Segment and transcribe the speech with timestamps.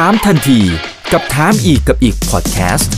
[0.00, 0.60] ถามทันที
[1.12, 2.92] กับถามอีกกับอีกพอดแคสต์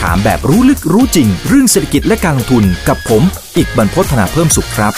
[0.00, 3.22] ถามแบบรู้ลึกรู้จริง เรื่องเศรษฐกิจและการลงทุนกับผม
[3.56, 4.92] อีกบรรพฒนาเพิ่มสุขครับ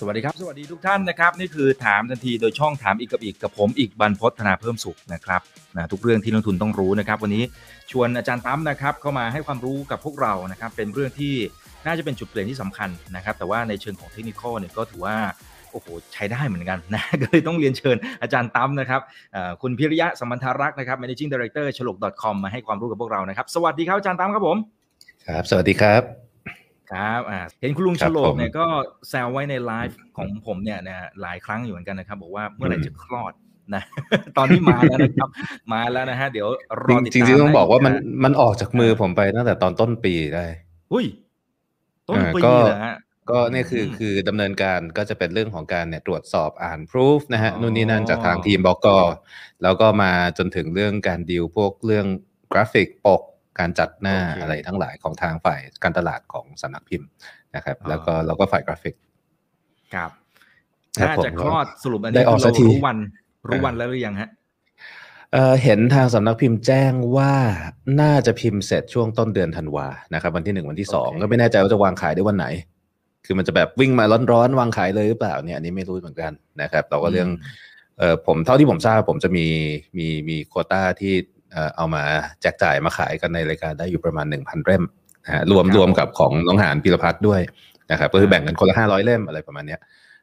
[0.00, 5.40] สวัสดีครับ สวัสดีทุกท่านนะครับ นี่คือถามทันทีโดยช่องถามอีกกับอีกกับผมอีกบรรพฒนาเพิ่มสุขนะครับ
[5.76, 7.44] นะทุกเรื่องที่นักทุนต้องรู้นะครับ วันนี้
[7.90, 11.34] ชวนอาจารย์ตั้มนะครับเข้ามาให้ความรู้กับพวกเรานะครับ เป็นเรื่องที่
[11.86, 15.16] น่าจะเป็นจุดเปลี่ยนที่สำคัญนะครับ แต่ว่าในเชิงของเทคนิคเนี่ยก็ถือว่า
[15.76, 19.00] อ้โหใช้ได้เหมือนกันนะก็เลยต้องเรียนเชิญอาจารย์ตั้มนะครับ
[19.62, 24.56] คุณพิริยะสมันทารักษ์นะครับ managing director ฉลก .com มาให้ความรู้กับพวกเรานะครับ สวัสดีครับอาจารย์ตั้มครับผม
[25.26, 26.02] ครับ สวัสดีครับ
[26.92, 27.20] ครับ
[27.60, 28.66] เห็นคุณลุงฉลกเนี่ยก็
[29.08, 33.32] แซวไว้ในไลฟ์ของผมเนี่ยนะหลายครั้งอยู่เหมือนกันนะครับบอกว่าเมื่อไหร่จะคลอด
[33.74, 33.82] นะ
[34.36, 35.28] ตอนนี้มาแล้วนะครับ
[35.72, 36.48] มาแล้วนะฮะเดี๋ยว
[36.84, 40.44] รอติดตามจริงๆต้องบอกว่ามันมันออกจากมือผมไปตั้งแต่ตอนต้นปีได้
[40.92, 41.06] อุ้ย
[42.08, 42.96] ต้นปีเหรอฮะ
[43.30, 48.88] ก็เนี่ยคือคือดำเนินการก็จะเป็นเรื่องของการเนี่ยตรวจสอบอ่านพิสูจนะฮะนู่นนี่นั่นจากทางทีมบอกก
[49.62, 52.06] แล้วก็มาจนถึงเรื่องการดีลพวกเรื่อง
[52.52, 53.22] กราฟิกปก
[53.58, 57.08] การจัดหน้าอะไรทั้งหลายของทางฝ่ายการตลาดของสำนักพิมพ์
[57.56, 58.94] นะครับ แล้วก็เราก็ฝ่ายกราฟิก
[59.94, 60.10] ครับ
[61.00, 62.34] น่าจะคลอดสรุปอันนี้เรา
[62.68, 62.98] รู้วัน
[63.48, 64.30] รู้วันแล้วหรือยังฮะ
[65.62, 67.34] เห็นทางสำนักพิมพ์แจ้งว่า
[68.00, 72.46] น่าจะพิมพ์เสร็จช่วงต้นเดือนธันวานะครับ วันที่หนึ่งวันที่สองก็ไม่แน่ใจว่าจะวางขายได้วันไหน
[73.26, 76.32] คือมันจะแบบวิ่งมาร้อนๆวางขายเลยหรือเปล่าเนี่ยอันนี้ไม่รู้เหมือนกัน
[76.62, 77.28] นะครับเราก็เรื่อง
[77.98, 79.46] เออผมเท่าที่ผมทราบผมจะมี
[79.98, 81.14] มีมีโคต้าที่
[81.76, 82.02] เอามา
[82.42, 84.84] แจกจ่ายมาขายกันในรายการได้อยู่ประมาณหนึ่งพันเล่ม
[85.24, 87.40] นะฮะรวมรวมกับของน้องหานพิรพัฒน์ด้วย
[87.92, 89.80] นะครับก็คือแบ่งกันคนละห้าร้อยเล่มอะไรประมาณเนี้ย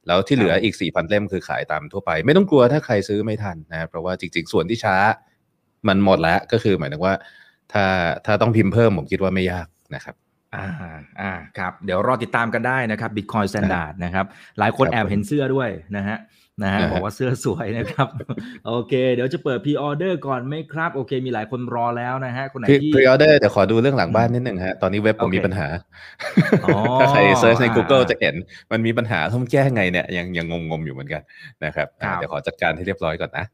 [0.07, 4.95] แล้วที่เหลืออีกสี่พันเล่มคือขายตามทั่วไป ไม่ต้องกลัวถ้าใครซื้อไม่ทันนะเพราะว่าจริง ๆ ส่วนที่ช้า
[5.87, 7.13] มันหมดแล้วก็คือหมายถึงว่า
[7.73, 7.85] ถ้า
[8.25, 10.15] ถ้าต้องพิมพ์เพิ่มผมคิดว่าไม่ยากนะครับ
[10.55, 10.67] อ่า
[11.21, 14.25] อ่าครับ เดี๋ยวรอติดตามกันได้นะครับ Bitcoin Standard นะครับ
[14.59, 16.19] หลายคนแอบเห็นเสื้อด้วยนะฮะ
[16.63, 18.07] นะฮะบอกว่าเสื้อสวยนะครับ
[18.67, 25.67] โอเค เดี๋ยวจะเปิดพรีออเดอร์ก่อนไหมครับ โอเค มีหลายคนรอแล้วนะฮะ คนไหนที่พรีออเดอร์เดี๋ยวขอดูเรื่องหลังบ้านนิดหนึ่งฮะ ตอนนี้เว็บผมมีปัญหา
[26.99, 28.35] ถ้าใคร search ใน Google จะเห็น
[28.71, 31.21] มันมีปัญหาต้องแก้ไงเนี่ยยังยังงงๆอยู่เหมือนกัน
[31.65, 33.45] นะครับเดี๋ยวขอจัดการให้เรียบร้อยก่อนนะ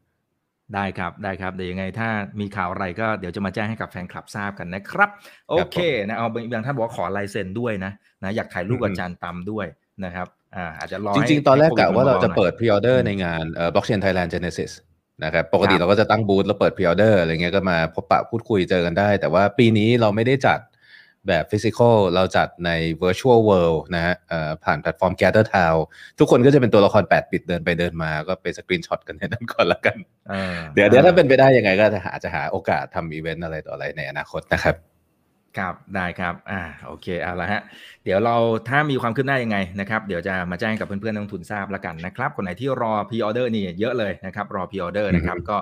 [0.76, 2.10] ได้ครับได้ครับ เดี๋ยวยังไงถ้า
[2.40, 5.10] มีข่าวอะไรก็เดี๋ยวจะมาแจ้งให้กับแฟนคลับทราบกันนะครับ
[5.50, 7.92] โอเคนะเอาบางท่านบอกว่าขอลายเซ็นด้วยนะ
[8.24, 9.66] นะอยากถ่ายรูปอาจารย์ตั๊มด้วย
[10.06, 14.72] นะครับอ่าอาจจะรอจริง ๆ ตอนแรกกะว่าเราจะเปิด pre-order ในงานเอ่อ Blockchain Thailand Genesis
[15.24, 20.60] นะครับปกติเราก็จะตั้งบูธแล้วเปิด pre-order อะไรเงี้ยก็มาพบปะพูดคุยเจอกันได้ แต่ว่าปีนี้เราไม่ได้จัด
[21.28, 22.72] แบบ physical เราจัดใน
[23.04, 24.16] virtual world นะฮะ
[24.64, 25.78] ผ่านแพลตฟอร์ม Gather Town
[26.20, 29.98] ทุกคนก็จะเป็นตัวละคร 8 bit เดินไปเดินมาก็เป็น screenshot กันในนั้นก่อนละกัน
[30.76, 34.76] เดี๋ยวเดี๋ยวถ้าเป็นไปได้ยังไงก็จะหาจะหาโอกาสทำอีเวนต์อะไรต่ออะไรในอนาคตนะครับ
[35.60, 37.62] ครับได้ครับอ่าโอเคเอาละฮะ
[38.04, 38.36] เดี๋ยวเรา
[38.70, 45.58] ถ้ามีความคืบหน้ายังไงนะครับ เดี๋ยวจะมาแจ้งกับเพื่อนๆนักลงทุนทราบแล้วกันนะครับ คนไหนที่รอ pre-order นี่เยอะเลยนะครับ รอ pre-order นะครับ ก็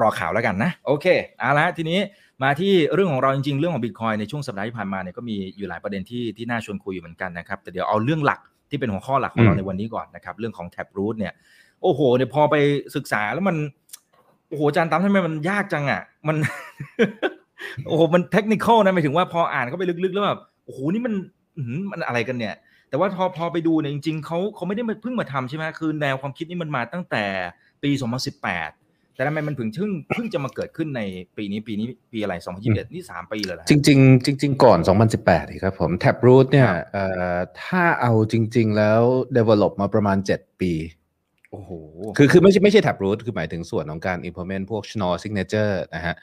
[0.00, 1.06] รอข่าวแล้วกันนะ โอเค
[1.38, 1.98] เอาละทีนี้
[2.42, 8.40] มาที่เรื่องของเราจริงๆ เรื่องของบิตคอยในช่วงสัปดาห์ที่ผ่านมาเนี่ยก็มีอยู่หลายประเด็นที่ที่น่าชวนคุยอยู่เหมือนกันนะครับ แต่เดี๋ยวเอาเรื่องหลัก
[8.70, 11.32] ที่เป็นหัวข้อหลักของเราในวันนี้ก่อนนะครับ เรื่องของแท็บรูทเนี่ย
[11.82, 12.56] โอ้โหเนี่ยพอไป
[12.96, 13.56] ศึกษาแล้วมัน
[14.48, 16.36] โอ้โหอาจารย์ตั้มทำไมมันยากจังอะ มัน
[17.86, 21.14] โอ้โหมันเทคนิคนะหมายถึงว่าพออ่านเข้าไปลึกๆแล้วแบบโอ้โหนี่มัน
[21.92, 22.54] มันอะไรกันเนี่ย
[22.88, 27.24] แต่ว่าพอพอไปดูเนี่ยจริงๆเขาเขาไม่ได้เพิ่งมาทำใช่ไหมคือแนวความคิดนี้มันมาตั้งแต่
[27.82, 27.90] ปี
[28.40, 28.83] 2018
[29.14, 31.00] แต่ทำไมมันเพิ่งเพิ่งเพิ่งจะมาเกิดขึ้นใน
[31.36, 34.78] ปีนี้ปีนี้ปีอะไร 2021 นี่ 3 ปีเลยจริง ๆ จริง ๆ ก่อน
[35.20, 36.70] 2018ครับผม Taproot เนี่ย
[37.62, 39.02] ถ้าเอาจริง ๆ แล้ว
[39.36, 40.72] develop มาประมาณ 7 ปี
[41.50, 41.70] โอ้โห
[42.16, 46.14] คือคือไม่ใช่ไม่ใช่ Taproot คือหมายถึงส่วนของการ implement พวก Schnorr signature นะฮะ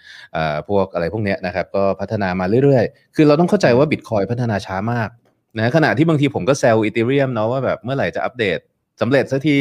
[0.69, 5.09] พวกอะไรพวกเนี้ยนะครับ ก็พัฒนามาเรื่อยๆ คือเราต้องเข้าใจว่า Bitcoin พัฒนาช้ามาก
[5.57, 8.59] นะขณะที่บางทีผมก็แซว Ethereum เนาะว่าแบบเมื่อไหร่จะอัปเดต
[9.01, 9.57] สำเร็จสักที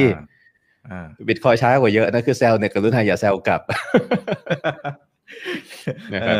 [1.29, 3.63] บิตคอยช้ากว่าเยอะนะคือเซลเนี่ยกรุณาอย่าเซลกลับ
[6.15, 6.37] นะครับ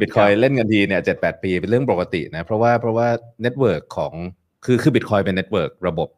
[0.00, 3.08] บิตคอยเล่นกันทีเนี่ยเจ็ดแปดปีเป็นเรื่องปกตินะ เพราะว่าเพราะว่า
[3.42, 4.12] network ของ
[4.64, 6.08] คือคือบิตคอยเป็น network ระบบ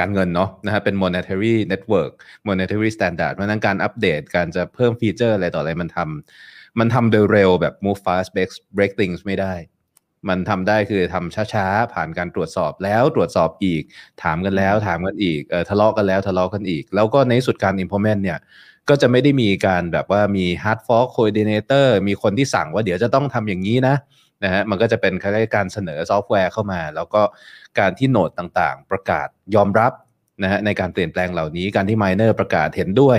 [0.00, 2.12] การเงินเนาะนะฮะเป็น monetary network
[2.48, 9.54] monetary standard เพราะนั้นการอัปเดตการจะเพิ่มฟีเจอร์อะไรต่ออะไรมันทำมันทำโดยเร็วแบบ move fast break break things ไม่ได้
[10.28, 13.82] มันทำได้คือทำช้าๆ ผ่านการตรวจสอบแล้วตรวจสอบอีก
[14.22, 18.38] ถามกันแล้วถามกันอีกเออทะเลาะกันแล้วทะเลาะกันอีก แล้วก็ในสุดการ implement เนี่ย
[18.88, 23.96] ก็จะไม่ได้มีการแบบว่ามี hard fork coordinator มีคนที่สั่งว่าเดี๋ยวจะต้องทำอย่างนี้นะ
[24.44, 27.22] นะฮะมันก็จะเป็นคล้ายๆการเสนอซอฟต์แวร์เข้ามา แล้วก็
[27.78, 29.92] การที่โนดต่างๆ ประกาศยอมรับ
[30.42, 33.18] นะฮะในการเปลี่ยนแปลงเหล่านี้การที่ miner ประกาศเห็นด้วย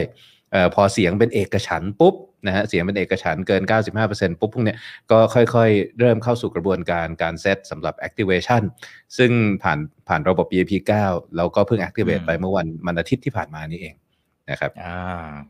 [0.53, 2.15] ออพอเสียงเป็นเอกฉันปุ๊บ
[2.47, 3.61] นะฮะเสียงเป็นเอกฉันเกิน
[4.01, 4.77] 95%ปุ๊บพวกเนี้ย
[5.11, 8.61] ก็ค่อยๆ เริ่มเข้าสู่กระบวนการการเซตสำหรับ activation
[9.17, 9.31] ซึ่ง
[9.63, 10.71] ผ่านผ่านระบบ EAP
[11.05, 13.95] 9แล้วก็เพิ่ง activate ไปเมื่อวันมันอาทิตย์ที่ผ่านมานี้เอง
[14.51, 14.97] นะครับอ่า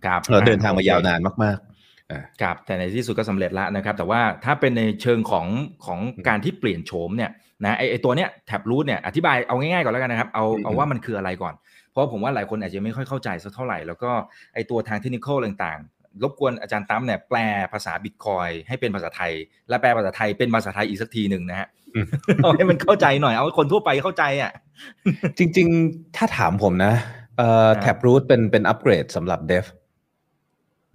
[0.06, 5.48] ครับเราเดินทางมายาวนานมากๆครับแต่ในที่สุดก็สำเร็จแล้วนะครับ แต่ว่าถ้าเป็นในเชิงของ
[5.86, 7.32] ของการที่เปลี่ยนโฉมเนี่ย
[7.66, 11.54] นะไอไอตัวเนี้ยแท็บรูทเนี่ยอธิบายเอาง่ายๆก่อนแล้วกันนะครับเอาเอาว่ามันคืออะไรก่อน
[11.92, 14.12] เพราะผมว่าหลายคนอาจจะไม่ค่อยเข้าใจสักเท่าไหร่ แล้วก็
[14.54, 17.38] ไอตัวทางเทคนิคต่างๆ รบกวนอาจารย์ตั้มเนี่ยแปล
[17.74, 19.32] ภาษาบิตคอยให้เป็นภาษาไทย
[19.70, 21.68] และแปลภาษาไทยเป็นภาษาไทยอีกสักทีหนึ่งนะฮะ
[22.44, 24.52] เอาให้มันเข้าใจหน่อยเอาคนทั่วไปเข้าใจอะ
[25.38, 26.94] จริง ๆ ถ้าถามผมนะ
[27.38, 29.66] เอ่อแท็บรูทเป็นเป็นอัปเกรดสำหรับเดฟ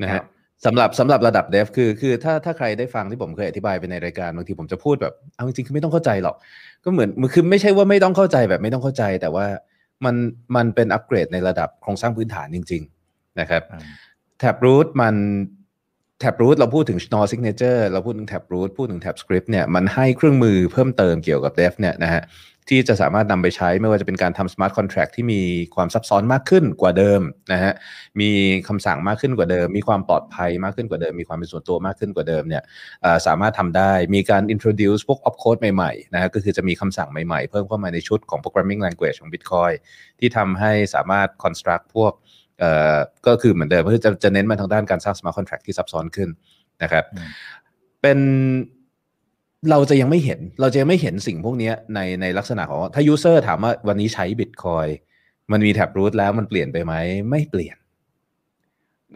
[0.03, 0.23] นะฮะ
[0.65, 6.37] สำหรับสำหรับระดับเดฟคือคือถ้าถ้าใครได้ฟังที่ผมเคยอธิบายไปในรายการบางทีผมจะพูดแบบ เอาจริงๆคือไม่ต้องเข้าใจหรอก
[6.85, 9.47] ก็เหมือนคือไม่ใช่ว่าไม่ต้องเข้าใจแบบไม่ต้องเข้าใจ แต่ว่า
[10.05, 10.15] มัน
[10.57, 13.63] มันเป็นอัปเกรดในระดับโครงสร้างพื้นฐานจริง ๆ นะครับ
[14.39, 15.17] แท็บรูทมัน
[16.21, 22.23] แท็บรูทเราพูดถึง Schnorr Signature เราพูดถึงแท็บรูทพูดถึงแท็บสคริปต์เนี่ยมันให้เครื่องมือเพิ่มเติมเกี่ยวกับ Dev เนี่ยนะฮะ
[22.71, 25.41] ที่จะสามารถนำไปใช้ไม่ว่าจะเป็นการทำ smart contract ที่มี
[25.75, 27.21] ความซับซ้อนมากขึ้นกว่าเดิม
[27.53, 27.73] นะฮะ
[28.21, 28.31] มี
[28.69, 32.63] คำสั่งมากขึ้นกว่าเดิม มีความปลอดภัยมากขึ้นกว่าเดิม มีความเป็นส่วนตัวมากขึ้นกว่าเดิมเนี่ย
[33.27, 39.75] สามารถทำได้มีการ introduce พวก opcode ใหม่ๆนะฮะก็คือจะมีคำสั่งใหม่ๆ เพิ่มเข้ามาในชุดของ programming language ของ Bitcoin
[40.19, 42.13] ที่ทำให้สามารถ construct พวก
[42.61, 42.97] เอ่อ
[43.27, 46.29] ก็คือเหมือนเดิมก็จะจะเน้นมาทางด้านการสร้าง smart contract ที่ซับซ้อนขึ้น
[46.83, 47.05] นะครับ
[48.03, 48.19] เป็น
[49.71, 54.91] เราจะยังไม่เห็นเราจะยังไม่เห็นสิ่งพวกนี้ในในลักษณะของถ้า user ถามว่าวันนี้ใช้ Bitcoin
[55.53, 56.95] มันมีแท็บรูทแล้วมันเปลี่ยนไปไหม
[57.31, 57.77] ไม่เปลี่ยน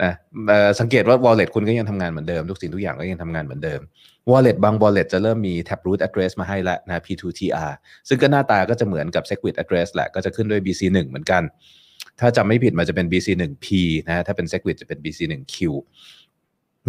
[0.03, 0.13] นะ
[0.79, 3.81] สังเกตว่า wallet คุณก็ยังทำงานเหมือนเดิม ทุกสิ่งทุกอย่างก็ยังทำงานเหมือนเดิม
[4.31, 7.71] wallet บาง wallet จะเริ่มมี taproot address มาให้แล้วนะ p2tr
[8.07, 11.43] ซึ่งก็หน้าตาก็จะเหมือนกับ segwit address แหละก็จะขึ้นด้วย bc1 เหมือนกัน
[12.19, 13.67] ถ้าจำไม่ผิดมันจะเป็น bc1p
[14.07, 15.55] นะถ้าเป็น segwit จะเป็น bc1q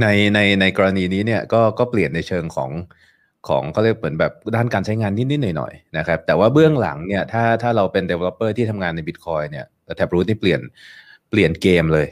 [0.01, 2.71] ในในในกรณีนี้เนี่ยก็ก็เปลี่ยนในเชิงของ
[3.49, 9.67] ของเขาเรียกเหมือนแบบด้านการใช้งานนิดๆหน่อยๆนะครับแต่ว่าเบื้องหลังเนี่ยถ้าถ้าเราเป็น developer ที่ทำงานใน Bitcoin เนี่ย
[9.99, 10.61] Taproot นี่เปลี่ยน
[11.31, 12.09] เปลี่ยนเกมเลย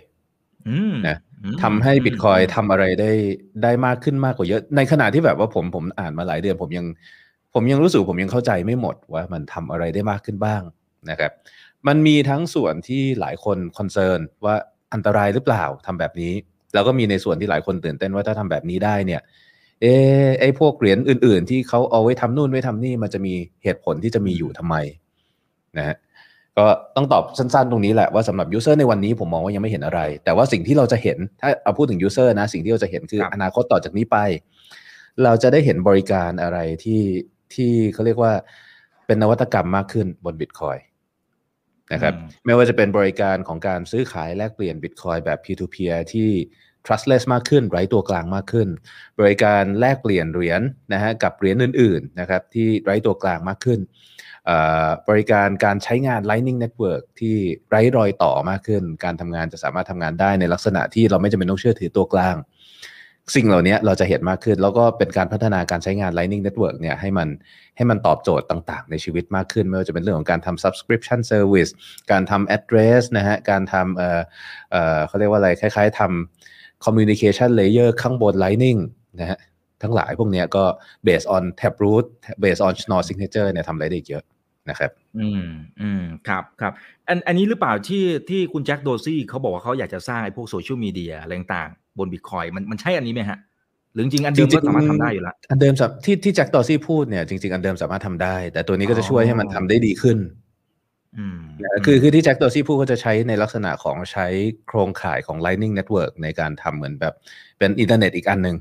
[1.09, 1.17] นะ
[1.63, 3.11] ทำให้ Bitcoin ทำอะไรได้
[3.63, 6.87] ได้มากขึ้นมากกว่าเยอะ ในขณะที่แบบว่าผมผมอ่านมาหลายเดือน ผมยัง
[7.55, 10.63] ผมยังรู้สึกผมยังเข้าใจไม่หมดว่ามันทำอะไรได้มากขึ้นบ้าง
[11.11, 11.33] นะครับ
[11.87, 14.55] มันมีทั้งส่วนที่หลายคน concern ว่า
[14.95, 16.33] อันตรายหรือเปล่าทำแบบนี้
[16.75, 19.21] แล้วก็มีในส่วนที่หลายคนตื่นเต้นว่าถ้าทำแบบนี้ได้เนี่ย
[19.83, 19.87] เอ
[20.25, 23.35] อไอพวกเหรียญอื่น ๆ ที่เขาเอาไว้ทำนู่นไว้ทำนี่มันจะมี
[23.65, 24.77] เหตุผลที่จะมีอยู่ทำไม
[25.79, 25.97] นะฮะ
[26.59, 26.67] ก็
[26.97, 34.19] ต้องตอบสั้น ๆ ตรงนี้แหละว่าสำหรับ user ในวันนี้ผมมองว่ายังไม่เห็นอะไร แต่ว่าสิ่งที่เราจะเห็นถ้าเอาพูดถึง user นะสิ่งที่เราจะเห็นคืออนาคตต่อจากนี้ไป
[35.25, 37.03] เราจะได้เห็นบริการอะไรที่
[37.55, 38.33] ที่เขาเรียกว่า
[39.07, 40.77] เป็นนวัตกรรมมากขึ้นบนบิตคอย
[41.93, 42.15] นะครับ
[42.47, 46.31] ไม่ว่าจะเป็นบริการของการซื้อขายแลกเปลี่ยนบิตคอยแบบ peer-to-peer ที่
[46.87, 48.69] trustless มากขึ้นไร้ตัวกลางมากขึ้น
[49.21, 50.61] บริการแลกเปลี่ยนเหรียญ
[50.93, 53.81] นะฮะกับเหรียญอื่นๆนะครับที่ไร้ตัวกลางมากขึ้น
[55.09, 57.37] บริการการใช้งาน Lightning Network ที่
[57.69, 62.37] ไร้รอยต่อมากขึ้น การทำงานจะสามารถทำงานได้ในลักษณะที่เราไม่จำเป็นต้องเชื่อถือตัวกลาง
[63.35, 67.29] สิ่งเหล่านี้เราจะเห็นมากขึ้น แล้วก็เป็นการพัฒนาการใช้งาน Lightning Network เนี่ยให้มัน
[67.77, 71.71] ให้มันตอบโจทย์ต่างๆ ในชีวิตมากขึ้น ไม่ว่าจะเป็นเรื่องของการทำ subscription service
[72.11, 74.21] การทำ address นะฮะการทำเอ่อ
[74.71, 78.81] เอ่อเขาเรียกว่าอะไร คล้ายๆทำ communication layer ข้างบน Lightning
[79.21, 79.39] นะฮะ
[79.83, 80.65] ทั้งหลายพวกนี้ก็
[81.07, 82.07] based on Taproot
[82.43, 84.25] based on Schnorr signature เนี่ยทำอะไรได้เยอะ
[84.71, 85.45] นะครับ อืม
[85.81, 86.73] อืมครับครับ
[87.09, 93.39] อันอันนี้หรือเปล่าที่ที่คุณแจ็คโดซี่เขาบอกว่าเขาอยากจะสร้างไอ้พวกโซเชียลมีเดียอะไรต่าง บนบิตคอยมันมันใช่อันนี้ไหมฮะ
[93.93, 95.75] หรือจริงอันเดิมก็สามารถทำได้อยู่แล้วอันเดิม
[96.05, 100.19] ที่ที่ Jack Dorsey พูดเนี่ยจริง ๆ อันเดิมสามารถทำได้ แต่ตัวนี้ก็จะช่วยให้มันทำได้ดีขึ้น
[101.85, 104.27] คือคือที่ Jack Dorsey พูดก็จะใช้ในลักษณะของใช้
[104.69, 107.15] โครงข่ายของ Lightning Network ในการทำเหมือนแบบ
[107.59, 108.57] เป็นอินเทอร์เน็ตอีกอันหนึ่ง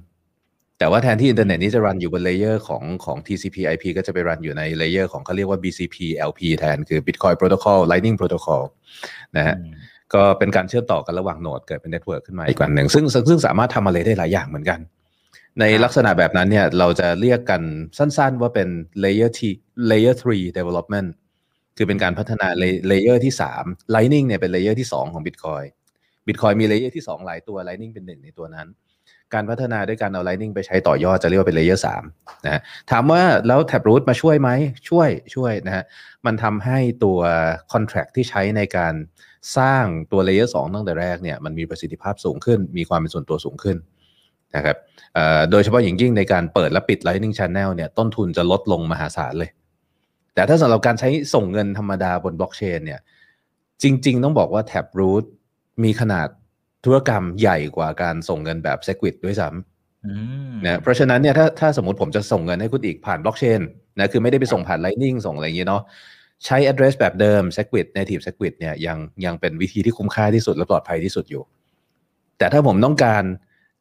[0.79, 5.96] แต่ว่าแทนที่อินเทอร์เน็ตนี้จะ run อยู่บน layer ของของ TCP IP ก็จะไป run อยู่ใน layer ของเขาเรียกว่า BCP
[6.29, 8.63] LP แทนคือ Bitcoin Protocol Lightning Protocol
[9.38, 9.56] นะฮะ
[10.13, 14.79] ก็เป็นการเชื่อมต่อกันระหว่าง node เกิดเป็น network ขึ้นมาอีกอันหนึ่งซึ่งซึ่งสามารถทำอะไรได้หลายอย่างเหมือนกัน
[15.59, 17.61] ในลักษณะแบบนั้นเนี่ยเราจะเรียกกัน
[17.97, 18.67] สั้นๆว่าเป็น
[19.03, 19.39] layer T
[19.89, 21.09] layer 3 development
[21.77, 22.47] คือเป็นการพัฒนา
[22.88, 23.33] layer ที่
[23.63, 25.67] 3 Lightning เนี่ยเป็น layer ที่ 2 ของ Bitcoin
[26.27, 28.67] Bitcoin มี layer ที่ 2 หลายตัว Lightning เป็นหนึ่งในตัวนั้น
[29.33, 32.61] การพัฒนาด้วยการเอา Lightning ไปใช้ต่อยอดจะเรียกว่าเป็น layer 3นะฮะ
[32.91, 34.49] ถามว่าแล้ว Taproot มาช่วยไหม
[34.89, 35.83] ช่วยช่วยนะฮะ
[36.25, 37.19] มันทำให้ตัว
[37.73, 38.93] contract ที่ใช้ในการ
[39.58, 43.77] สร้างตัวเลเยอร์2ตั้งแต่แรกเนี่ยมันมีประสิทธิภาพสูงขึ้น มีความเป็นส่วนตัวสูงขึ้น
[44.56, 44.77] นะครับ
[45.51, 49.50] โดยเฉพาะอย่างยิ่งในการเปิดและปิด Lightning Channel เนี่ยต้นทุนจะลดลงมหาศาลเลย
[50.34, 53.00] แต่ถ้าสำหรับการใช้ส่งเงินธรรมดาบนบล็อกเชนเนี่ย
[53.84, 55.24] จริง ๆ ต้องบอกว่า Taproot
[55.84, 56.27] มีขนาด
[56.86, 63.62] ธุรกรรมใหญ่กว่าการส่งเงินแบบ Segwit ด้วยซ้ำนะเพราะฉะนั้นเนี่ยถ้าถ้าสมมติผมจะส่งเงินให้คุณอีกผ่านบล็อกเชน
[64.00, 65.84] นะคือไม่ได้ไปส่งผ่าน Lightning ส่งอะไรอย่างเงี้ยเนาะ
[66.46, 71.44] ใช้ address แบบเดิม Segwit native Segwit เนี่ยยังยังเป็นวิธีที่คุ้มค่าที่สุดและปลอดภัยที่สุดอยู่
[72.38, 73.24] แต่ถ้าผมต้องการ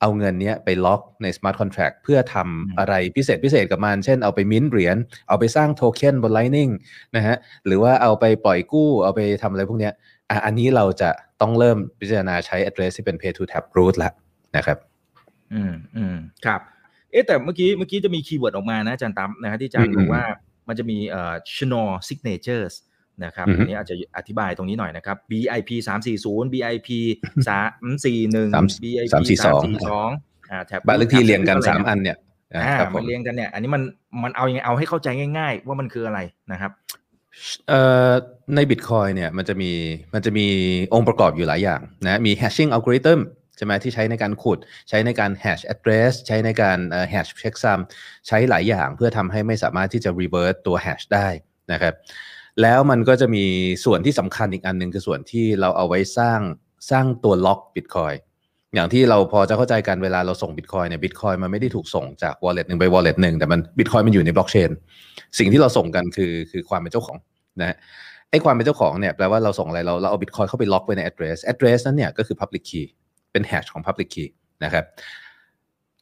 [0.01, 4.97] เอาเงินเนี้ยไปล็อกใน smart contract เพื่อทำอะไรพิเศษพิเศษกับมัน เช่นเอาไปมิ้นเหรียญ
[5.29, 6.73] เอาไปสร้างโทเค็นบน Lightning
[7.17, 7.37] นะฮะ
[7.67, 9.93] หรือว่าเอาไปปล่อยกู้ เอาไปทำอะไรพวกเนี้ย
[10.31, 11.11] อะอันนี้เราจะ
[11.41, 14.11] ต้องเริ่มพิจารณาใช้ address ที่เป็น pay to tap root ละ
[14.57, 14.79] นะครับ
[15.53, 16.61] อืมอืมครับ
[17.11, 20.25] เอ๊ะแต่เมื่อกี้เมื่อกี้จะมีคีย์เวิร์ดออกมานะอาจารย์ตั้มนะฮะที่อาจารย์บอกว่า
[20.69, 22.75] มันจะมีเอ่อ Schnorr signatures
[23.25, 25.71] นะครับอันนี้อาจจะอธิบายตรงนี้หน่อยนะครับ BIP
[26.17, 26.89] 340 BIP
[27.49, 32.17] 341 BIP 342อ่าแท็บบ้านเลขที่เรียงกันสามอันเนี่ย
[32.55, 33.83] อ่ามันเรียงกันเนี่ย อันนี้มัน
[34.23, 35.09] มันเอายังไงเอาให้เข้าใจ
[35.39, 36.21] ง่าย ๆ ว่ามันคืออะไร
[36.53, 36.71] นะครับ
[37.69, 38.13] เอ่อ
[38.55, 39.71] ใน Bitcoin เนี่ยมันจะมี
[40.15, 40.47] มันจะมี
[40.95, 43.21] องค์ประกอบอยู่หลายอย่างนะมี hashing algorithm
[43.57, 44.59] ใช่ไหมที่ใช้ในการขุด
[44.89, 46.79] ใช้ในการ hash address ใช้ในการ
[47.13, 47.81] hash checksum
[48.27, 51.29] ใช้หลายอย่างเพื่อทำให้ไม่สามารถที่จะ reverse ตัว hash ได้
[51.73, 51.95] นะครับ
[52.63, 53.45] แล้วมันก็จะมี
[53.85, 56.41] ส่วนที่สำคัญอีกอันหนึ่งคือส่วนที่เราเอาไว้สร้าง
[56.91, 58.17] สร้างตัวล็อก Bitcoin
[58.75, 64.71] อย่างที่เราพอจะเข้าใจกันเวลาเราส่ง Bitcoin เนี่ย Bitcoin มันไม่ได้ถูกส่งจาก wallet หนึ่งไป wallet หนึ่งแต่มัน Bitcoin มันอยู่ในบล็อกเชน
[65.39, 67.17] สิ่งที่เราส่งกันคือคือความเป็นเจ้าของ
[67.61, 67.77] นะ
[68.31, 72.87] ไอ้ความเป็นเจ้าของเนี่ยแปลว่าเราส่งอะไรเราเราเอา Bitcoin เข้าไปล็อกไว้ใน address address นั้นเนี่ยก็คือ public key
[73.37, 74.31] เป็น hash ของ public key
[74.65, 74.85] นะครับ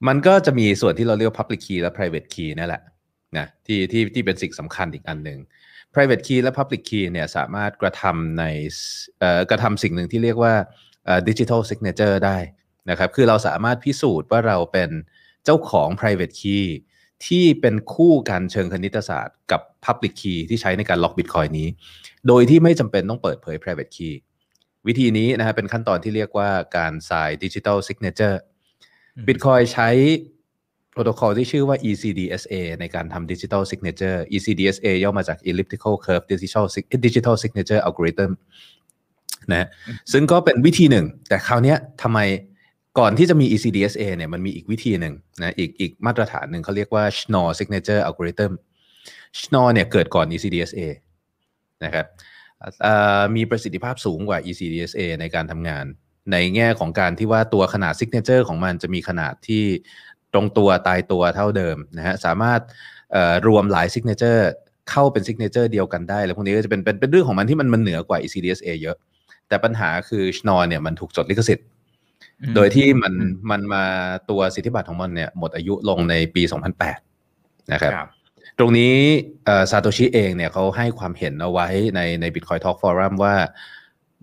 [0.07, 2.83] มันก็จะมีส่วนที่เราเรียก public key และ private key นั่นแหละ
[3.39, 5.39] นะที่ที่ที่เป็นสิ่งสำคัญอีกอันหนึ่ง
[5.95, 8.45] private key และ public key เนี่ยสามารถกระทำใน
[9.51, 10.55] กระทำสิ่งหนึ่งที่เรียกว่า
[11.29, 12.39] digital signature ได้
[12.91, 14.91] นะครับ คือเราสามารถพิสูจน์ว่าเราเป็น
[15.45, 16.65] เจ้าของ private key
[17.27, 21.69] ที่เป็นคู่กันเชิงคณิตศาสตร์กับ public key ที่ใช้ในการล็อก Bitcoin นี้
[22.29, 24.15] โดยที่ไม่จำเป็นต้องเปิดเผย private key
[24.87, 28.37] วิธีนี้นะครับเป็นขั้นตอนที่เรียกว่าการ sign digital signature
[29.27, 29.89] Bitcoin ใช้
[30.93, 36.65] โปรโตคอลที่ชื่อว่า ECDSA ในการทำ Digital Signature ECDSA ย่อมาจาก Elliptical Curve Digital
[37.07, 38.33] Digital Signature Algorithm
[39.53, 39.69] นะ
[40.13, 42.19] ซึ่งก็เป็นวิธีหนึ่ง แต่คราวนี้ทำไม
[42.99, 48.53] ก่อนที่จะมี ECDSA เนี่ยมันมีอีกวิธีหนึ่งนะอีกอีกมาตรฐานหนึ่งเขาเรียกว่า Schnorr Signature Algorithm
[49.39, 50.81] Schnorr เนี่ยเกิดก่อน ECDSA
[51.85, 52.07] นะครับ
[53.37, 55.85] มีประสิทธิภาพสูงกว่า ECDSA ในการทำงาน
[56.33, 59.65] ในแง่ของการที่ว่าตัวขนาด Signature ของมันจะมีขนาดที่
[60.33, 62.61] ตรงตัวตายตัวเท่าเดิมนะฮะสามารถ
[63.47, 64.43] รวมหลาย Signature
[64.91, 68.97] เข้าเป็น Signature เดียวกันได้ แล้วพวกนี้ก็จะเป็นเป็นเป็นเรื่องของมันที่มันมันเหนือกว่า ECDSA เยอะ
[69.49, 71.67] แต่ปัญหาคือ Schnorr เนี่ยมันถูกจดลิขสิทธิ์
[72.55, 73.15] โดยที่มัน
[73.51, 73.85] มันมา
[74.31, 76.43] ตัวสิทธิบัตรของมันเนี่ยหมดอายุลงในปี
[77.07, 77.93] 2008 นะครับ
[78.59, 78.95] ตรงนี้
[79.71, 83.35] ซาโตชิเองเนี่ยเขาให้ความเห็นเอาไว้ในใน Bitcoin Talk Forum ว่า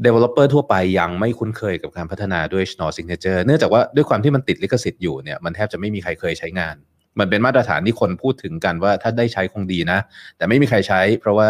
[0.06, 6.76] Developer ทั่วไปยังไม่คุ้นเคยกับการพัฒนาด้วย Schnorr Signature เนื่องจากว่าด้วยความที่มันติดลิขสิทธิ์อยู่เนี่ยมันแทบจะไม่มีใครเคยใช้งาน
[7.20, 10.00] มันเป็นมาตรฐานที่คนพูดถึงกันว่าถ้าได้ใช้คงดีนะ
[10.38, 11.50] แต่ไม่มีใครใช้ เพราะว่า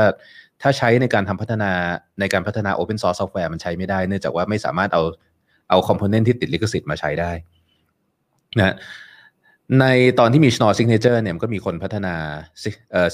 [0.62, 1.72] ถ้าใช้ในการทำพัฒนา
[2.20, 5.04] ในการพัฒนา Open Source Software มันใช้ไม่ได้ เนื่องจากว่าไม่สามารถเอา
[5.70, 7.32] เอาคอมโพเนนต์ที่ติดลิขสิทธิ์มาใช้ได้
[8.60, 8.76] นะ
[9.80, 9.86] ใน
[10.20, 12.16] ตอนที่มี Schnorr Signature เนี่ยมันก็มีคนพัฒนา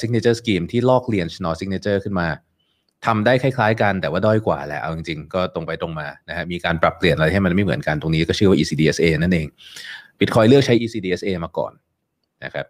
[0.01, 2.27] Signature Scheme ที่ลอกเลียน Schnorr Signature ขึ้นมา
[3.05, 9.47] ทำได้คล้ายๆกันแต่ว่าด้อยกว่าแหละเอาจริงๆ ก็ตรงไปตรงมานะฮะมีการปรับเปลี่ยนอะไรให้มันไม่เหมือนกันตรงนี้ก็ชื่อว่า ECDSA นั่นเอง
[10.19, 11.73] Bitcoin เลือกใช้ ECDSA มาก่อน
[12.43, 12.65] นะครับ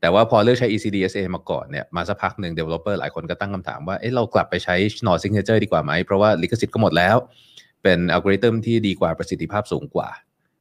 [0.00, 7.16] แต่ว่าพอเลือกใช้ ECDSA มาก่อนเนี่ยมาสักพักหนึ่ง developer หลายคนก็ตั้งคำถามว่าเอ๊ะเรากลับไปใช้ Schnorr Signature ดีกว่าไหมเพราะว่าลิขสิทธิ์ก็หมดแล้ว
[7.82, 10.08] เป็นอัลกอริทึมที่ดีกว่าประสิทธิภาพสูงกว่า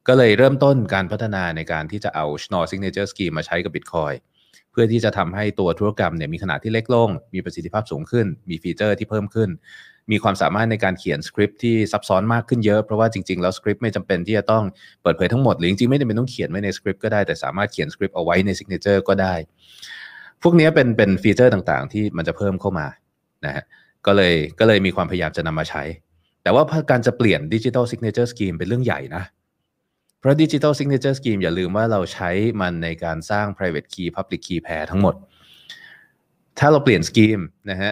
[0.07, 4.17] ก็เลยเริ่มต้นการพัฒนาในการที่จะเอา Schnorr Signature Scheme มาใช้กับ Bitcoin
[4.71, 9.49] เพื่อที่จะทำให้ตัวธุรกรรมเนี่ยมีขนาดที่เล็กลง มีประสิทธิภาพสูงขึ้น มีฟีเจอร์ที่เพิ่มขึ้น
[10.11, 14.63] มีความสามารถในการเขียนสคริปที่ซับซ้อนมากขึ้นเยอะ เพราะว่าจริงๆ แล้วสคริปต์ไม่จำเป็นที่จะต้อง
[15.01, 19.33] เปิดเผยทั้งหมด หรือจริงๆ ไม่จำเป็นต้องเขียนไว้ในสคริปต์ก็ได้ แต่สามารถเขียนสคริปต์เอาไว้ใน signature ก็ได้
[20.43, 22.87] พวกนี้เป็นเป็นฟีเจอร์ต่างๆ ที่มันจะเพิ่มเข้ามา
[23.45, 23.63] นะฮะ
[24.05, 25.83] ก็เลยก็เลยมีความพยายามจะนำมาใช้
[26.43, 29.23] แต่ว่าการจะเปลี่ยน digital signature scheme เป็นเรื่องใหญ่นะ
[30.21, 32.29] เพราะ Digital Signature Scheme อย่าลืมว่าเราใช้
[32.61, 35.15] มันในการสร้าง private key public key pair ทั้งหมด
[36.59, 37.91] ถ้าเราเปลี่ยน scheme นะฮะ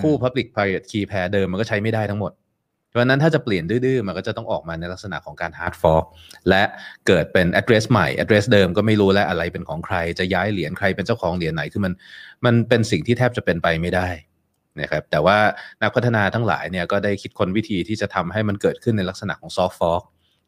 [0.00, 2.32] คู่ public private key pair เดิมมันก็ใช้ไม่ได้ทั้งหมด
[2.88, 6.04] เพราะนั้นถ้าจะเปลี่ยนดื้อๆ มันก็จะต้องออกมาในลักษณะของการ hard fork
[6.48, 6.62] และ
[7.06, 11.92] เกิดเป็น address ใหม่ address เดิมก็ไม่รู้แล้วอะไรเป็นของใคร จะย้ายเหรียญใครเป็นเจ้าของเหรียญไหนคือมัน
[12.44, 14.08] มันเป็นสิ่งที่แทบจะเป็นไปไม่ได้
[14.80, 15.38] นะครับแต่ว่า
[15.82, 20.02] นักพัฒนาทั้งหลายเนี่ยก็ได้คิดค้นวิธีที่จะทำให้มันเกิดขึ้นในลักษณะของ soft fork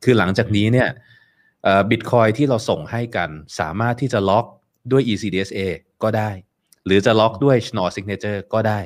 [0.04, 0.88] คือหลังจากนี้เนี่ย
[1.90, 4.47] บิตคอยที่เราส่งให้กัน สามารถที่จะล็อก
[4.90, 5.59] ด้วย ECDSA
[6.02, 6.31] ก็ได้
[6.87, 8.81] หรือจะล็อกด้วย Schnorr Signature ก็ได้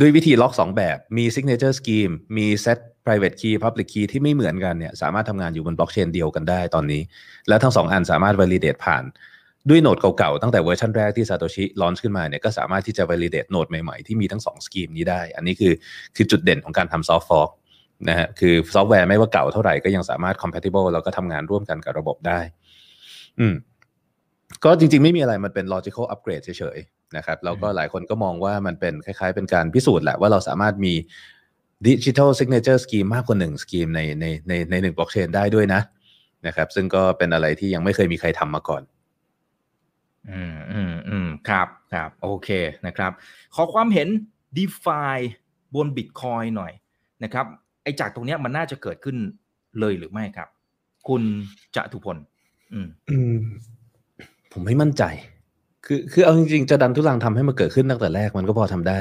[0.00, 7.02] ด้วยวิธีล็อก 2 แบบมี Signature Scheme มี Set Private Key Public Key ที่ไม่เหมือนกันเนี่ยสามารถทำงานอยู่บนบล็อกเชนเดียวกันได้ตอนนี้
[7.48, 9.04] และทั้งสองอันสามารถ validate ผ่าน
[9.68, 15.72] ด้วย node เก่าๆ ตั้งแต่เวอร์ชันแรกที่ Satoshi run ขึ้นมาเนี่ยก็สามารถที่จะ validate node ใหม่ๆ ที่มีทั้ง 2 scheme นี้ได้ อันนี้คือ
[16.16, 17.48] คือจุดเด่นของการทำ soft fork
[18.08, 22.40] นะฮะคือซอฟต์แวร์ไม่ว่าเก่าเท่าไหร่ก็ยังสามารถ compatible แล้วก็ทำงานร่วมกันกับระบบได้
[23.40, 23.54] อืม
[24.64, 30.94] ก็จริงๆ ไม่มีอะไรมันเป็น logical upgrade เฉยๆนะครับแล้วก็หลายคนก็มองว่ามันเป็นคล้ายๆ เป็นการพิสูจน์แหละว่าเราสามารถมี
[31.86, 35.80] digital signature scheme มากกว่าหนึ่งสกีมในในในในหนึ่งบล็อกเชนได้ด้วยนะ
[36.46, 38.82] นะครับ ซึ่งก็เป็นอะไรที่ยังไม่เคยมีใครทำมาก่อน
[40.30, 42.48] อืมอืมอืมครับครับโอเค
[42.86, 43.12] นะครับ
[43.54, 44.08] ขอความเห็น
[44.56, 45.16] d e f i
[45.74, 46.72] บน Bitcoin หน่อย
[47.24, 47.46] นะครับ
[47.82, 49.16] ไอ้จากตรงเนี้ยมันน่าจะเกิดขึ้น
[49.80, 50.48] เลยหรือไม่ครับ
[51.08, 51.22] คุณ
[51.76, 52.16] จะทุพล
[52.72, 53.38] อืมอืม
[54.52, 55.02] ผมไม่มั่นใจ
[55.86, 59.00] คือคือเอาจริงๆจะดันทุลังทำให้มันเกิดขึ้นตั้งแต่แรกมันก็พอทำได้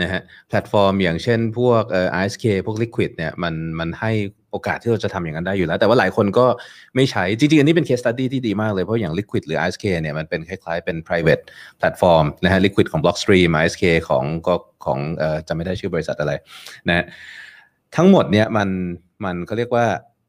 [0.00, 4.12] นะฮะแพลตฟอร์มอย่างเช่นพวกเอ่อ ISK พวก Liquid เนี่ยมันมันให้
[4.50, 6.46] โอกาสที่เราจะทำอย่างนั้นได้อยู่แล้ว แต่ว่าหลายคนก็
[6.96, 11.42] ไม่ใช้ จริงๆ อันนี้เป็น case study ที่ดีมากเลย เพราะอย่าง Liquid หรือ ISK เนี่ยมันเป็นคล้ายๆเป็น private
[11.80, 14.54] platform นะฮะ Liquid ของ Blockstream ISK ของก็
[14.84, 16.32] ของเอ่อจำไม่ได้ชื่อบริษัทอะไร
[16.88, 17.04] นะฮะ
[17.96, 18.68] ทั้งหมดเนี่ยมัน
[19.24, 19.86] มันเขาเรียกว่า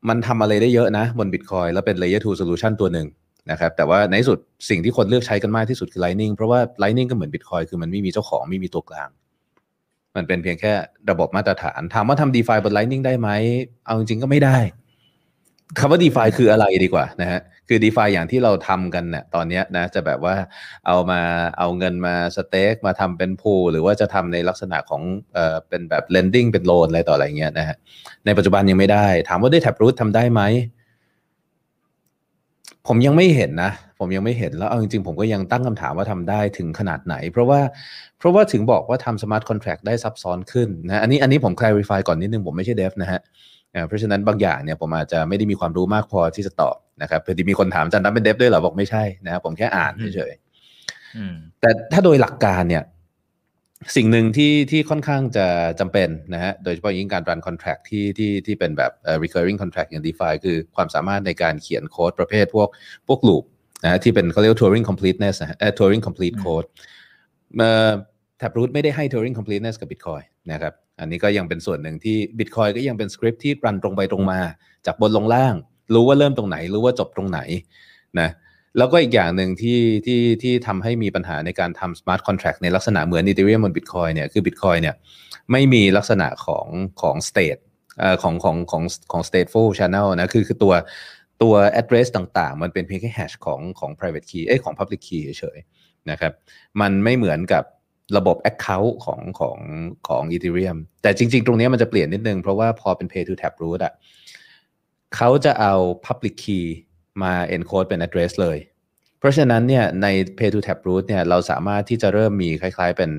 [0.10, 3.08] มันทำอะไรได้เยอะนะบน Bitcoin แล้วเป็น layer 2 solution ตัวหนึ่ง
[3.52, 4.40] นะครับแต่ว่าในสุด
[4.70, 9.10] สิ่งที่คนเลือกใช้กันมากที่สุดคือ Lightning เพราะว่า Lightning ก็เหมือน Bitcoin คือมันไม่มีเจ้าของไม่มีตัวกลาง
[10.16, 10.74] มันเป็นเพียงแค่
[11.10, 13.30] ระบบมาตรฐาน ถามว่าทำ DeFi บน Lightning ได้ไหม
[13.86, 14.58] เอาจริงๆก็ไม่ได้
[15.80, 20.36] คำว่า DeFi คืออะไรดีกว่านะฮะ คือ DeFi อย่างที่เราทำกันเนี่ยตอนนี้นะจะแบบว่า
[20.88, 21.22] เอามา
[21.60, 25.02] เอาเงินมาสเต็กมาทำเป็นพูหรือว่าจะทำในลักษณะของ
[25.34, 27.78] เอ่อเป็นแบบ lending เป็นโลนอะไรต่ออะไรเงี้ยนะฮะ
[28.26, 30.42] ในปัจจุบันยังไม่ได้ ถามว่าได้ Taproot ทำได้ไหม
[32.88, 37.60] ผมยังไม่เห็นนะ ผมยังไม่เห็นแล้วเอาจริงๆ ผมก็ยังตั้งคำถามว่าทำได้ถึงขนาดไหน เพราะว่า
[38.18, 43.22] เพราะว่าถึงบอกว่าทำ smart contract ได้ซับซ้อนขึ้นนะอันนี้อันนี้ผม clarify ก่อนนิดนึง ผมไม่ใช่ dev นะฮะ
[43.88, 52.84] เพราะฉะนั้นบางอย่างเนี่ยผมอาจจะไม่ได้มีความรู้มากพอที่จะตอบนะครับพอดีมีคนถามอาจันนับเป็น dev ด้วยเหรอบอกไม่ใช่นะครับผมแค่อ่านเฉยๆอืมแต่ถ้าโดยหลักการเนี่ย
[53.96, 55.46] สิ่งหนึ่งที่ที่ค่อนข้างจะ
[55.80, 62.70] จำเป็นนะฮะ โดยเฉพาะยิ่งการ run contract ที่ที่ที่เป็นแบบเอ่อ recurring contract อย่าง DeFi คือความสามารถในการเขียนโค้ดประเภทพวก
[63.08, 63.44] พวก loop
[63.84, 66.68] นะฮะที่เป็นเขาเรียกว่า Turing completeness นะฮะเอ่อ Turing complete อืม code
[67.58, 67.92] เอ่อ
[68.44, 74.40] Taproot ไม่ได้ให้ Turing completeness กับ Bitcoin นะครับ อันนี้ก็ยังเป็นส่วนหนึ่งที่ Bitcoin ก็ยังเป็นสคริปต์ที่รันตรงไปตรงมา
[74.86, 75.56] จากบนลงล่าง
[75.94, 77.40] รู้ว่าเริ่มตรงไหน รู้ว่าจบตรงไหน
[78.20, 78.30] นะ
[78.78, 84.96] แล้วก็อีกอย่างหนึ่งที่ที่ที่ทำให้มีปัญหาในการทำ smart contract ในลักษณะเหมือน Ethereum บน Bitcoin เนี่ยคือ Bitcoin เนี่ย
[85.52, 86.68] ไม่มีลักษณะของ
[87.02, 87.62] ของ state
[88.00, 90.74] เอ่อของของของของ stateful channel นะคือคือตัว
[91.42, 96.34] ตัว address ต่างๆ มันเป็นเพียงแค่ hash ของของ private key เอ้ยของ public key เฉยๆนะครับ
[96.82, 97.64] มันไม่เหมือนกับ
[98.18, 99.58] ระบบ account ของของ
[100.08, 103.94] ของ Ethereum แต่จริง ๆ ตรงนี้มันจะเปลี่ยนนิดนึง เพราะว่าพอเป็น pay to tap root อะ
[105.16, 105.74] เขาจะเอา
[106.06, 106.66] public key
[107.24, 108.58] มา encode เป็น address เลย
[109.20, 113.12] เพราะฉะนั้นเนี่ยใน pay to tap root เนี่ยเราสามารถที่จะเริ่มมีคล้ายๆเป็น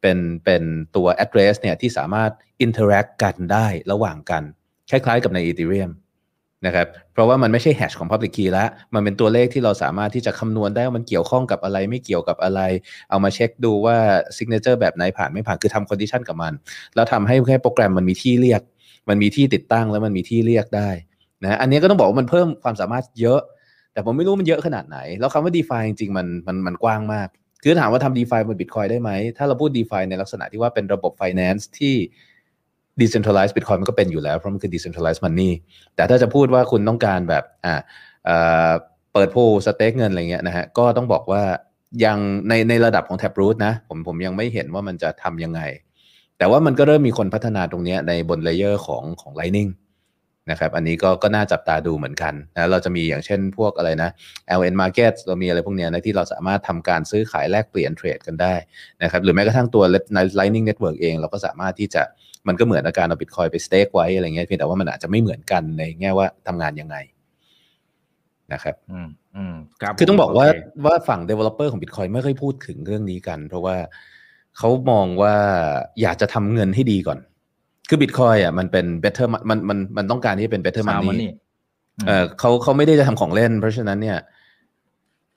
[0.00, 0.62] เป็นเป็น
[0.96, 2.30] ตัว address เนี่ยที่สามารถ
[2.64, 4.42] interact กันได้ระหว่างกัน
[4.90, 5.90] คล้ายๆกับใน Ethereum
[6.66, 12.60] นะครับเพราะว่ามันไม่ใช่ hash ของ public key แล้ว มันเป็นตัวเลขที่เราสามารถที่จะคำนวณได้ว่ามันเกี่ยวข้องกับอะไรไม่เกี่ยวกับอะไร
[13.10, 13.96] เอามาเช็คดูว่า
[14.36, 16.52] signature แบบไหนผ่านไม่ผ่านคือทำ condition กับมัน
[16.94, 18.62] แล้วทำให้แค่โปรแกรมมันมีที่เรียก
[19.08, 20.90] มันมีที่ติดตั้งแล้วมันมีที่เรียกได้
[21.44, 23.40] นะอันนี้ก็ต้องบอกว่ามันเพิ่มความสามารถเยอะ
[23.92, 27.28] แต่ผมไม่รู้มันเยอะขนาดไหน แล้วคำว่า DeFi จริงๆมันมันมันกว้างมาก
[27.62, 31.94] คือถามว่าทำ DeFi บน Bitcoin ได้ไหมถ้าเราพูด DeFi ในลักษณะที่ว่าเป็นระบบ finance ที่
[33.00, 35.50] decentralized Bitcoin มันก็เป็นอยู่แล้ว เพราะมันคือ decentralized money
[35.96, 38.72] แต่ถ้าจะพูดว่าคุณต้องการแบบอ่า
[39.12, 41.42] เปิด pool stake เงินอะไรเงี้ยนะฮะก็ต้องบอกว่า
[42.04, 45.60] ยังในในระดับของ Taproot นะผมผมยังไม่เห็นว่ามันจะทำยังไง
[46.38, 49.70] แต่ว่ามันก็เริ่มมีคนพัฒนาตรงนี้ในบน layer ของของ Lightning
[50.50, 54.10] นะครับอันนี้ก็ก็น่าจับตาดูเหมือนกันนะเราจะมีอย่างเช่นพวกอะไรนะ
[54.58, 58.54] LN Market เรามีอะไรพวกเนี้ยนะที่เราสามารถทำการซื้อขายแลกเปลี่ยนเทรดกันได้
[59.02, 59.84] นะครับหรือแม้กระทั่งตัว
[60.38, 62.02] Lightning Network เอง เราก็สามารถที่จะ
[62.48, 66.96] มันก็เหมือนอาการเอาบิตคอยไปสเต็กไว้อะไรเงี้ยเพียงแต่ว่ามันอาจจะไม่เหมือนกันในแง่ว่าทำงานยังไง
[68.52, 73.76] นะครับอืมอืมครับคือต้องบอกว่าโเคว่าฝั่ง developer ของ Bitcoin ไม่ค่อยพูดถึงเรื่องนี้กัน เพราะว่า
[74.58, 75.34] เขามองว่า
[76.02, 77.18] อยากจะทำเงินให้ดีก่อน
[77.88, 81.32] คือ Bitcoin อะมันเป็น better มันมันมันต้องการที่จะเป็น better สาว money มันนี่
[82.06, 84.18] เออเขาเขาไม่ได้จะทำของเล่น เพราะฉะนั้นเนี่ย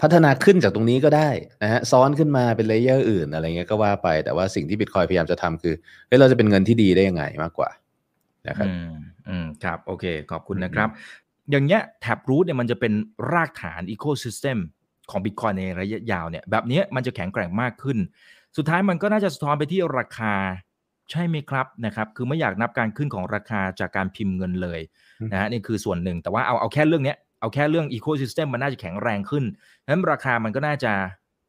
[0.06, 1.30] พัฒนาขึ้นจากตรงนี้ก็ได้
[1.64, 5.74] นะฮะซ้อนขึ้นมาเป็น layer อื่นอะไรเงี้ยก็ว่าไป แต่ว่าสิ่งที่ Bitcoin พยายามจะทำคือ
[6.08, 7.70] เฮ้ยเราจะเป็นเงินที่ดีได้ยังไงมากกว่า
[8.48, 8.92] นะครับอืม
[9.30, 10.90] อืมครับ โอเค ขอบคุณนะครับ
[11.52, 12.94] อย่างเงี้ย Taproot เนี่ยมันจะเป็น
[13.34, 14.58] รากฐานอีโค y ิสเต็ม
[15.12, 17.98] ของ Bitcoin ในระยะยาวเนี่ย แบบเนี้ยมันจะแข็งแกร่งมากขึ้น
[18.58, 20.34] สุดท้ายมันก็น่าจะสะท้อนไปที่ราคา
[21.12, 24.80] ใช่ไหมครับนะครับ คือไม่อยากนับการขึ้นของราคาจากการพิมพ์เงินเลย
[25.22, 29.44] อืมนะฮะนี่คือส่วนหนึ่ง แต่ว่าเอาเอาแค่เรื่องเนี้ยเอาแค่เรื่องอีโคซิสเต็มมันน่าจะแข็งแรงขึ้น
[29.90, 30.94] นั้นราคามันก็น่าจะ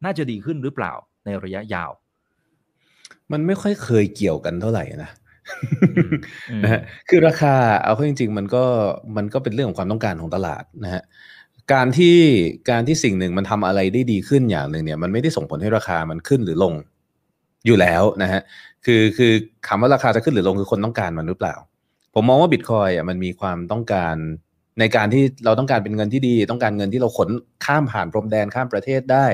[0.05, 0.93] น่าจะดีขึ้นหรือเปล่า
[1.25, 1.91] ในระยะยาว
[3.31, 5.11] มันไม่ค่อยเคยเกี่ยวกันเท่าไหร่นะ
[6.63, 8.63] นะฮะคือราคาเอาเข้าจริง ๆ มันก็
[9.17, 11.03] มันก็เป็นเรื่องของความต้องการของตลาดนะฮะ
[11.73, 12.17] การที่
[12.69, 16.73] การที่สิ่งหนึ่งมันทำอะไรได้ดีขึ้นอย่างหนึ่งเนี่ยมันไม่ได้ส่งผลให้ราคามันขึ้นหรือลง
[17.65, 18.41] อยู่แล้วนะฮะ
[18.85, 19.31] คือคือ
[19.67, 21.55] คำว่าราคาจะขึ้นหรือลงคือคนต้องการมันหรือเปล่า
[22.13, 24.15] ผมมองว่าบิตคอยอะมันมีความต้องการ
[24.79, 27.29] ในการที่เราต้องการเป็นเงินที่ดี ต้องการเงินที่เราขน
[27.65, 29.25] ข้ามผ่านพรมแดนข้ามประเทศได้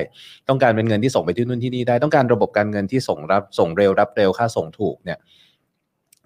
[0.48, 5.18] ต้องการเป็นเงินที่ส่งไปที่นู่นที่นี่ได้ต้องการระบบการเงินที่ส่งรับส่งเร็วรับเร็วค่าส่งถูกเนี่ย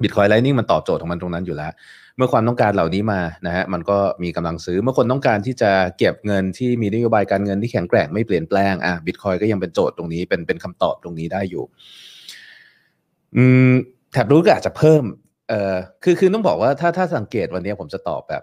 [0.02, 1.72] บิตคอยไลนิ่งมันตอบโจทย์ของมันตรงนั้นอยู่แล้ว
[2.16, 11.64] เมื่อความต้องการเหล่านี้มานะฮะมันก็มีกำลังซื้อเมื่อคนต้องการที่จะเก็บเงินที่มีนโยบายการเงินที่แข็งแกร่งไม่เปลี่ยนแปลงอะบิตคอยก็ยังเป็นโจทย์ตรงนี้เป็นเป็นคำตอบตรงนี้ได้อยู่
[13.36, 13.72] อืม
[14.12, 15.02] แท็บรูทก็อาจจะเพิ่ม
[15.48, 18.42] เอ่อคือคือต้องบอกว่าถ้าถ้าสังเกตวันนี้ผมจะตอบแบบ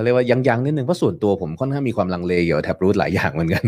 [0.00, 3.64] เขาเรียกว่ายังยังนิดนึงเพราะส่วนตัวผมค่อนข้างมีความลังเลเกี่ยวกับแท็บรูทหลายอย่างเหมือนกัน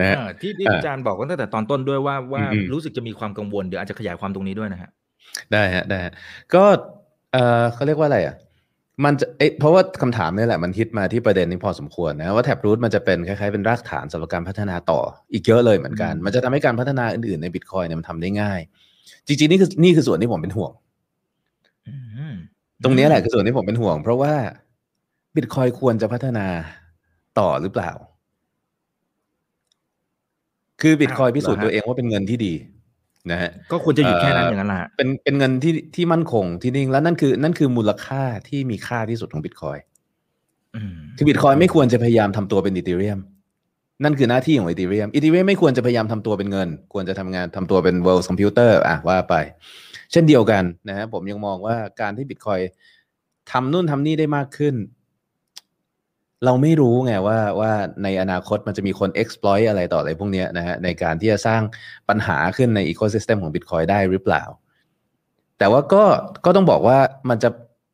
[0.00, 4.90] นะฮะที่ที่อาจารย์บอกตั้งแต่ตอนต้นด้วยว่าว่ารู้สึกจะมีความกังวลเดี๋ยวอาจจะขยายความตรงนี้ด้วยนะฮะ
[5.52, 6.12] ได้ฮะได้ฮะ
[6.54, 6.64] ก็
[7.32, 8.36] เอ่อเขาเรียกว่าอะไรอะ
[9.04, 15.00] มันจะเอ๊ะเพราะว่าคำถามนี่แหละมันฮิตมาที่ประเด็นนี้พอสมควรนะว่าแท็บรูทมันจะเป็นคล้ายๆเป็นรากฐานสำหรับการพัฒนาต่อ
[15.32, 18.60] อีกเยอะเลยเหมือนกัน มันจะทำให้การพัฒนาอื่นๆในบิตคอยเนี่ยมันทำได้ง่าย
[19.26, 20.72] จริงๆนี่คือนี่คือส่วนที่ผมเป็นห่วง
[22.84, 24.32] ตรงนี้แหละคือส่วนที่ผมเป็นห่วง เพราะว่า
[25.36, 26.46] บิตคอยควรจะพัฒนา
[27.38, 27.90] ต่อหรือเปล่า
[30.80, 32.54] คือบิตคอยพิสูจน์ตัวเองว่าเป็นเงินที่ดี
[33.30, 39.78] นะฮะก็ควรจะหยุดแค่นั้นอย่างนั้นแหละเป็นเป็นเงินที่ที่มั่นคงที่นิ่งแล้วนั่นคือนั่นคือมูลค่าที่มีค่าที่สุดของบิตคอย
[41.16, 43.18] คือบิตคอยไม่ควรจะพยายามทำตัวเป็นอีเทเรียม
[44.04, 49.34] นั่นคือหน้าที่ของอีเทเรียมอีเทเรียมไม่ควรจะพยายามทำตัวเป็นเงิน ควรจะทำงานทำตัวเป็น world computer อะว่าไป
[50.12, 52.60] เช่นเดียวกันนะฮะผมยังมองว่าการที่บิตคอย
[53.50, 54.74] ทำนู่นทำนี่ได้มากขึ้น
[56.44, 61.62] เราไม่รู้ไงว่าว่าในอนาคตมันจะมีคน exploit อะไรต่ออะไรพวกนี้นะฮะในการที่จะสร้าง
[62.08, 64.42] ปัญหาขึ้นใน ecosystem ของ Bitcoin ได้หรือเปล่า
[65.58, 66.04] แต่ว่าก็
[66.44, 66.98] ก็ต้องบอกว่า
[67.30, 67.50] มันจะ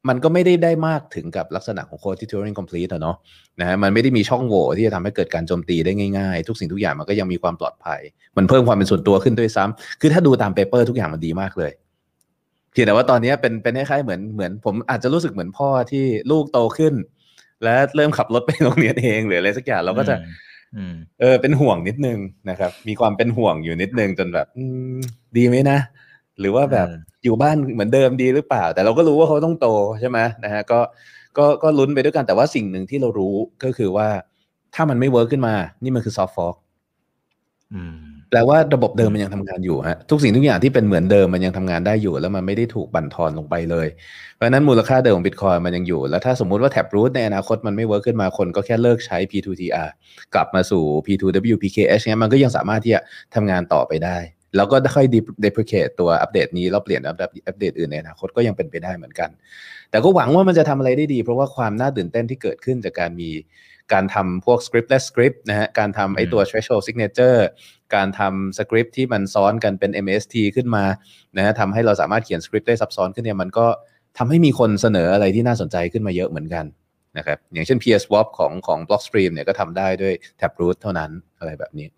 [0.09, 3.17] มันก็ไม่ได้ได้มากถึงกับลักษณะของ code Turing complete อะเนาะ
[3.61, 8.01] นะฮะมันไม่ได้มีช่องโหว่ที่จะทำให้เกิดการโจมตีได้ง่ายๆ ทุกสิ่งทุกอย่างมันก็ยังมีความปลอดภัย
[8.37, 11.73] มันเพิ่มความเป็นส่วนตัวขึ้นด้วยซ้ำคือถ้าดูตาม paper ทุกอย่างมันดีมากเลย
[12.73, 16.95] เพียงแต่ว่าตอนนี้เป็นเป็นคล้ายๆเหมือนเหมือนผมอาจจะรู้สึกเหมือนพ่อที่ลูกโตขึ้น
[17.65, 20.17] และเริ่มขับรถไปโรงเรียนเองหรืออะไรสักอย่างเราก็จะ
[21.21, 22.19] เออเป็นห่วงนิดนึง
[22.51, 24.47] นะครับ มีความเป็นห่วงอยู่นิดนึงจนแบบ
[25.37, 25.79] ดีไหมนะ
[26.41, 26.89] หรือว่าแบบ
[27.25, 29.69] อยู่บ้านเหมือนเดิมดีหรือเปล่า แต่เราก็รู้ว่าเขาต้องโต
[30.01, 30.81] ใช่ไหมนะฮะก็
[31.39, 34.09] ก็ก็ลุ้นไปด้วยกันแต่ว่าสิ่งหนึ่งที่เรารู้ก็คือว่า
[34.75, 36.55] ถ้ามันไม่ work ขึ้นมา นี่มันคือ soft fork
[38.31, 43.89] แปลว่าระบบเดิมมันยังทำงานอยู่ฮะทุกสิ่งทุกอย่างที่เป็นเหมือนเดิมมันยังทำงานได้อยู่ แล้วมันไม่ได้ถูกบั่นทอนลงไปเลย
[44.37, 49.89] เพราะนั้นมูลค่าเดิมของบิตคอยมันยังอยู่ แล้วถ้าสมมุติว่า Taproot ในอนาคตมันไม่ work ขึ้นมาคนก็แค่เลิกใช้ P2TR
[50.35, 53.01] กลับมาสู่ P2WPKH เนี้ยมันก็ยังสามารถที่จะ
[53.35, 54.19] ทำงานต่อไปได้
[54.57, 55.07] แล้วก็ค่อย
[55.45, 59.31] deprecate ตัวอัปเดตนี้แล้วเปลี่ยนอัปเดตอื่นในอนาคตก็ยังเป็นไปได้เหมือนกัน
[59.91, 63.31] แต่ก็หวังว่ามันจะทำอะไรได้ดี เพราะว่าความน่าตื่นเต้นที่เกิดขึ้นจากการมี
[63.93, 67.41] การทำพวก scriptless script นะฮะการทำไอตัว threshold signature
[67.95, 70.85] การทำสคริปที่มันซ้อนกันเป็น MST ขึ้นมา
[71.37, 73.67] นะฮะทำให้เราสามารถเขียนสคริปต์ได้ซับซ้อนขึ้นเนี่ยมันก็
[74.19, 76.65] ทำให้มีคนเสนออะไรที่น่าสนใจขึ้นมาเยอะเหมือนกัน
[77.19, 81.89] นะครับอย่างเช่น PS Swap ของของ Blockstream เนี่ยก็ทำได้ด้วย Taproot เท่านั้นอะไรแบบนี้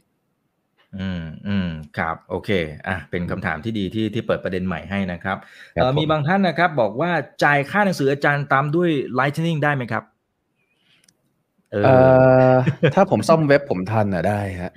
[0.99, 2.51] อืมอืมครับโอเค
[2.87, 5.37] อะเป็นคำถามที่ดีที่ที่เปิดประเด็นใหม่ให้นะครับ
[5.75, 7.11] เออมีบางท่านนะครับ บอกว่า
[7.45, 10.05] จ่ายค่าหนังสืออาจารย์ตามด้วย Lightning ได้ไหมครับ
[11.73, 11.79] เอ
[12.53, 12.55] อ
[12.95, 14.73] ถ้าผมซ่อมเว็บผมทันอะได้ฮะ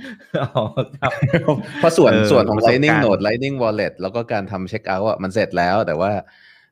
[1.80, 6.12] เพราะส่วนส่วนของ Lightning Node Lightning Wallet แล้วก็การทำเช็คเอาท์อะมันเสร็จแล้ว แต่ว่า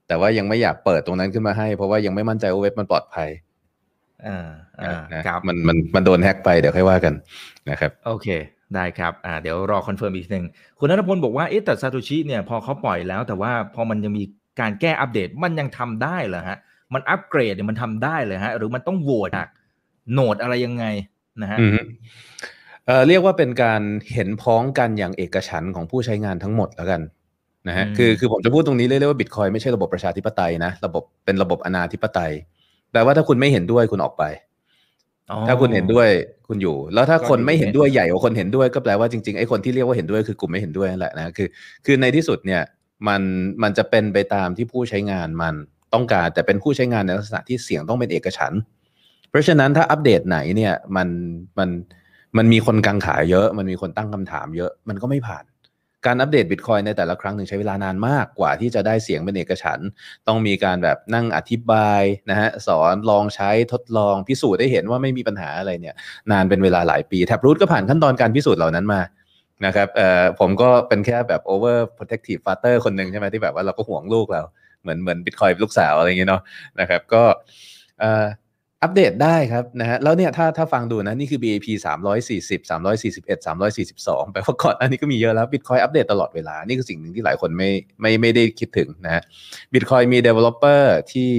[0.07, 3.29] แต่ว่ายังไม่อยากเปิดตรงนั้นขึ้นมาให้ เพราะว่ายังไม่มั่นใจว่าเว็บมันปลอดภัย
[4.27, 4.47] อ่า
[4.81, 7.13] อ่าครับมันมันมันโดนแฮ็กไปเดี๋ยวค่อยว่ากัน
[7.69, 8.27] นะครับโอเค
[8.75, 10.45] ได้ครับอ่าเดี๋ยวรอ confirm อีกหนึ่ง
[10.79, 14.23] คุณนัทพลบอกว่าเอ๊ะแต่ซาโตชิเนี่ยพอเขาปล่อยแล้ว แต่ว่าพอมันยังมี
[14.59, 16.57] การแก้อัปเดตมันยังทำได้เหรอฮะ
[16.93, 19.47] มันอัปเกรดเนี่ยมันทำได้เลยฮะหรือมันต้องโหวตอะ
[20.11, 20.85] node อะไรยังไง
[21.41, 21.57] นะฮะ
[22.85, 23.81] เอ่อเรียกว่าเป็นการ
[24.13, 27.01] เห็นพ้องกันอย่างเอกฉันท์ของผู้ใช้งานทั้งหมดแล้วกัน
[27.67, 32.31] นะฮะคือคือผมจะพูดตรงนี้เรียกว่าบิตคอยไม่ใช่ระบบประชาธิปไตยนะระบบเป็นระบบอนาธิปไตย
[32.91, 34.23] แปลว่าถ้าคุณไม่เห็นด้วยคุณออกไป
[35.47, 36.07] ถ้าคุณเห็นด้วย
[36.47, 41.47] คุณอยู่ แล้วถ้าคนไม่เห็นด้วยใหญ่กว่าคนเห็นด้วยก็แปลว่าจริงๆไอ้คนที่เรียกว่าเห็นด้วยคือกลุ่มไม่เห็นด้วยนั่นแหละนะคือ
[41.85, 42.61] คือในที่สุดเนี่ย
[43.07, 43.21] มัน
[43.63, 45.53] มันจะเป็นไปตามที่ผู้ใช้งานมัน
[45.93, 48.61] ต้องการแต่เป็นผู้ใช้งานในลักษณะที่เสียงต้องเป็นเอกฉันท์
[49.31, 51.09] เพราะฉะนั้นถ้าอัปเดตไหนเนี่ยมัน
[51.59, 51.69] มัน
[52.37, 55.45] มันมีคนกังขาเยอะ มันมีคนตั้งคำถามเยอะมันก็ไม่ผ่าน
[56.05, 59.79] การอัปเดตบิตคอยในแต่ละครั้งหนึ่งใช้เวลานานมากกว่าที่จะได้เสียงเป็นเอกฉัน
[60.27, 65.95] ต้องมีการแบบนั่งอธิบายนะฮะสอนลองใช้ทดลองพิสูจน์ได้เห็นว่าไม่มีปัญหาอะไรเนี่ย
[66.31, 69.01] นานเป็นเวลาหลายปีแท็บรูทก็ผ่านขั้นตอนการพิสูจน์เหล่านั้นมา
[69.65, 74.43] นะครับเอ่อผมก็เป็นแค่แบบ over protective father คนหนึ่งใช่ไหมที่แบบว่าเราก็ห่วงลูกเรา
[74.81, 76.41] เหมือนเหมือนบิตคอยลูกสาวอะไรอย่างเงี้ยเนาะ
[76.79, 77.23] นะครับก็
[77.99, 78.25] เอ่อ
[78.83, 81.67] อัปเดตได้ครับนะฮะแล้วเนี่ยถ้าถ้าฟังดูนะนี่คือ BAP
[82.15, 87.69] 340 341 342แปลว่าก่อนอันนี้ก็มีเยอะแล้ว Bitcoin อัปเดตตลอดเวลา นี่คือสิ่งหนึ่งที่หลายคนไม่
[88.01, 89.23] ไม่ไม่ได้คิดถึงนะฮะ
[89.73, 91.31] Bitcoin มี developer ที่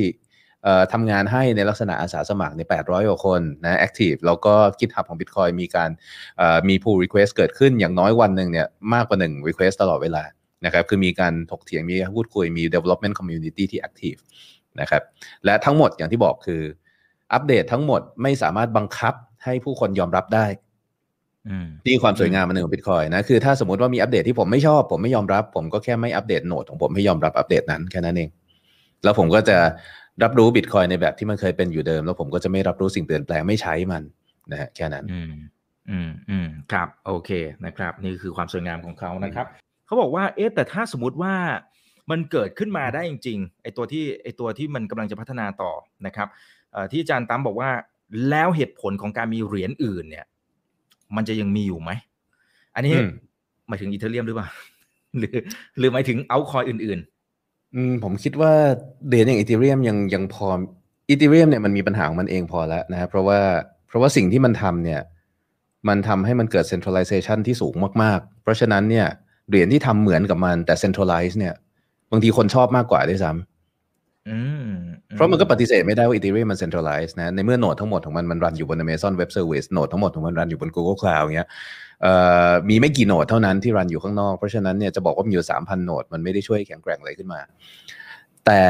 [0.62, 5.90] เอ่อทำงานให้ในลักษณะอาสาสมัครใน 800 กว่าคนนะ active แล้วก็ GitHub ของ Bitcoin มีการ
[6.38, 10.24] เอ่อมี pull request เกิดขึ้นอย่างน้อยวันหนึ่งเนี่ยมากกว่า 1 request ตลอดเวลา
[10.64, 14.20] นะครับคือมีการถกเถียงมีพูดคุยมี development community ที่ active
[14.80, 15.02] นะครับ
[15.44, 16.62] และทั้งหมดอย่างที่บอกคือ
[17.34, 19.14] อัปเดตทั้งหมดไม่สามารถบังคับ
[19.44, 20.46] ให้ผู้คนยอมรับได้
[21.48, 28.30] อืมนี่ความสวยงามมันหนึ่งของบิตคอยนะคือถ้าสมมติว่ามีอัปเดตที่ผมไม่ชอบ ผมไม่ยอมรับ ผมก็แค่ไม่อัปเดตโหนดของผมให้ยอมรับอัปเดตนั้นแค่นั้นเอง
[29.04, 29.56] แล้วผมก็จะ
[30.22, 34.02] รับรู้บิตคอยในแบบที่มันเคยเป็นอยู่เดิม แล้วผมก็จะไม่รับรู้สิ่งเปลี่ยนแปลงไม่ใช้มัน
[34.50, 35.34] นะฮะแค่นั้น อืม
[35.90, 37.30] อืมอืมครับ โอเค
[37.66, 39.46] นะครับ นี่คือความสวยงามของเขานะครับ
[39.86, 41.34] เขาบอกว่าเอ๊ะแต่ถ้าสมมติว่า
[42.10, 45.72] มันเกิดขึ้นมาได้จริงๆไอตัวที่ไอตัวที่มันกำลังจะพัฒนาต่อ
[46.06, 47.70] นะครับเอ่อ ที่อาจารย์ตั้มบอกว่า
[48.30, 50.26] แล้วเหตุผลของการมีเหรียญอื่นเนี่ย
[51.16, 51.90] มันจะยังมีอยู่ไหม
[52.74, 53.08] อันนี้อืม
[53.68, 54.48] หมายถึงอีเทเรียมหรือเปล่า
[55.18, 55.36] หรือ
[55.78, 57.00] หรือหมายถึงเอาคอยอื่น
[57.74, 58.52] อืมผมคิดว่า
[59.06, 60.48] เหรียญอย่างอีเทเรียมยังยังพอ
[61.08, 63.40] อีเทเรียมเนี่ยมันมีปัญหาของมันเองพอแล้วนะครับเพราะว่า
[63.88, 65.00] เพราะว่าสิ่งที่มันทำเนี่ย
[65.88, 69.06] มันทำให้มันเกิด centralization ที่สูงมาก ๆ เพราะฉะนั้นเนี่ย
[69.48, 71.54] เหรียญที่ทำเหมือนกับมันแต่ centralize เนี่ย
[72.10, 73.51] บางทีคนชอบมากกว่าด้วยซ้ำๆอืม
[75.16, 81.48] เพราะมันก็ปฏิเสธไม่ได้ว่า Ethereum มัน centralized นะ ในเมื่อโนดทั้งหมดของมัน มันรันอยู่บน Amazon Web Service โนดทั้งหมดของมันรันอยู่บน Google Cloud อย่างเงี้ย
[82.68, 87.40] มีไม่กี่โนดเท่านั้นที่รันอยู่ข้างนอก เพราะฉะนั้นเนี่ยจะบอกว่ามีอยู่ 3,000 โนด มันไม่ได้ช่วยแข็งแกร่งอะไรขึ้นมา
[88.46, 88.62] แต่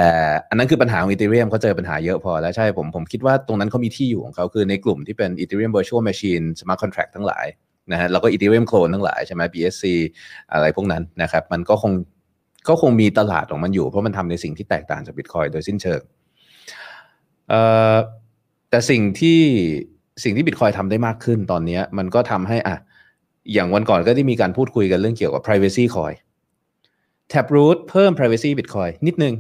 [0.48, 7.46] อันนั้นคือปัญหาของ Ethereum เขาเจอปัญหาเยอะพอแล้วใช่ผมผมคิดว่าตรงนั้นเขามีที่อยู่ของเขาคือในกลุ่มที่เป็น Ethereum Virtual Machine Smart Contract ทั้งหลาย
[7.92, 9.84] นะฮะแล้วก็ Ethereum Clone ทั้งหลายใช่ไหม BSC
[10.52, 11.92] อะไรพวกนั้นนะครับมันก็คง
[12.68, 16.00] ก็คงมีตลาดของมันอยู่เพราะมันทำในสิ่งที่แตกต่างจาก Bitcoin โดยสิ้นเชิง
[18.70, 19.40] แต่สิ่งที่
[20.24, 22.76] สิ่งที่บิตคอยทำได้มากขึ้นตอนนี้มันก็ทำให้อะ
[23.52, 26.16] อย่างวันก่อนก็ได้มีการพูดคุยกันเรื่องเกี่ยวกับ privacy coin
[27.32, 29.34] Taproot เพิ่ม privacy Bitcoin นิดนึง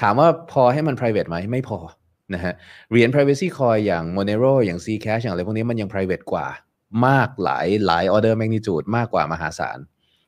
[0.00, 1.78] ถามว่าพอให้มัน private ไหมไม่พอ
[2.34, 2.54] นะฮะ
[2.90, 6.46] เหรียญ privacy coin อย่าง Monero อย่าง Zcash อย่างอะไรพวกนี้มันยัง private กว่า
[7.06, 9.78] มากหลายหลาย order magnitude มากกว่ามหาศาล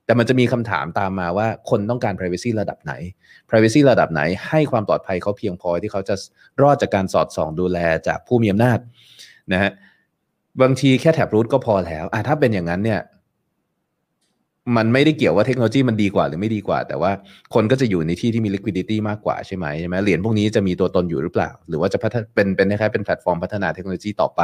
[0.06, 2.92] แต่มันจะมีคำถามตามมาว่าคนต้องการ privacy ระดับไหน
[3.48, 6.14] privacy ระดับไหน ให้ความปลอดภัยเขาเพียงพอที่เขาจะ
[6.62, 8.78] รอดจากการสอดส่องดูแลจากผู้มีอำนาจ
[9.52, 9.70] นะฮะ
[10.62, 13.00] บางทีแค่แท็บรูทก็พอแล้วอะถ้าเป็นอย่างนั้นเนี่ย
[14.76, 17.12] มันไม่ได้เกี่ยวว่าเทคโนโลยีมันดีกว่าหรือไม่ดีกว่า แต่ว่า
[17.54, 24.42] คนก็จะอยู่ในที่ที่มี liquidity มากกว่าใช่ไหมใช่ไหมเหรียญพวกนี้จะมีตัวตนอยู่หรือเปล่า หรือว่าจะพัฒนเป็นเป็นคล้ายๆเป็นแพลตฟอร์มพัฒนาเทคโนโลยีต่อไป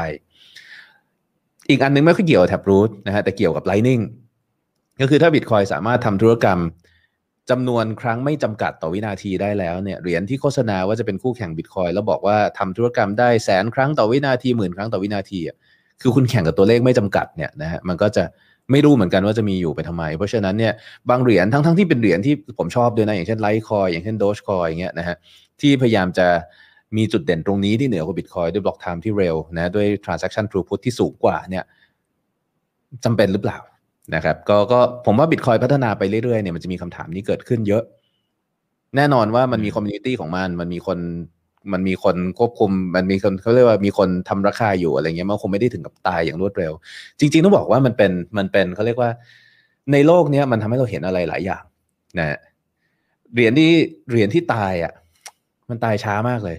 [1.69, 4.03] อีกอันนึงไม่ค่อยเกี่ยวกับแท็บรูทนะฮะแต่เกี่ยวกับ Lightning
[5.01, 6.61] ก็คือถ้า Bitcoin สามารถทำธุรกรรม
[7.51, 15.57] จำนวนครั้งไม่จำกัดต่อวินาทีได้แล้วเนี่ยเหรียญที่โฆษณาว่าจะเป็นคู่แข่ง Bitcoin แล้วบอกว่าทำธุรกรรมได้แสนครั้งต่อวินาทีหมื่นครั้งต่อวินาทีอะ
[16.01, 18.25] คือคุณแข่งกับตัวเลขไม่จำกัดเนี่ยนะฮะมันก็จะ
[18.71, 20.73] ไม่รู้เหมือนกันว่าจะมีอยู่ไปทำไม เพราะฉะนั้นเนี่ย
[21.11, 25.17] บางเหรียญทั้งทั้งที่เป็นเหรียญที่ผมชอบด้วยนะอย่างเช่น Litecoin อย่างเช่นโดชคอยอย่างเงี้ยนะฮะ
[25.61, 26.27] ที่พยายามจะ
[26.97, 31.65] มีจุดเด่นตรงนี้ที่เหนือกว่า Bitcoin ด้วย block time ที่เร็วนะด้วย transaction throughput ที่สูงกว่าเนี่ย
[33.05, 33.59] จำเป็นหรือเปล่า
[34.15, 37.83] นะครับก็ก็ผมว่าบิตคอยพัฒนาไปเรื่อยๆเนี่ยมันจะมีคำถามนี้เกิดขึ้นเยอะ
[38.97, 40.99] แน่นอนว่ามันมี community ของมัน มันมีคน
[41.73, 46.73] มันมีคนควบคุม มันมีคนเขาเรียกว่ามีคนทำราคาอยู่อะไรเงี้ยมันคงไม่ได้ถึงกับตายอย่างรวดเร็ว
[47.19, 49.11] จริง ๆ ต้องบอกว่ามันเป็นมันเป็นเขาเรียกว่า
[49.93, 51.63] ในโลกเนี้ยมันทำให้เราเห็นอะไรหลายอย่าง
[52.19, 52.39] นะ
[53.35, 53.71] เหรียญที่
[54.11, 54.93] เหรียญที่ตายอะ
[55.71, 56.59] มันตายช้ามากเลย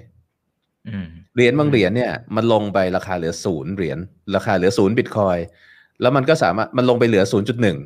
[0.87, 3.97] อืมเหรียญบางเหรียญเนี่ย มันลงไปราคาเหลือศูนย์เหรียญ
[4.35, 5.37] ราคาเหลือศูนย์บิตคอย
[6.03, 7.77] แล้วมันก็สามารถมันลงไปเหลือศูนย์จุดหนึ่ง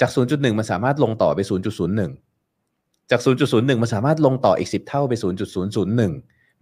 [0.00, 2.10] จากศูนย์จุดหนึ่งมันสามารถลงต่อไปศูนย์จุดศูนย์หนึ่ง
[3.10, 6.12] จากศูนย์จุดศูนย์หนึ่งมันสามารถลงต่ออีกสิบเท่าไปศูนย์จุดศูนย์ศูนย์หนึ่ง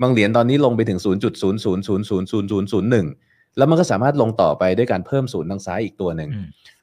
[0.00, 3.06] บางเหรียญตอนนี้ลงไปถึงศูนย์จุดศูนย์ศูนย์ศูนย์ศูนย์ศูนย์ศูนย์ศูนย์หนึ่ง
[3.56, 6.30] แล้วมันก็สามารถลงต่อไปด้วยการเพิ่มศูนย์ทางซ้ายอีกตัวหนึ่ง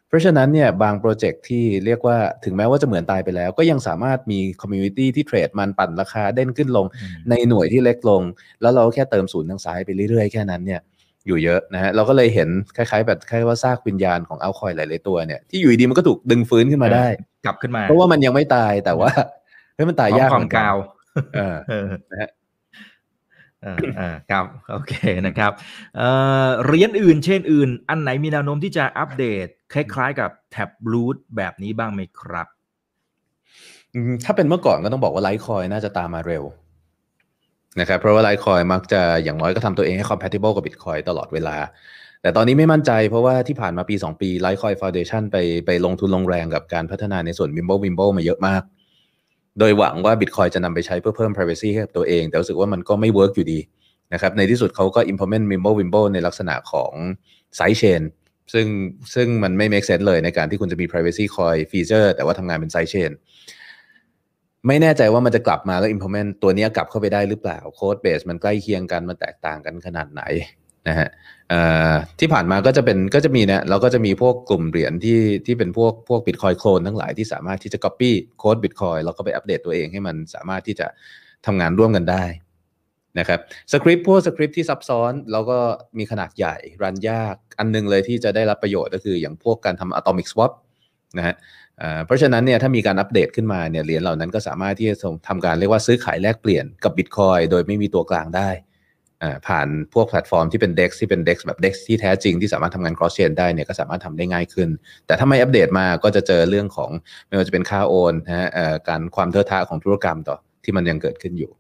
[0.08, 6.86] เพราะฉะนั้นเนี่ยบาง project ที่เรียกว่าถึงแม้ว่าจะเหมือนตายไปแล้ว ก็ยังสามารถมี community ที่เทรดมันปั่นราคาเด้งขึ้นลง
[7.30, 8.22] ในหน่วยที่เล็กลง
[8.62, 10.82] แล้วเราแค่เติมศูนย์ทางซ้ายไปเรื่อยๆแค่นั้นเนี่ย
[11.28, 17.08] อยู่เยอะนะฮะเราก็เลยเห็นคล้ายๆ แบบคล้ายๆว่าซากวิญญาณของเอาคอยหลายๆตัวเนี่ยที่อยู่ดีๆมันก็ถูกดึงฟื้นขึ้นมาได้
[17.46, 19.12] กลับขึ้นมา เพราะว่ามันยังไม่ตายแต่ว่า
[19.76, 20.78] เฮ้ยมันตายยากควาเหมมือนกันกาว
[21.36, 22.30] เออเออนะฮะ
[23.64, 24.94] เออเออครับโอเค
[25.28, 25.52] นะครับ
[25.98, 26.10] เอ่
[26.46, 32.48] อเหรียญอื่นเช่นอื่น อันไหนมีแนวโน้มที่จะอัปเดต คล้ายๆ กับแท็บรูทแบบนี้บ้างไหมครับ
[34.26, 36.44] ถ้าเป็นเมื่อก่อนก็ต้องบอกว่า Litecoin น่าจะตามมาเร็ว
[37.80, 41.58] นะครับเพราะว่า Litecoin มักจะอย่างน้อยก็ทำตัวเองให้ compatible กับ Bitcoin ตลอดเวลา
[42.22, 48.62] แต่ตอนนี้ไม่มั่นใจเพราะว่าที่ผ่านมาปี 2 ปี Litecoin Foundation ไปไปลงทุนลงแรงกับการพัฒนาในส่วน MimbleWimble มาเยอะมาก
[49.60, 53.60] โดยหวังว่า Bitcoin จะนำไปใช้เพื่อเพิ่ม privacy ให้กับตัวเอง แต่รู้สึกว่ามันก็ไม่ work อยู่ดี
[54.14, 56.94] นะครับในที่สุดเขาก็ implement MimbleWimble ในลักษณะของ
[57.58, 58.02] side chain
[58.54, 58.68] ซึ่ง
[59.16, 63.12] ซึ่งมันไม่ make sense เลยในการที่คุณจะมี privacy coin feature แต่ว่าทำงานเป็น side chain
[64.68, 70.24] ไม่แน่ใจว่ามันจะกลับมาแล้ว implement ตัวนี้กลับเข้าไปได้หรือเปล่าโค้ดเบสมันใกล้เคียงกัน มันแตกต่างกันขนาดไหน
[70.88, 71.10] นะฮะ
[72.20, 80.88] ที่ผ่านมาก็จะเป็นก็จะมีนะเราก็จะมีพวกกลุ่มเหรียญที่ที่เป็นพวกพวกบิตคอยโคลนทั้งหลายที่สามารถที่จะ copy โค้ดบิตคอยแล้วก็ไปอัปเดตตัวเองให้มันสามารถที่จะ
[81.46, 82.24] ทำงานร่วมกันได้
[83.20, 83.40] นะครับ
[83.72, 85.58] สคริปต์พวกสคริปต์ที่ซับซ้อนแล้วก็
[85.98, 90.52] มีขนาดใหญ่รันยากอันนึงเลยที่จะได้รับประโยชน์ก็คืออย่างพวกการทำ atomic swap
[91.18, 91.36] นะฮะ
[92.06, 94.96] เพราะฉะนั้นเนี่ยถ้ามีการอัปเดตขึ้นมาเนี่ยเหรียญเหล่านั้นก็สามารถที่จะ
[95.28, 98.50] ทำการเรียกว่าซื้อขายแลกเปลี่ยนกับบิตคอยโดยไม่มีตัวกลางได้
[99.48, 104.70] ผ่านพวกแพลตฟอร์มที่เป็น DEX ที่เป็น DEX แบบ DEX ที่แท้จริงที่สามารถทำงาน cross chain ได้เนี่ยก็สามารถทำได้ง่ายขึ้น
[105.06, 106.92] แต่ถ้าไม่อัปเดตมาก็จะเจอเรื่องของ
[107.28, 108.50] ไม่ว่าจะเป็นค่าโอนนะฮะ
[108.88, 111.52] การความเทอะทะของธุรกรรมต่อที่มันยังเกิดขึ้นอยู่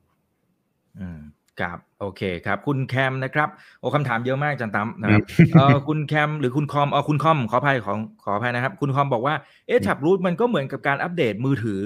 [0.99, 1.19] อืม
[1.59, 5.21] ครับโอเคครับ คุณแคมนะครับโอ้คำถามเยอะมากจันตั้มนะครับ
[5.53, 9.35] เออคุณแคมหรือคุณคอมเออคุณคอมขออภัยของขออภัยนะครับ คุณคอมบอกว่า
[9.67, 11.81] เอ๊ะ Taproot มันก็เหมือนกับการอัปเดตมือถือ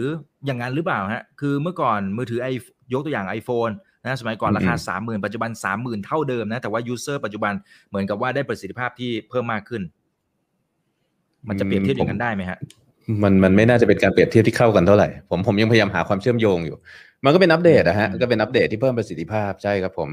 [0.45, 2.47] อย่างนั้นหรือเปล่าฮะคือเมื่อก่อนมือถือไอ
[2.93, 7.53] ยกตัวอย่าง iPhone นะสมัยก่อนราคาสามหมื่นปัจจุบันสามหมื่นเท่าเดิมนะ แต่ว่า user ปัจจุบัน
[7.89, 9.81] เหมือนกับว่าได้ประสิทธิภาพที่เพิ่มมากขึ้น
[11.47, 12.59] มันจะเปรียบเทียบอย่างนั้นได้ไหมฮะ
[13.23, 16.77] มันมันไม่น่าจะเป็นการเปรียบเทียบที่เข้ากันเท่าไหร่ผมผมยังพยายามหาความเชื่อมโยงอยู่
[17.25, 20.09] มันก็เป็นอัปเดตนะฮะก็เป็นอัปเดตที่เพิ่มประสิทธิภาพใช่ครับผม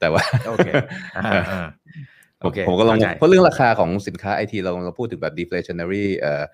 [0.00, 0.68] แต่ว่าโอเค
[2.42, 6.44] โอเคผมก็ลองเพราะเรื่องราคาของสินค้าไอทีเราเราพูดถึงแบบ deflationary เอ่อ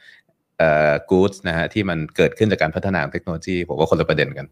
[0.58, 4.46] เอ่อ goods นะฮะที่มันเกิดขึ้นจากการพัฒนาเทคโนโลยีผมว่าคนละประเด็นกัน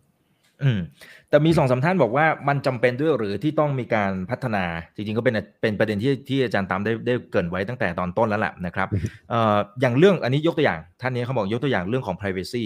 [0.62, 0.80] อืม
[1.28, 8.88] แต่มีสองสาท่านบอกว่ามันจำเป็นด้วยหรือที่ต้องมีการพัฒนาจริงๆก็เป็นเป็นประเด็นที่ที่อาจารย์ตามได้ได้เกินไว้ตั้งแต่ตอนต้นแล้วแหละนะครับ
[9.30, 12.64] เอ่ออย่างเรื่องอันนี้ยกตัวอย่างท่านนี้เขาบอกยกตัวอย่างเรื่องของ privacy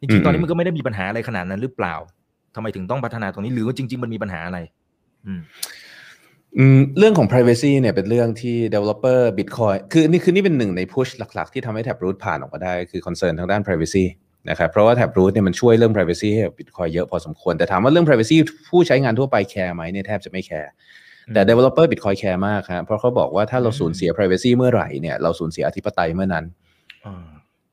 [0.00, 1.94] จริงๆตอนนี้มันก็ไม่ได้มีปัญหาอะไรขนาดนั้นหรือเปล่า
[2.54, 4.58] ทำไมถึงต้องพัฒนาตรงนี้หรือว่าจริง ๆ มันมีปัญหาอะไร
[5.26, 5.40] อืม
[6.98, 14.04] เรื่องของ privacy เนี่ยเป็นเรื่องที่ developer Bitcoin คือนี่คือนี่เป็นหนึ่งใน push หลัก ๆ ที่ทำให้ Taproot ผ่านออกมาได้ คือ concern ทางด้าน privacy
[14.50, 18.36] นะครับเพราะว่า Taproot เนี่ยมันช่วยเรื่อง privacy ให้กับ Bitcoin เยอะพอสมควร แต่ถามว่าเรื่อง privacy
[18.68, 20.70] ผู้ใช้งานทั่วไปแคร์ไหมเนี่ยแทบจะไม่แคร์
[21.34, 26.44] แต่ developer Bitcoin แคร์มากครับเพราะเขาบอกว่าถ้าเราสูญเสีย privacy เมื่อไหร่เนี่ยเราสูญเสียอธิปไตยเมื่อนั้น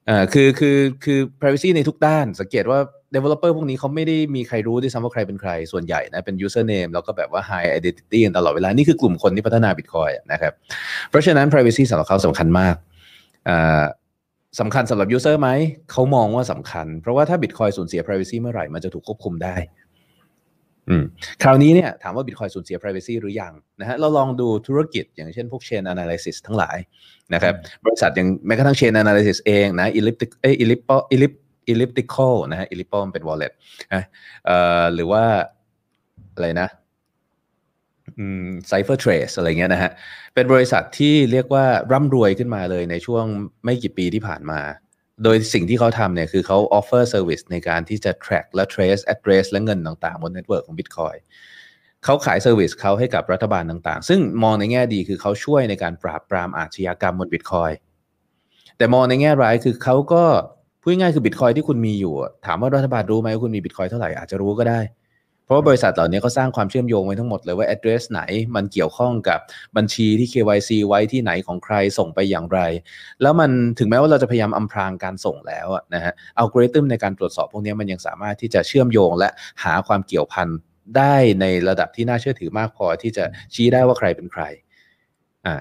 [0.09, 2.79] อ่าคือคือคือ privacy ในทุกด้าน สังเกตว่า
[3.15, 10.53] developer พวกนี้เขาไม่ได้มีใครรู้ด้วยซ้ำว่าใครเป็นใคร ส่วนใหญ่นะ เป็น username แล้วก็แบบว่า high identity ตลอดเวลา นี่คือกลุ่มคนที่พัฒนา Bitcoin นะครับ
[11.09, 12.75] เพราะฉะนั้น privacy สำหรับเขาสำคัญมาก
[13.49, 13.83] อ่า
[14.59, 15.49] สำคัญสำหรับ user ไหม
[15.91, 19.55] เขามองว่าสำคัญ เพราะว่าถ้า Bitcoin สูญเสีย privacy เมื่อไหร่ มันจะถูกควบคุมได้
[20.89, 21.03] อืม
[21.43, 26.77] คราวนี้เนี่ยถามว่า Bitcoin สูญเสีย privacy หรือยังนะฮะเราลองดูธุรกิจอย่างเช่นพวก chain analysis ทั้งหลาย
[27.33, 27.53] นะครับ
[27.85, 31.01] บริษัทอย่างแม้กระทั่ง Chainalysis เองนะ Elliptic เอ Elliptical
[31.71, 33.51] Elliptical นะฮะ Elliptical เป็น wallet
[33.93, 34.03] นะ
[34.45, 35.23] เอ่อหรือว่า
[36.35, 36.69] อะไรนะ
[38.19, 39.91] อืม CipherTrace อะไรเงี้ยนะฮะ
[40.33, 43.25] เป็นบริษัทที่เรียกว่าร่ำรวยขึ้นมาเลยในช่วง
[43.63, 44.59] ไม่กี่ปีที่ผ่านมา
[45.23, 51.19] โดยสิ่งที่เขาทำเนี่ยคือเขา offer service ในการที่จะ track และ trace address และเงินต่างๆ บน network ของ Bitcoin
[52.03, 57.75] เขาขาย service เขาให้กับรัฐบาลต่างๆ ซึ่งมองในแง่ดีคือเขาช่วยในการปราบปรามอาชญากรรมบน Bitcoin
[58.77, 60.23] แต่มองในแง่ร้ายคือเขาก็
[60.81, 62.13] พูดง่ายคือบิตคอยที่คุณมีอยู่
[62.45, 64.79] ถามว่ารัฐบาลรู้ไหมว่าคุณมีบิตคอยเท่าไหร่อาจจะรู้ก็ได้
[65.45, 68.21] เพราะบริษัทเหล่านี้เขาสร้างความเชื่อมโยงไว้ทั้งหมดเลยว่า address ไหน
[68.55, 69.39] มันเกี่ยวข้องกับ
[69.77, 72.59] บัญชีที่ KYC ไว้ที่ไหนของใครส่งไปอย่างไร
[73.21, 79.29] แล้วมันถึงแม้ว่าเราจะพยายามอำพรางการส่งแล้วนะฮะอัลกอริทึมในการตรวจสอบพวกนี้มันยังสามารถที่จะเชื่อมโยงและ
[79.63, 80.47] หาความเกี่ยวพัน
[80.97, 84.43] ได้ในระดับที่น่าเชื่อถือมากพอที่จะชี้ได้ว่าใครเป็นใคร
[85.45, 85.55] อ่า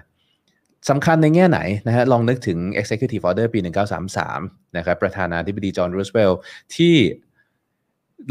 [0.90, 3.58] สำคัญในแง่ไหนนะฮะลองนึกถึง Executive Order ปี
[4.18, 6.40] 1933 นะครับประธานาธิบดีจอห์นรูสเวลล์
[6.76, 6.94] ที่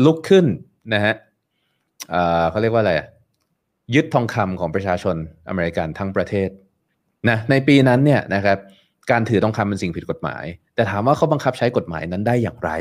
[0.06, 0.46] ลุกขึ้น
[0.94, 1.14] นะฮะ
[2.50, 2.94] เขาเรียกว่าอะไร
[3.96, 5.16] ยึดทองคำของประชาชน
[5.50, 6.50] อเมริกันทั้งประเทศ
[7.30, 8.58] นะในปีนั้นเนี่ยนะครับ
[9.12, 10.44] การถือทองคำเป็นสิ่งผิดกฎหมาย
[10.76, 12.72] แต่ถามว่าเขาบังคับใช้กฎหมายนั้นได้อย่างไร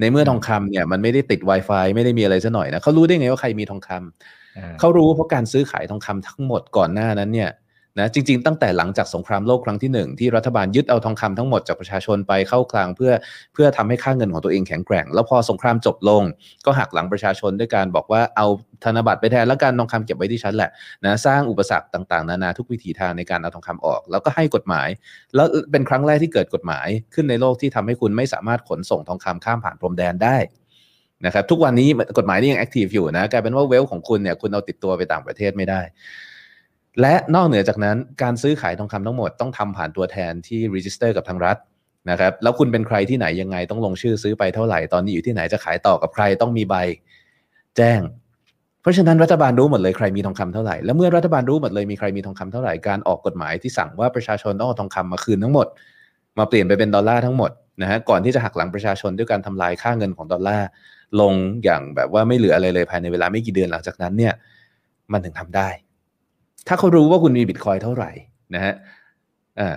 [0.00, 7.50] ในเมื่อทองคำเนี่ยมันไม่ได้ติด Wi-Fi ไม่ได้มีอะไรซะหน่อยนะเขารู้ได้ไงว่าใครมีทองคำเขารู้เพราะการซื้อขายทองคำทั้งหมดก่อนหน้านั้นเนี่ย
[7.98, 13.12] นะจริง ๆ ตั้งแต่หลังจากสงครามโลกครั้งที่หนึ่งที่รัฐบาลยึดเอาทองคำทั้งหมดจากประชาชนไปเข้าคลังเพื่อ
[13.54, 16.22] เพื่อทำให้ค่าเงินของตัวเองแข็งแกร่ง แล้วพอสงครามจบลง
[16.64, 18.46] ก็หักหลังประชาชนด้วยการบอกว่าเอา
[18.84, 20.70] ธนบัตรไปแทนแล้วกันทองคำเก็บไว้ที่ฉันแหละ
[21.04, 24.88] นะสร้างอุปสรรคต่างๆ นานาทุกวิถีทางในการเอาทองคำออก แล้วก็ให้กฎหมาย
[25.34, 30.36] แล้วเป็นครั้งแรกที่เกิดกฎหมายขึ้นในโลกที่ทำให้คุณไม่สามารถขนส่งทองคำข้ามผ่านพรมแดนได้
[31.26, 31.88] นะครับทุกวันนี้
[32.18, 35.80] กฎหมายนี้ยัง active อยู่นะกลายเป็นว่า wealth ของคุณเนี่ยคุณเอาติดตัวไปต่างประเทศไม่ได้
[37.00, 41.56] และนอกเหนือจากนั้นการซื้อขายทองคำทั้งหมดต้องทำผ่านตัวแทนที่ register กับทางรัฐ
[42.10, 46.74] นะครับแล้วคุณเป็นใครที่ไหนยังไงต้องลงชื่อซื้อไปเท่าไหร่ตอนนี้อยู่ที่ไหนจะขายต่อกับใครต้องมีใบ
[47.76, 48.00] แจ้ง
[48.80, 55.66] เพราะฉะนั้นรัฐบาลรู้หมดเลยใครมีทองคำเท่าไหร่แล้วเมื่อรัฐบาลรู้หมดเลยมีใครมีทองคำเท่าไหร่การออกกฎหมายที่สั่งว่าประชาชนต้องเอาทองคำมาคืนทั้งหมด
[56.38, 57.50] มาเปลี่ยนไปเป็นดอลลาร์ทั้งหมด
[57.82, 60.66] นะฮะก่อนที่จะหักหลังประชาชนด้วยการทำลายค่าเงินของดอลลาร์
[61.20, 61.32] ลง
[61.64, 64.32] อย่างแบบว่าไม่เหลืออะไรเลยภายในเวลาไม่กี่เดือนหลังจากนั้นเนี่ย
[65.12, 65.68] มันถึงทำได้
[66.68, 68.10] ถ้าเขารู้ว่าคุณมีบิตคอยเท่าไหร่
[68.54, 68.74] นะฮะ
[69.60, 69.70] อ่า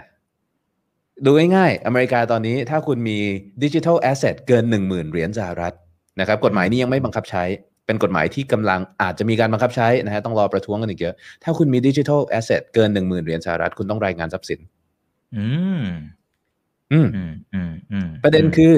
[1.25, 3.17] ดูง่ายๆ อเมริกาตอนนี้ถ้าคุณมี
[3.63, 5.73] digital asset เกิน 1 0,000 เหรียญสหรัฐ
[6.19, 7.43] นะครับกฎหมายนี้ยังไม่บังคับใช้
[7.85, 14.59] เป็นกฎหมายที่กำลังอาจจะมีการบังคับใช้นะฮะต้องรอประท้วงกันอีกเยอะ ถ้าคุณมี digital asset เกิน 1 0,000 เหรียญสหรัฐคุณต้องรายงานทรัพย์สิน
[15.37, 15.45] อื
[15.81, 15.83] ม
[16.91, 18.73] อืม อืมอืมอืมประเด็นคือ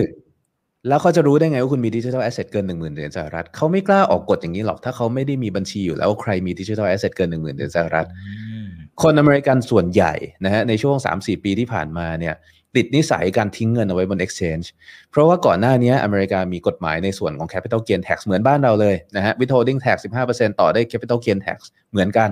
[0.88, 8.34] แล้วเขาจะรู้ได้ไงว่าคุณมี digital asset เกิน1 0,000เหรียญสหรัฐเขาไม่กล้าออกกฎอย่างนี้หรอกถ้าเขาไม่ได้มีบัญชีอยู่แล้วว่าใครมี digital asset เกิน1 0,000เหรียญสหรัฐอื
[8.66, 8.68] ม
[9.02, 10.14] คนอเมริกันส่วนใหญ่
[10.46, 12.36] นะฮะในช่วง 3-4 ปีที่ผ่านมาเนี่ย
[12.76, 14.66] ติดนิสัยการทิ้งเงินเอาไว้บน exchange
[15.10, 19.98] เพราะว่าก่อนหน้านี้อเมริกามีกฎหมายในส่วนของ capital gain tax เหมือนบ้านเราเลยนะฮะ withholding tax
[20.30, 21.58] 15%ต่อได้ capital gain tax
[21.92, 22.30] เหมือนกัน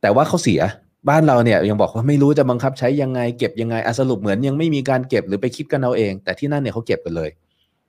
[0.00, 0.60] แต่ว่าเขาเสีย
[1.08, 7.30] บ้านเราเนี่ยยังบอกว่าไม่รู้จะบังคับใช้ยังไงเก็บยังไงอะสรุปเหมือนยังไม่มีการเก็บหรือไปคิดกันเอาเอง แต่ที่นั่นเนี่ยเขาเก็บกันเลย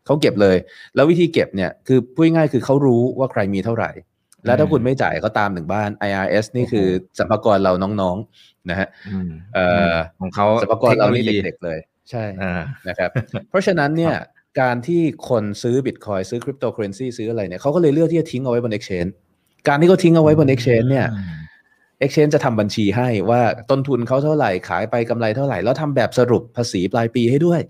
[0.06, 0.58] เขาเก็บเลย
[0.96, 3.92] แล้ววิธีเก็บเนี่ยคือพูดง่ายๆคือเขารู้ว่าใครมีเท่าไหร่
[4.46, 6.88] แล้วถ้าคุณไม่จ่ายก็ตามถึงบ้าน IRS นี่คือ
[7.20, 12.54] สรรพากรเราน้องๆนะฮะอืมเอ่อของเขาสรรพากรเรานี่เทคโโลยีเด็กๆเลยใช่อ่า
[12.88, 13.10] นะครับ
[13.50, 14.16] เพราะฉะนั้นเนี่ย
[14.62, 19.12] การที่คนซื้อบิตคอยซื้อคริปโตเคอเรนซีซื้ออะไรเนี่ยเขาก็เลยเลือกที่จะทิ้งเอาไว้บน Exchange
[19.68, 21.08] การที่เขาทิ้งเอาไว้บน Exchange เนี่ย
[22.04, 23.42] Exchange จะทำบัญชีให้ว่า
[23.72, 27.62] ต้นทุนเขาเท่าไหร่ขายไปกำไรเท่าไหร่ แล้วทำแบบสรุปภาษีปลายปีให้ด้วย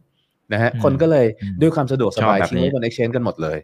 [0.54, 3.58] นะฮะอืมคนก็เลยอืมด้วยความสะดวกสบายชอบแบบทิ้งไว้นี้บน Exchange กันหมดเลย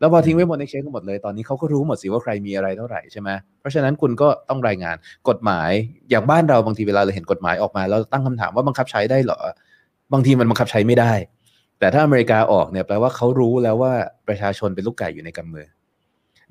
[0.00, 4.96] แล้วพอทิ้งไว้บน Exchange กันหมดเลย ตอนนี้เขาก็รู้หมดสิว่าใครมีอะไรเท่าไหร่ใช่ไหมเพราะฉะนั้นคุณก็ต้องรายงาน
[5.28, 5.70] กฎหมาย
[6.10, 9.38] อย่างบ้านเราบางทีเวลาเราเห็นกฎหมายออกมาแล้วตั้งคำถามว่าบังคับใช้ได้เหรอ
[10.12, 11.12] บางทีมันบังคับใช้ไม่ได้
[11.78, 13.92] แต่ถ้าอเมริกาออกเนี่ยแปลว่าเขารู้แล้วว่า
[14.28, 15.66] ประชาชนเป็นลูกไก่อยู่ในกำมือ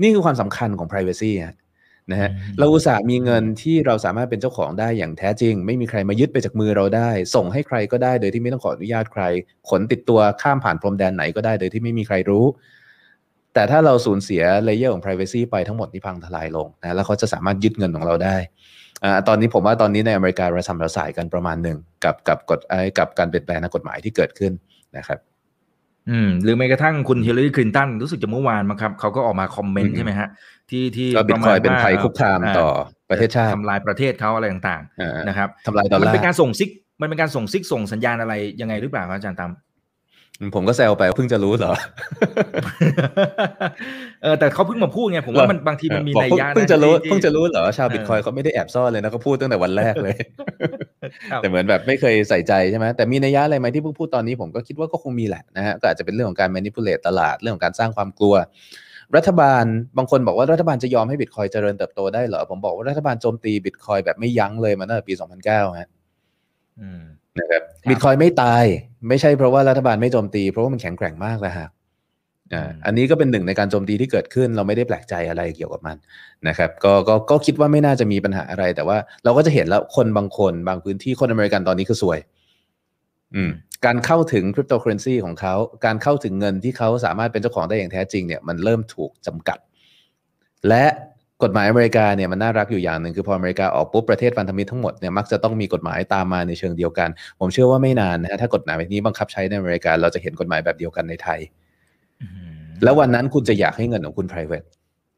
[0.01, 1.55] นี่คือความสำคัญของ privacy ฮะ
[2.11, 9.23] นะฮะอืมเราอุตส่าห์มีเงินที่เราสามารถเป็นเจ้าของได้อย่างแท้จริง ไม่มีใครมายึดไปจากมือเราได้ ส่งให้ใครก็ได้โดยที่ไม่ต้องขออนุญาตใคร
[9.69, 12.45] ขนติดตัวข้ามผ่านพรมแดนไหนก็ได้โดยที่ไม่มีใครรู้
[13.53, 18.37] แต่ถ้าเราสูญเสีย layer ของ privacy ไปทั้งหมดนี่พังทลายลงนะแล้วเขาจะสามารถยึดเงินของเราได้
[19.03, 24.51] อ่าตอนนี้ผมว่าตอนนี้ในอเมริการะส่ำระสายกันประมาณหนึ่งกับกับกฎไอ้กับการเปลี่ยนแปลงทางกฎหมายที่เกิดขึ้น
[24.97, 25.19] นะครับ
[26.11, 30.27] อืมหรือแม้กระทั่งคุณฮิลลารีคลินตันรู้สึกจะเมื่อวานมั้งครับเขาก็ออกมาคอมเมนอืต์มใช่ไหมฮะ
[30.69, 32.69] ที่ที่ก็บิตคอยระมาณเป็นว่าภัยคุกคามต่อ
[33.09, 36.69] ประเทศชาติทำลายประเทศเขาอะไรต่างอ่าๆนะครับทำลายดอลมันลาเป็นการร์ส่งซิก
[37.01, 39.51] มันเป็นการส่งซิกส่งสัญญาณอะไรยังไงหรือเปล่าครับอาจารย์ตาม
[40.55, 41.73] ผมก็แซวไปว่าเพิ่งจะรู้เหรอ
[44.23, 50.15] เออแต่เขาเพิ่งมาพูดไงผมว่ามันบางทีมันมีบอกนัยเพิ่งยะนเพิ่งจะรู้ที่เพิ่งจะรู้เหรอชาวเออบิตคอยเขาไม่ได้แอบซ่อนเลยนะเขาพูดตั้งแต่วันแรกเลย
[51.31, 58.35] ครับแต่เหมือนแบบไม่เคยใส่ใจใช่ไหมแต่มีนัยยะอะไรไหมที่เพิ่งพูดตอนนี้ผมก็คิดว่าก็คงมีแหละนะฮะก็อาจจะเป็นเรื่องของการ manipulate ตลาดเรื่องของการสร้างความกลัว
[59.15, 59.65] รัฐบาล
[59.97, 65.13] บางคนบอกว่ารัฐบาลจะยอมให้บิตคอยเจริญเติบโตได้เหรอผมบอกว่ารัฐบาลโจมตีบิตคอยแบบไม่ยั้งเลยมาตั้งแต่ปี
[65.45, 65.89] 2009ฮะ
[66.79, 67.01] อืม
[67.39, 68.63] นะครับครั บบิตคอยไม่ตาย
[69.09, 71.67] ไม่ใช่เพราะว่ารัฐบาลไม่โจมตี เพราะว่ามันแข็งแกร่งมากแล้วฮะ
[72.53, 75.97] อ่าอืมอันนี้ก็เป็นหนึ่งในการโจมตีที่เกิดขึ้น เราไม่ได้แปลกใจอะไรเกี่ยวกับมัน
[76.47, 82.19] นะครับก็ก็ก็คิดว่าไม่น่าจะมีปัญหาอะไร แต่ว่าเราก็จะเห็นแล้วคนบางคนบางพื้นที่คนอเมริกันตอนนี้คือสวย
[83.35, 83.51] อืม
[83.85, 85.55] การเข้าถึงคริปโตเคอเรนซีของเขา
[85.85, 89.57] การเข้าถึงเงินที่เขาสามารถเป็นเจ้าของได้อย่างแท้จริงเนี่ยมันเริ่มถูกจำกัด
[90.67, 90.85] และ
[91.43, 97.09] กฎหมายอเมริกาเนี่ยมันน่ารักอยู่อย่างหนึ่งคือพออเมริกาออกปุ๊บประเทศพันธมิตรทั้งหมดเนี่ยมักจะต้องมีกฎหมายตามมาในเชิงเดียวกัน
[97.39, 101.39] ผมเชื่อว่าไม่นานนะฮะถ้ากฎหมายแบบนี้บังคับใช้ในอเมริกาเราจะเห็นกฎหมายแบบเดียวกันในไทย
[102.21, 104.67] อืมแล้ววันนั้นคุณจะอยากให้เงินของคุณ private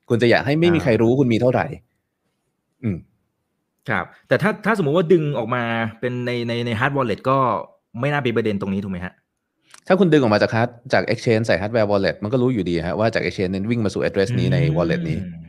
[0.09, 1.65] คุณจะอยากให้ไม่มีอ่าใครรู้คุณมีเท่าไหร่
[2.83, 2.97] อืม
[3.89, 5.63] ครับ แต่ถ้าถ้าสมมุติว่าดึงออกมา
[5.99, 7.37] เป็นในในใน hardware wallet ก็
[7.99, 9.13] ไม่น่าเป็นประเด็นตรงนี้ถูกไหมฮะ
[9.87, 15.48] ถ้าคุณดึงออกมาจากฮาร์ดจาก exchange ใส่ hardware wallet มันก็รู้อยู่ดีฮะว่าจาก exchange นั้นวิ่งมาสู่ address นี้ใน wallet นี้อืม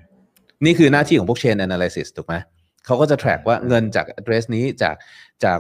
[0.65, 2.35] นี่คือหน้าที่ของพวก chain analysis ถูกไหม
[2.87, 4.95] เขาก็จะ track ว่าเงินจาก address นี้จาก
[5.45, 5.59] จาก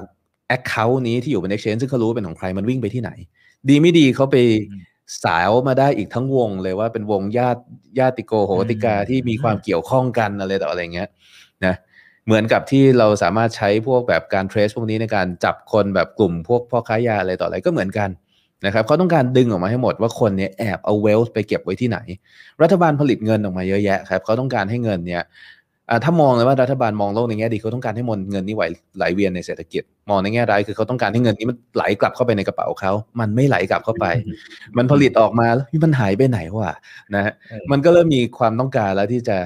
[0.57, 3.11] account นี้ที่อยู่บน exchange ซึ่งเขารู้ว่าเป็นของใครมันวิ่งไปที่ไหน
[3.69, 4.37] ดีไม่ดีเขาไป
[4.71, 4.83] อืม
[5.25, 7.63] สาวมาได้อีกทั้งวงเลยว่าเป็นวงญาติ
[7.99, 11.09] ญาติโกโหติกาอืมที่มีความเกี่ยวข้องกันอะไรต่ออะไรเงี้ย
[11.65, 11.75] นะ
[12.27, 18.09] เหมือนกับที่เราสามารถใช้พวกแบบการ trace พวกนี้ในการจับคนแบบกลุ่มพวกพ่อค้ายาอะไรต่ออะไรก็เหมือนกัน
[18.67, 21.99] นะครับเขาต้องการดึงออกมาให้หมดว่าคนเนี่ยแอบเอาเวลส์ไปเก็บไว้ที่ไหน
[22.63, 25.23] รัฐบาลผลิตเงินออกมาเยอะแยะครับเขาต้องการให้เงินเนี่ย
[26.05, 28.65] ถ้ามองเลยว่ารัฐบาลมองโลกในแง่ดีเขาต้องการให้มนเงินนี้ไหล
[28.99, 34.07] ไหลเวียนในเศรษฐกิจ มองในแง่ร้ายคือเขาต้องการให้เงินนี้มันไหลกลับเข้าไปในกระเป๋าเขามันไม่ไหลกลับเข้าไป
[34.77, 36.75] มันผลิตออกมาแล้วมันหายไปไหนวะ
[37.15, 37.33] นะฮะ
[37.71, 39.37] มันก็เริ่มมีความต้องการแล้วที่จะ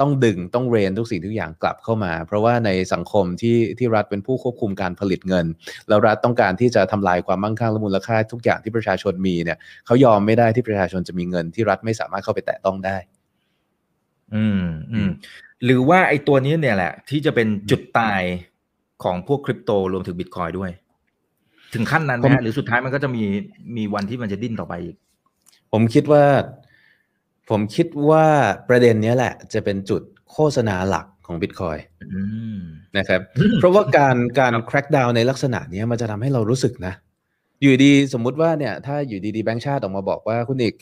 [0.00, 5.46] ต้องดึงต้องเรนทุกสิ่งทุกอย่างกลับเข้ามา เพราะว่าในสังคมที่ที่รัฐเป็นผู้ควบคุมการผลิตเงิน
[5.88, 12.96] แล้วรัฐต้องการที่จะทำลายความมั่งคั่งและมูลค่าทุกอย่างที่ประชาชนมีเนี่ยเขายอมไม่ได้ที่ประชาชนจะมีเงินที่รัฐไม่สามารถเข้าไปแตะต้องได้
[14.34, 15.10] อืมอืม
[15.64, 18.22] หรือว่าไอ้ตัวนี้เนี่ยแหละ ที่จะเป็นจุดตาย
[19.04, 20.70] ของพวกคริปโตรวมถึงบิตคอยด้วย
[21.74, 23.24] ถึงขั้นนั้นไหมหรือสุดท้ายมันก็จะมี
[23.76, 24.96] มีวันที่มันจะดิ้นต่อไปอีก
[25.72, 26.24] ผมคิดว่า
[27.52, 28.26] ผมคิดว่า
[28.68, 31.76] ประเด็นนี้แหละ จะเป็นจุดโฆษณาหลักของบิตคอย
[32.98, 33.20] นะครับ
[33.58, 36.94] เพราะว่าการการ crack down ในลักษณะนี้มันจะทำให้เรารู้สึกนะ
[37.60, 40.74] อยู่ดีสมมุติว่าเนี่ย ถ้าอยู่ดีๆแบงค์ชาติออกมาบอกว่าคุณอีก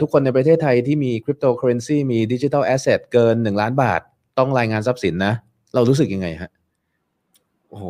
[0.00, 4.00] ทุกคนในประเทศไทยที่มีคริปโตเคอเรนซีมี digital asset เกินหนึ่งล้านบาท
[4.38, 5.34] ต้องรายงานทรัพย์สินนะ
[5.74, 6.50] เรารู้สึกยังไงฮะ
[7.68, 7.84] โอ้โห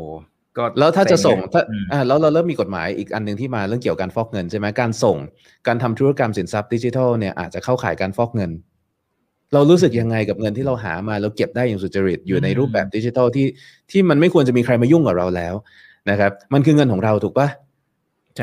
[0.61, 5.17] ก็แล้วถ้าจะส่งถ้าอ่าแล้วเราเริ่มมีกฎหมายอีกอันหนึ่งที่มาเรื่องเกี่ยวกับการฟอกเงินใช่ไหมการส่ง
[5.67, 8.51] การทำธุรกรรมสินทรัพย์ดิจิทัลเนี่ยอาจจะเข้าข่ายการฟอกเงิน
[9.55, 13.47] เรารู้สึกยังไงกับเงินที่เราหามาเราเก็บได้อย่างสุจริตอยู่ในรูปแบบดิจิทัลที่
[13.91, 15.55] ที่มันไม่ควรจะมีใครมายุ่งกับเราแล้ว
[16.11, 17.49] นะครับ มันคือเงินของเราถูกปะ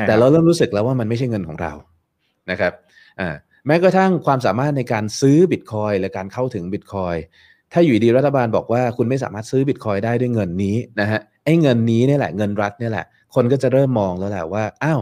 [0.06, 1.72] แต่เราเริ่มรู้สึกแล้วว่ามันไม่ใช่เงินของเรา
[2.50, 2.72] นะครับ
[3.20, 3.28] อ่า
[3.66, 7.16] แม้กระทั่งความสามารถในการซื้อบิตคอยและการเข้าถึงบิตคอย
[7.72, 15.00] ถ้าอยู่ดีรัฐบาลบอกว่าคุณไม่สามารถซื้อบิตคอยได้ด้วยเงินนี้นะฮะไอ้เงินนี้เนี่ยแหละเงินรัฐเนี่ยแหละ คนก็จะเริ่มมองแล้วแหละว่าอ้าว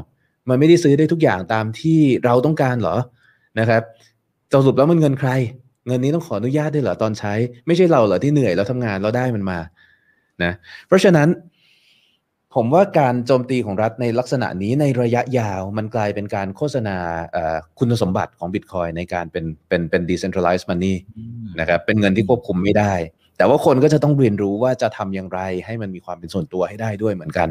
[0.49, 2.97] มันไม่ได้ซื้อได้ทุกอย่างตามที่เราต้องการเหรอ
[3.59, 3.83] นะครับ
[4.53, 5.31] สรุปแล้วมันเงินใคร
[5.87, 7.35] เงินนี้ต้องขออนุญาตด้วยเหรอตอนใช้
[7.67, 9.59] ไม่ใช่เราเหรอที่เหนื่อยแล้วทำงานเราได้มันมา
[10.43, 10.53] นะ
[10.87, 11.29] เพราะฉะนั้น
[12.55, 16.97] ผมว่าการโจมตีของรัฐในลักษณะนี้ในระยะยาวมันกลายเป็นการโฆษณา
[17.79, 20.95] คุณสมบัติของบิตคอยในการเป็นเป็นเป็น decentralized money
[21.61, 22.93] นะครับเป็นเงินที่ควบคุมไม่ได้
[23.37, 27.49] แต่ว่าคนก็จะต้องเรียนรู้ว่าจะทำอย่างไร ให้มันมีความเป็นส่วนตัวให้ได้ด้วยเหมือนกัน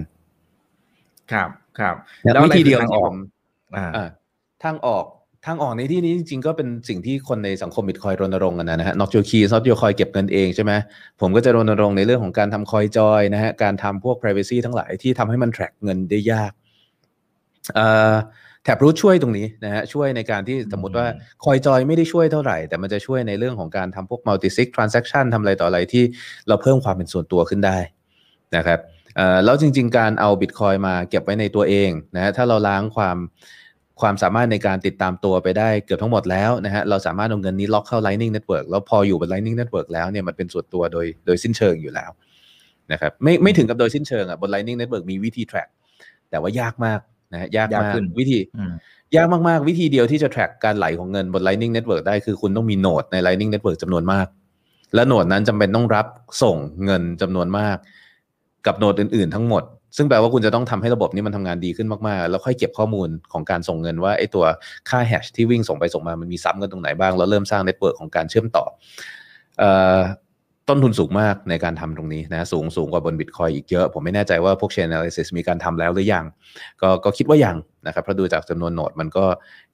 [1.32, 3.16] ครับครับแล้ววิธีเดียวที่ผม
[4.64, 5.06] ทางออก
[5.46, 10.72] ทางออกในที่นี้จริงๆก็เป็นสิ่งที่คนในสังคมบิตคอยรณรงค์กันนะฮะ not your keys not your coin เก็บเงินเองใช่ไหม
[11.22, 16.52] ผมก็จะรณรงค์ในเรื่องของการทำคอยจอยนะฮะการทำพวก privacy ทั้งหลายที่ทำให้มัน track เงินได้ยาก
[18.66, 21.08] แท็บรูทช่วยตรงนี้นะฮะช่วยในการที่สมมติว่า
[21.46, 26.04] คอยจอยไม่ได้ช่วยเท่าไหร่ แต่มันจะช่วยในเรื่องของการทำพวก multi sig transaction ทำอะไรต่ออะไรที่
[26.48, 27.78] เราเพิ่มความเป็นส่วนตัวขึ้นได้
[28.56, 28.80] นะครับ
[29.46, 33.18] แล้วจริง ๆ การเอาบิตคอยมาเก็บไว้ในตัวเองนะฮะถ้าเราล้างความ
[34.02, 42.12] ความสามารถในการติดตามตัวไปได้เกือบทั้งหมดแล้วนะฮะเราสามารถเอาเงินนี้ล็อกเข้า Lightning Network แล้วพออยู่บน Lightning Network แล้วเนี่ยมันเป็นส่วนตัวโดยโดยสิ้นเชิงอยู่แล้ว
[42.92, 45.70] นะครับไม่ไม่ถึงกับโดยสิ้นเชิงอะบน Lightning Network มีวิธี track
[46.30, 47.00] แต่ว่ายากมาก
[47.36, 48.40] นะฮะยากมากวิธี
[49.16, 54.28] ยากมากๆ วิธีเดียวที่จะ track การไหลของเงินบน Lightning Network ได้คือคุณต้องมี node ใน Lightning Network จำนวนมาก
[54.96, 56.06] และ node นั้นจำเป็นต้องรับ
[56.44, 57.78] ส่งเงินจำนวนมาก
[58.68, 59.64] กับ node อื่น ๆ ทั้งหมด
[59.98, 64.46] ซึ่งแปลว่าคุณจะต้องทำให้ระบบนี้มันทำงานดีขึ้นมากๆ แล้วค่อยเก็บข้อมูลของการส่งเงินว่าไอ้ตัว
[64.90, 68.66] ค่า hash ที่วิ่งส่งไปส่งมามันมีซ้ำกันตรงไหนบ้างแล้วเริ่มสร้าง network ของการเชื่อมต่อ
[70.70, 76.26] ต้นทุนสูงมากในการทำตรงนี้นะสูงสูงกว่าบนบิตคอยอีกเยอะ ผมไม่แน่ใจว่าพวกเชน analysis มีการทำแล้วหรือยัง
[76.82, 77.58] ก็ก็คิดว่ายัง
[77.88, 79.26] นะครับเพราะดูจากจำนวน node มันก็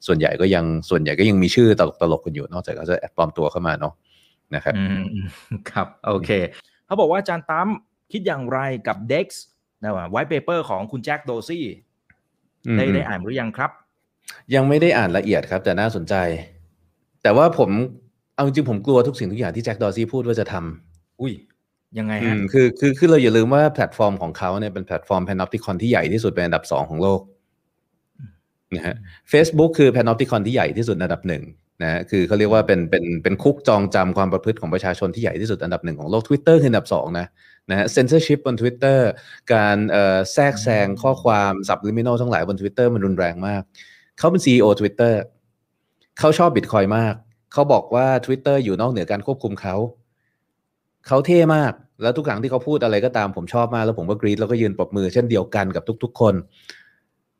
[0.06, 3.94] ส่วนใหญ่ก็ยังส่วนใหญ่ก็ยังมีชื่อตลกตลกกันอยู่ นอกจากเขาจะแอบปลอมตัวเข้ามาเนาะ
[4.54, 4.74] นะครับ
[5.70, 6.30] ครับ โอเค
[6.86, 7.68] เขาบอกว่าอาจารย์ตั้ม
[8.12, 9.26] คิดอย่างไรกับ DEX
[9.82, 11.64] นะว่า white paper ของคุณ Jack Dorsey
[12.76, 13.70] ได้ได้อ่านหรือยังครับ
[14.54, 16.14] ยังไม่ได้อ่านละเอียดครับ แต่น่าสนใจ
[17.22, 17.70] แต่ว่าผม
[18.42, 21.32] เอาจริงผมกลัวทุกสิ่งทุกอย่างที่ Jack Dorsey พูดว่าจะทำอุ้ย
[21.98, 27.20] ยังไงฮะคือคือคือเราอย่าลืมว่าแพลตฟอร์มของเขาเนี่ยเป็นแพลตฟอร์ม panopticon ที่ใหญ่ที่สุดเป็นอันดับสองของโลก
[28.76, 28.96] นะฮะ
[29.30, 31.42] เฟซบุ๊กคือ panopticon ที่ใหญ่ที่สุดอันดับหนึ่ง
[31.82, 37.26] นะคือเขาเรียกว่าเป็นเป็นเป็นคุกจองจำความประพฤติของประชาชนที่ใหญ่ที่สุดอันดับหนึ่งของโลก Twitter คืออันดับสองนะ
[37.70, 38.98] นะฮะเซนเซอร์ชิพบน Twitter
[39.54, 39.76] การ
[40.32, 43.62] แทรกแซงข้อความ subliminal ทั้งหลายบน Twitter มันรุนแรงมาก
[44.18, 45.14] เขาเป็น CEO Twitter
[46.18, 47.14] เขาชอบบิตคอยมาก
[47.52, 49.76] เขาบอกว่า Twitter อยู่นอกเหนือการควบคุมเขา
[51.06, 51.72] เขาเท่มาก
[52.02, 56.34] แล้วทุกครั้งที่เขาพูดอะไรก็ตามผมชอบมาก แล้วผมก็กรี๊ดแล้วก็ยืนปรบมือเช่นเดียวกันกับทุก ๆ คน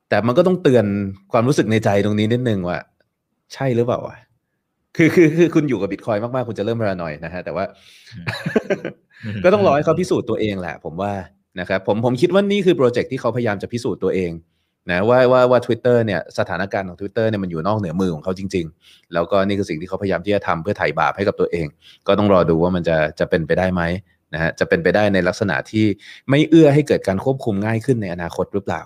[0.09, 0.87] แต่มันก็ต้องเตือน
[1.33, 2.79] ความรู้สึกในใจตรงนี้นิดนึงว่า
[3.55, 4.17] ใช่หรือเปล่าวะ
[4.97, 7.65] คือคือคือคุณอยู่กับบิตคอยมากๆ คุณจะเริ่มระหน่อยนะฮะ แต่ว่า
[9.45, 11.13] ก็ต้องรอให้เขาพิสูจน์ตัวเองแหละ ผมว่า
[11.61, 14.31] นะครับผมผมคิดว่านี่คือโปรเจกต์ที่เขาพยายามจะพิสูจน์ตัวเอง
[14.91, 21.67] นะว่าว่าว่า Twitter เนี่ยสถานการณ์ของ Twitter เนี่ยมันอยู่นอกเหนือมือของเขาจริง ๆ แล้วก็นี่คือสิ่งที่เขาพยายามที่จะทำเพื่อไถ่บาปให้กับตัวเอง
[22.07, 23.83] ก็ต้องรอดูว่ามันจะจะเป็นไปได้ไหม
[24.35, 25.85] นะฮะจะเป็นไปได้ในลักษณะที่
[26.31, 28.83] ไม่เอื้อให้เกิดการควบคุมง่ายขึ้นในอนาคตหรือเปล่า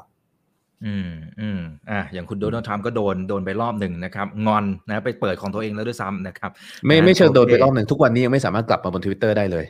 [0.84, 6.50] อืมอืมอ่าอย่างคุณโดนัลด์ทรัมป์ก็โดนโดนไปรอบหนึ่งนะครับงอนนะไปเปิดของตัวเองแล้วด้วยซ้ำนะครับ
[6.86, 9.64] ไม่ไม่เชิงโดนไปรอบหนึ่งทุกวันนี้ยังไม่สามารถกลับมาบนทวิตเตอร์ได้เลย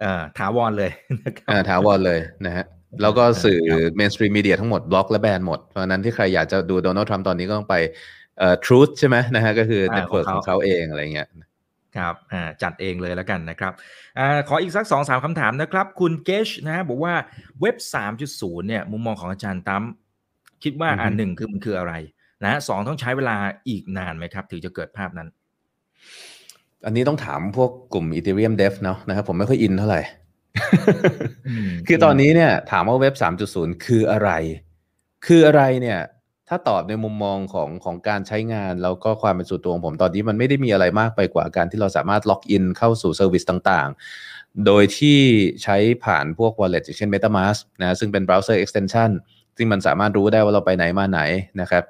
[0.00, 0.90] เอ่อถาวรเลย
[1.22, 2.64] นะครับอ่าถาวรเลยนะฮะ
[3.02, 3.60] แล้วก็สื่อ
[3.96, 7.74] mainstream media ทั้งหมดบล็อกและแบนหมด เพราะฉะนั้นที่ใครอยากจะดูโดนัลด์ทรัมป์ตอนนี้ก็ต้องไป
[8.38, 11.28] เอ่อ Truth ใช่ไหมนะฮะก็คือ network ของเขาเองอะไรเงี้ย
[11.96, 13.72] ครับอ่าจัดเองเลยแล้วกันนะครับ
[14.18, 17.14] อ่าขออีกสักสองสามคำถามนะครับ คุณเกชนะฮะบอกว่า
[17.60, 17.76] เว็บ
[18.22, 19.84] 3.0 เนี่ย มุมมองของอาจารย์ตั้ม
[20.64, 21.94] คิดว่าอ่าหนึ่งคือมันคืออะไร
[22.44, 23.36] นะสองต้องใช้เวลา
[23.68, 25.28] อีกนานไหมครับ ถึงจะเกิดภาพนั้น
[26.86, 30.00] อันนี้ต้องถามพวกกลุ่ม Ethereum Dev เนาะนะครับผมไม่ค่อยอินเท่าไหร่
[31.86, 33.14] คือตอนนี้เนี่ย ถามว่าเว็บ
[33.48, 34.30] 3.0 คืออะไร
[35.26, 36.00] คืออะไรเนี่ย
[36.48, 45.18] ถ้าตอบในมุมมองของของการใช้งานแล้วก็ความเป็นส่วนตัวของผมตอนนี้มันไม่ได้มีอะไรมากไปกว่าการที่เราสามารถล็อกอินเข้าสู่ service ต่างๆ โดยที่
[45.62, 49.10] ใช้ผ่านพวก wallet อย่างเช่น MetaMask นะซึ่งเป็น browser extension
[49.56, 51.20] ซึ่งมันสามารถรู้ได้ว่าเราไปไหนมาไหน
[51.60, 51.84] นะครับ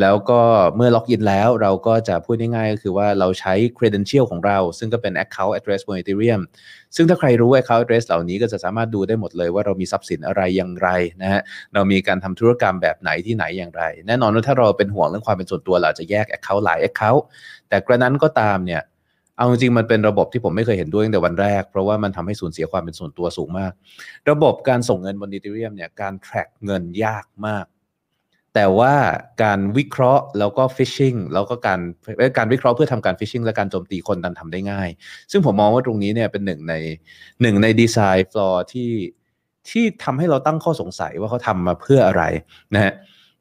[0.00, 0.40] แล้วก็
[0.76, 6.42] เมื่อล็อกอินแล้วเราก็จะพูดง่ายๆก็คือว่าเราใช้ credential ของเรา ซึ่งก็เป็น account address บน Ethereum
[6.96, 10.88] ซึ่งถ้าใครรู้ account address เหล่านี้ก็จะสามารถดูได้หมดเลยว่าเรามีทรัพย์สินอะไรอย่างไร
[11.22, 11.42] นะฮะ
[11.74, 17.22] เรามีการทำธุรกรรมแบบไหนที่ไหนอย่างไร แน่นอนว่าถ้าเราเป็นห่วงเรื่องความเป็นส่วนตัวเราจะแยก account หลาย account
[17.68, 18.82] แต่กระนั้นก็ตามเนี่ย
[19.36, 23.72] เอาจริงๆมันเป็นระบบที่ผมไม่เคยเห็นด้วยตั้งแต่วันแรก เพราะว่ามันทำให้สูญเสียความเป็นส่วนตัวสูงมาก
[24.30, 27.66] ระบบการส่งเงินบน Ethereum เนี่ยการ track เงินยากมาก
[28.54, 28.94] แต่ว่า
[29.42, 31.80] การวิเคราะห์แล้วก็ phishing แล้วก็การ
[32.38, 34.88] การวิเคราะห์เพื่อทำการ phishing และการโจมตีคนนั้นทำได้ง่าย
[35.30, 36.74] ซึ่งผมมองว่าตรงนี้เนี่ยเป็นหนึ่งใน
[37.42, 38.90] หนึ่งในดีไซน์ฟลอที่
[39.70, 42.22] ที่ทำให้เราตั้งข้อสงสัยว่าเขาทำมาเพื่ออะไร
[42.74, 42.92] นะฮะ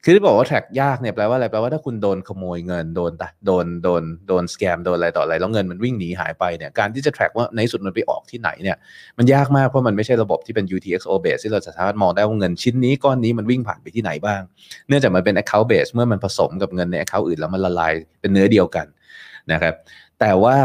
[0.03, 3.11] คือที่บอกว่า track ยากเนี่ยแปลว่าอะไรแปลว่าถ้าคุณโดนขโมยเงินโดน
[3.45, 8.77] โดนโดนโดนสแกมโดนอะไรต่ออะไรแล้วเงินมันวิ่งหนีหายไปเนี่ยการที่จะ track ว่าในสุดมันไปออกที่ไหนเนี่ย
[9.17, 14.41] มันยากมากเพราะมันไม่ใช่ระบบที่เป็น UTXO base ที่เราสามารถมองได้ว่าเงินชิ้นนี้ก้อนนี้มันวิ่งผ่านไปที่ไหนบ้าง
[14.87, 18.85] เนื่องจากมันเป็น account base เมื่อมันผสมกับเงินใน account อื่นแล้วมันละลายเป็นเนื้อเดียวกัน
[19.51, 19.73] นะครับ
[20.19, 20.57] แต่ว่า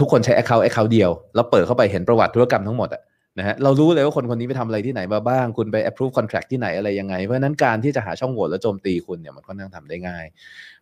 [0.00, 3.02] ทุกคนใช้ account account เดียวแล้วเปิดเข้าไปเห็นประวัติธุรกรรมทั้งหมดอะ
[3.38, 10.24] นะฮะเรารู้เลยว่าคนคนนี้ไปทำอะไรที่ไหนมาบ้าง คุณไป approve contract ที่ไหนอะไรยังไง เพราะนั้นการที่จะหาช่องโหว่และโจมตีคุณเนี่ยมันค่อนข้างทำได้ง่าย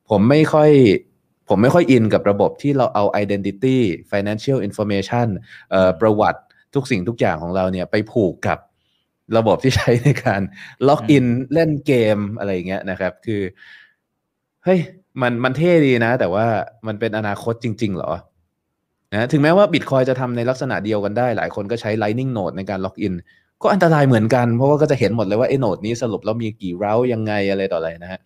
[0.09, 0.71] ผมไม่ค่อย
[1.49, 3.79] ผมไม่ค่อยอินกับระบบที่เราเอา identity
[4.13, 5.27] financial information
[5.71, 6.41] เอ่อประวัติ
[6.75, 8.59] ทุกสิ่งทุกอย่างของเราเนี่ยไปผูกกับ
[9.37, 10.43] ระบบที่ใช้ในการ
[10.89, 13.43] ล็อกอินเล่นเกมอะไรเงี้ยนะครับ คือ
[14.65, 14.81] เฮ้ย
[15.23, 16.47] มันมันเท่ดีนะ แต่ว่า
[16.87, 18.13] มันเป็นอนาคตจริง ๆ เหรอ
[19.13, 23.15] นะถึงแม้ว่าบิตคอยจะทำในลักษณะเดียวกันได้ หลายคนก็ใช้ Lightning Node ในการล็อกอิน
[23.63, 28.21] ก็อันตรายเหมือนกัน เพราะว่าก็จะเห็นหมดเลยว่าไอ้ node นี้สรุปแล้วมีกี่เรายังไงอะไรต่ออะไรนะฮะ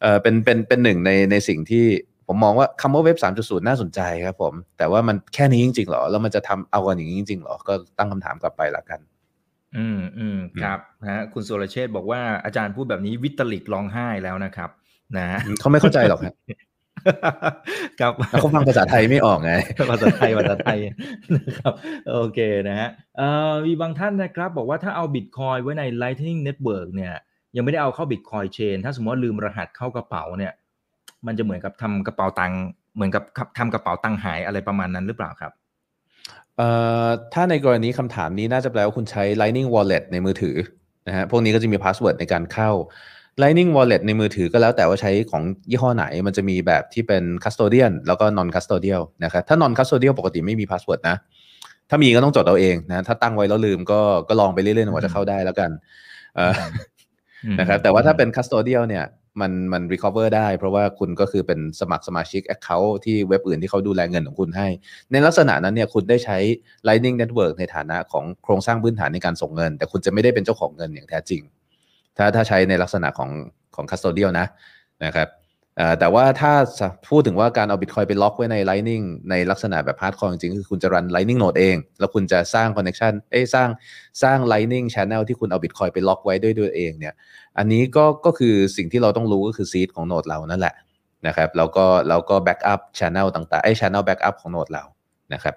[0.00, 1.84] เออเป็นเป็นเป็นหนึ่งในในสิ่งที่
[2.26, 9.00] ผมมองว่าคำว่าเว็บ 3.0 น่าสนใจครับผม แต่ว่ามันแค่นี้จริงๆหรอ แล้วมันจะทำเอากันอย่างนี้จริงๆหรอ ก็ตั้งคำถามกลับไปละกัน
[9.76, 14.70] อืมอืมครับนะฮะคุณสุรเชษฐ์บอกว่าอาจารย์พูดแบบนี้วิตลิกร้องไห้แล้วนะครับ
[15.16, 15.26] นะ
[15.60, 16.34] เขาไม่เข้าใจหรอกครับ
[18.00, 19.52] ครับเขาฟังภาษาไทยไม่ออกไง
[19.90, 20.78] ภาษาไทยภาษาไทย
[21.34, 21.72] นะครับ
[22.10, 22.38] โอเค
[22.68, 22.88] นะฮะ
[23.18, 27.14] เอ่อมีบางท่านนะครับ บอกว่าถ้าเอาบิตคอยไว้ใน Lightning Network เนี่ย
[27.56, 30.52] ยังไม่ได้เอาเข้าบิตคอยเชนถ้าสมมติว่าลืมรหัสเข้ากระเป๋าเนี่ย
[31.26, 32.60] มันจะเหมือนกับทำกระเป๋าตังค์
[32.94, 33.22] เหมือนกับ
[33.58, 35.52] ทำกระเป๋าตังค์หายอะไรประมาณนั้นหรือเปล่าครับ
[36.56, 36.68] เอ่
[37.04, 40.56] อถ้าในกรณีคำถามนี้น่าจะแปลว่าคุณใช้ Lightning Wallet ในมือถือ
[41.08, 42.70] นะฮะพวกนี้ก็จะมี password ในการเข้า
[43.42, 51.16] Lightning Wallet ในมือถือก็แล้วแต่ว่าใช้ของยี่ห้อไหน มันจะมีแบบที่เป็น custodial แล้วก็ non custodial นะครับ ถ้า non custodial ปกติไม่มี password นะ
[51.90, 55.70] ถ้ามีก็ต้องจดเอาเองนะ ถ้าตั้งไว้แล้วลืมก็ก็ลองไปเรื่อยๆว่าจะเข้าได้แล้วกัน
[56.36, 56.52] เอ่อ
[57.60, 59.04] นะครับ แต่ว่าถ้าเป็น custodial เนี่ย
[59.40, 64.68] มันมัน recover ได้ เพราะว่าคุณก็คือเป็นสมัครสมาชิก account ที่เว็บอื่นที่เขาดูแลเงินของคุณให้
[65.12, 66.36] ในลักษณะนั้นเนี่ยคุณได้ใช้
[66.88, 71.42] Lightning Network ในฐานะของโครงสร้างพื้นฐานในการส่งเงิน แต่คุณจะไม่ได้เป็นเจ้าของเงินอย่างแท้จริง
[72.18, 73.30] ถ้าถ้าใช้ในลักษณะของ
[73.74, 74.46] ของ custodial นะ
[75.04, 75.28] นะครับ
[76.00, 76.52] แต่ว่าถ้า
[77.08, 83.68] พูดถึงว่าการเอา Bitcoin ไปล็อกไว้ใน Lightning ในลักษณะแบบ hardcore จริงคือคุณจะรัน Lightning Node เอง แล้วคุณจะสร้าง connection เอ้สร้าง
[84.22, 87.14] สร้าง Lightning Channel ที่คุณเอา Bitcoin ไปล็อกไว้ด้วยด้วยเองเนี่ย
[87.58, 90.74] อันนี้ก็ก็คือสิ่งที่เราต้องรู้ก็คือ seed ของโนดเรานั่นแหละ
[91.26, 94.84] นะครับแล้วก็แล้วก็ backup channel ต่างๆไอ้ channel backup ของโนดเรา
[95.34, 95.54] นะครับ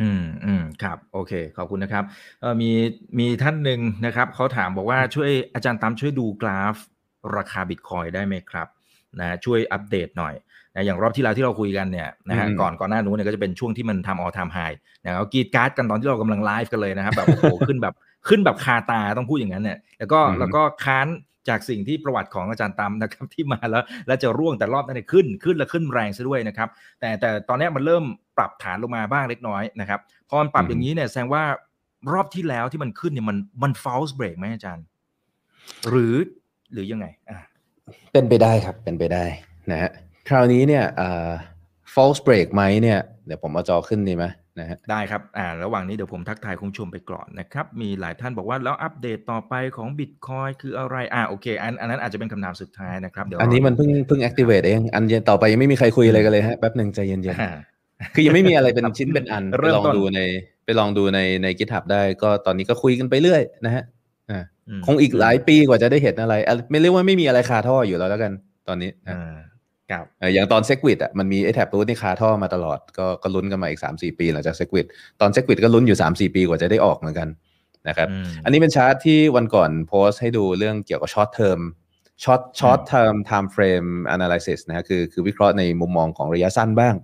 [0.00, 2.04] อืมอืมครับ โอเค ขอบคุณนะครับ
[2.40, 2.70] เออมี
[3.18, 6.76] มีท่านหนึ่งนะครับเขาถามบอกว่าช่วยอาจารย์ตามช่วยดูกราฟ
[7.36, 8.68] ราคาบิตคอยได้ไหมครับ
[9.20, 10.34] นะช่วยอัปเดตหน่อย
[10.74, 14.58] นะอย่างรอบที่แล้วที่เราคุยกันเนี่ยนะฮะก่อนก่อนหน้านู้นเนี่ยก็จะเป็นช่วงที่มันทำออทามไฮ
[15.02, 17.94] นะเรากีดการ์ดกันตอนที่เรากำลังไลฟ์กันเลยนะครับแบบโอ้โหขึ้นแบบ
[18.28, 21.06] ขึ้นแบบคาตาต้องพูดอย่างนั้นเนี่ยแล้วก็แล้วก็ค้าน
[21.48, 26.68] จากสิ่งที่ประวัติของอาจารย์ตามนะครับที่มาแล้วแล้วจะร่วงแต่รอบนั้นขึ้นขึ้นแล้วขึ้นแรงซะด้วยนะครับ
[27.00, 28.04] แต่แต่ตอนนี้มันเริ่ม
[28.36, 31.44] ปรับฐานลงมาบ้างเล็กน้อยนะครับพอมันปรับอย่างนี้เนี่ยแสดงว่า
[32.12, 34.84] รอบที่แล้วที่มันขึ้นเนี่ยมันมัน false break ไหมอาจารย์
[35.88, 36.14] หรือ
[36.72, 37.38] หรือยังไงอ่า
[38.12, 39.24] เป็นไปได้ครับเป็นไปได้
[39.70, 39.90] นะฮะ
[40.28, 40.84] คราวนี้เนี่ย
[41.94, 44.24] false break ไหมเนี่ยเดี๋ยวผมเอาจอขึ้นดีไหม
[44.60, 60.20] นะฮะได้ครับอ่าระหว่างนี้เดี๋ยวผมทักทายคุณผู้ชมไปก่อนนะครับ มีหลายท่านบอกว่าแล้วอัปเดตต่อไปของ Bitcoin คืออะไรอ่าโอเคอันอันนั้นอาจจะเป็นคำถามสุดท้ายนะครับเดี๋ยวอันนี้มันเพิ่งเพิ่ง activate เอง อันอื่นต่อไปยังไม่มีใครคุยอะไรกันเลยฮะแป๊บหนึ่งใจเย็นอ่าๆคือยังไม่มีอะไรเป็นชิ้นเป็นอันเริ่ไปมลองดูใน
[60.64, 63.82] ไปลองดูในใน GitHub ได้ก็ตอนนี้ก็คุยกันไปเรื่อยนะฮะ
[64.30, 68.32] อ่าอืมคงอีกหลายปีกว่าจะได้เห็นอะไรอะไม่เรียกว่าไม่มีอะไรคาท่ออยู่แล้วแล้วกัน
[68.68, 74.86] ตอนนี้นะอ่าครับเอ่ออย่างตอน SegWit อะมันมีไอ้ Taproot นี่คาท่อมาตลอดก็ก็ลุ้นกันมาอีก 3 4 ปีหลังจาก SegWit
[75.20, 77.28] ตอน SegWit ก็ลุ้นอยู่ 3 4 ปีกว่าจะได้ออกเหมือนกัน
[77.88, 81.60] นะครับอืมอันนี้เป็นชาร์ตที่วันก่อนโพสต์ให้ดูเรื่องเกี่ยวกับ short term
[82.24, 86.94] short short-term timeframe analysis นะฮะคือคือวิเคราะห์ในมุมมองของระยะสั้นบ้าง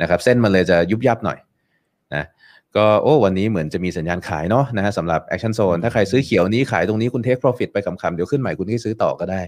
[0.00, 1.49] นะครับเส้นมันเลยจะยุบยับหน่อยนะ
[2.76, 9.40] ก็โอ้วันนี้เหมือนจะมีสัญญาณขายเนาะนะฮะสำหรับ action zone ถ้าใครซื้อเขียวนี้ขายตรงนี้คุณ take profit ไปขำๆเดี๋ยวขึ้นใหม่คุณที่ซื้อต่อก็ได้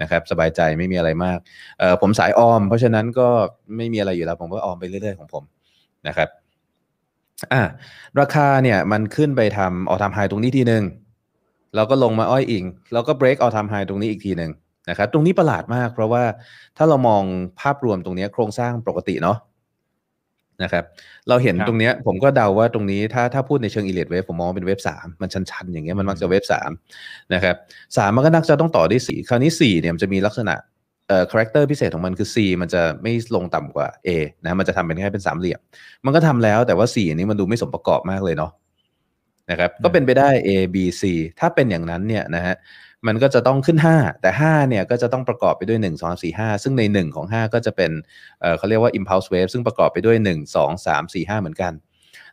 [0.00, 1.38] นะครับสบายใจไม่มีอะไรมาก
[1.78, 3.28] เอ่อผมสายออม เพราะฉะนั้นก็
[3.76, 5.42] ไม่มีอะไรอยู่แล้วผมก็ออมไปเรื่อยๆของผม
[6.08, 6.28] นะครับ
[7.52, 7.62] อะ
[8.20, 10.84] ราคาเนี่ยมันขึ้นไปทำ all time high ตรงนี้ทีหนึ่ง
[11.74, 14.50] แล้วก็ลงมาอ้อยอิง แล้วก็ break all time high ตรงนี้อีกทีหนึ่ง
[14.90, 16.22] นะครับตรงนี้ประหลาดมาก เพราะว่า
[16.76, 17.22] ถ้าเรามอง
[17.60, 19.38] ภาพรวมตรงนี้โครงสร้างปกติเนาะ
[20.62, 20.84] นะครับ
[21.28, 26.70] เราเห็นครับตรงเนี้ยผมก็เดาว่าตรงนี้ถ้าถ้าพูดในเชิง elite wave ผมมองว่าเป็นเวฟสามมันชันๆ อย่างเงี้ยมันมักจะเวฟสาม
[27.34, 27.56] นะครับ
[27.96, 30.54] สามมันก็นักจะต้องต่อด้วยสี่คราวนี้สี่เนี่ยมันจะมีลักษณะ
[31.08, 34.08] เอ่อ character พิเศษของมันคือ C มันจะไม่ลงต่ำกว่า A
[34.42, 35.60] นะมันจะทำเป็นแค่เป็นสามเหลี่ยม
[36.04, 38.52] มันก็ทำแล้วแต่ว่า 4 อันนี้มันดูไม่สมประกอบมากเลยเนาะ
[39.50, 41.02] นะครับก็เป็นไปได้ A B C
[41.40, 42.54] ถ้าเป็นอย่างนั้นเนี่ยนะฮะ
[43.06, 47.90] มันก็จะต้องขึ้น 5 แต่ 5 เนี่ยก็จะต้องประกอบไปด้วย 1 2 4 5 ซึ่งใน 1 ของ 5 ก็จะเป็น
[48.40, 51.72] เอ่อเขาเรียกว่า impulse wave ซึ่งประกอบไปด้วย 1 2 3 4 5 เหมือนกัน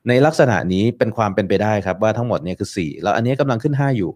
[0.07, 4.11] ในลักษณะนี้เป็นความเป็นไปได้ครับว่าทั้งหมดเนี่ยคือ 4 แล้วอันนี้กำลังขึ้น 5 อยู่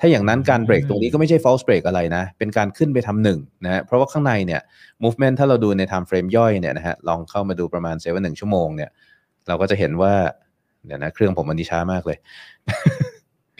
[0.00, 4.60] ถ้าอย่างนั้นการเบรกตรงนี้ก็ไม่ใช่ false break อะไรนะ เป็นการขึ้นไปทำหนึ่งนะฮะเพราะว่าข้างในเนี่ย
[5.02, 8.90] movement ถ้าเราดูใน time frame ย่อยเนี่ยนะฮะลองเข้ามาดูประมาณเซเว่นหนึ่งชั่วโมงเนี่ย
[9.48, 10.12] เราก็จะเห็นว่า
[10.86, 12.18] เดี๋ยวนะเครื่องผมมันนี้ช้ามากเลย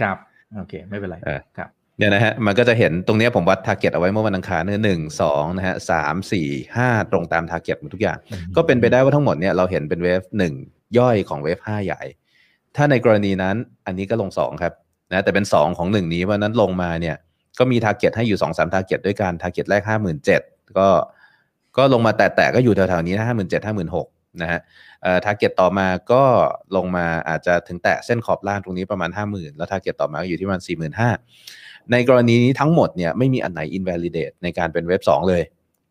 [0.01, 0.16] ครับ
[0.57, 1.70] โอเคไม่เป็นไรเออครับ
[2.03, 8.19] เนี่ยนะฮะมันก็จะเห็นตรงเนี้ยผมวัด target เอาไว้เมื่อวันอังคารเนี่ยหนึ่งสองนะฮะสามสี่ห้าตรงตาม target หมดทุกอย่าง
[8.57, 10.55] ก็เป็นไปได้ว่าทั้งหมดเนี่ยเราเห็นเป็นเวฟหนึ่ง
[10.99, 12.03] ย่อยของเวฟห้าใหญ่
[12.77, 14.73] ถ้าในกรณีนั้นอันนี้ก็ลงสองครับ
[15.11, 17.17] นะแต่เป็นสองของหนึ่งนี้เพราะฉะนั้นลงมาเนี่ย
[17.59, 20.41] ก็มี target ให้อยู่สองสาม target ด้วยกัน target แรกห้าหมื่นเจ็ด
[20.79, 20.89] ก็
[21.77, 24.07] ก็ลงมาแตะๆก็อยู่แถวๆนี้ห้าหมื่นเจ็ดห้าหมื่นหก
[24.43, 24.61] นะฮะ
[25.03, 26.23] เอ่อ target ต่อมาก็
[26.77, 31.62] ลงมาอาจจะถึงแตะเส้นขอบล่างตรงนี้ประมาณ 50,000 แล้ว target ต่อมาก็อยู่ที่ประมาณ 45,000
[31.93, 35.43] ในกรณีนี้ทั้งหมดเนี่ยไม่มีอันไหน invalidate ในการเป็นเว็บ 2 เลย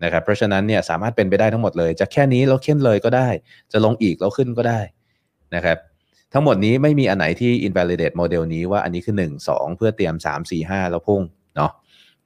[0.03, 3.29] นะครับเพราะฉะนั้นเนี่ยสามารถเป็นไปได้ทั้งหมดเลย จะแค่นี้แล้วขึ้นเลยก็ได้
[3.71, 4.79] จะลงอีกแล้วขึ้นก็ได้
[5.55, 5.77] นะครับ
[6.33, 11.21] ทั้งหมดนี้ไม่มีอันไหนที่ invalidate โมเดลนี้ว่าอันนี้คือ 1 2 เพื่อเตรียม 3 4 5 แล้วพุ่ง
[11.55, 11.71] เนาะ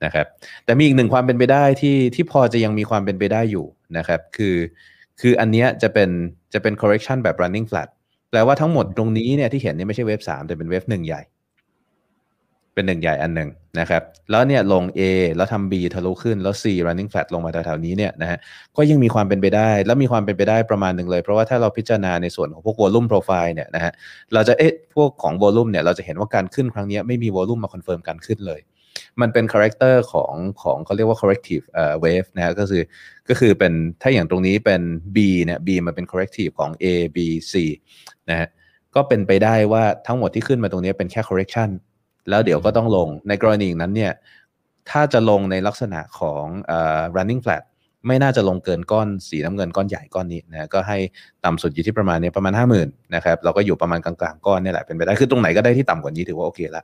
[0.03, 0.25] นะครับ
[0.65, 3.65] แต่มีอีกหนึ่งความเป็นไปได้ที่ที่พอจะยังมีความเป็นไปได้อยู่
[3.97, 4.55] นะครับคือ
[5.21, 6.09] คืออันเนี้ยจะเป็น
[6.53, 7.89] จะเป็น correction แบบ running flat
[8.29, 11.21] แปลว่าทั้งหมดตรงนี้เนี่ยที่เห็นเนี่ยไม่ใช่เว็บ3แต่เป็นเว็บหนึ่งใหญ่
[12.75, 13.49] เป็นหนึ่งใหญ่อันหนึ่ง
[13.79, 14.01] นะครับ
[14.31, 15.01] แล้วเนี่ยลง A
[15.35, 18.37] แล้วทำ B ทะลุขึ้นแล้ว C running flat ลงมาแถวๆนี้เนี่ยนะฮะ
[18.77, 23.91] ก็ยังมีความเป็นไปได้ แล้วมีความเป็นไปได้ประมาณหนึ่งเลย เพราะว่าถ้าเราพิจารณาในส่วนของพวก volume profile เนี่ยนะฮะ
[24.33, 28.61] เราจะเอ๊ะพวกของ volume เนี่ยเราจะเห็นว่าการขึ้นครั้งนี้ไม่มี volume มา confirm การขึ้นเลย
[29.21, 31.65] มันเป็น character ของของเขาเรียกว่า corrective
[32.03, 32.83] wave นะฮะก็คือ
[33.29, 34.81] ก็คือเป็นถ้าอย่างตรงนี้เป็น
[35.15, 37.17] B เนี่ย B มันเป็น corrective ของ A B
[37.51, 37.53] C
[38.29, 38.47] นะฮะ
[38.95, 41.69] ก็เป็นไปได้ว่าทั้งหมดที่ขึ้นมาตรงนี้เป็นแค่ correction
[42.29, 44.11] แล้วเดี๋ยวก็ต้องลงในกรณีนั้นเนี่ย
[44.89, 47.63] ถ้าจะลงในลักษณะของเอ่อ running flat
[48.07, 50.97] ไม่น่าจะลงเกินก้อนสีน้ำเงินก้อนใหญ่ก้อนนี้นะก็ให้
[51.45, 56.83] ต่ำสุดอยู่ที่ประมาณนี้ประมาณ 5 0,000นะครับเราก็อยู่ประมาณกลางๆก้อนนี่แหละเป็นไปได้คือตรงไหนก็ได้ที่ต่ำกว่านี้ถือว่าโอเคละ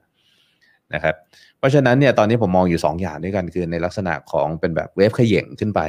[0.94, 1.16] นะครับ
[1.60, 5.82] เพราะฉะนั้นเนี่ยตอนนี้ผมมองอยู่ 2 อย่างด้วยกันคือในลักษณะของเป็นแบบเวฟเขย่งขึ้นไป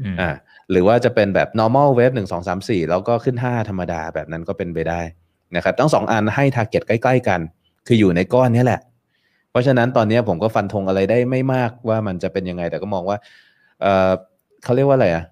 [0.00, 0.30] อืมอ่า
[0.70, 5.00] หรือว่าจะเป็นแบบ normal wave หนึ่งสองสามสี่แล้วก็ขึ้น 5 ธรรมดาแบบนั้นก็เป็นไปได้
[5.56, 7.40] นะครับทั้งสองอันให้ target ใกล้ ๆ กัน
[7.86, 8.80] คืออยู่ในก้อนนี้แหละ
[9.54, 13.18] เพราะฉะนั้นตอนนี้ผมก็ฟันธงอะไรได้ไม่มากว่ามันจะเป็นยังไง แต่ก็มองว่า
[13.82, 14.12] เออ
[14.64, 15.24] เขาเรียกว่าอะไรอะ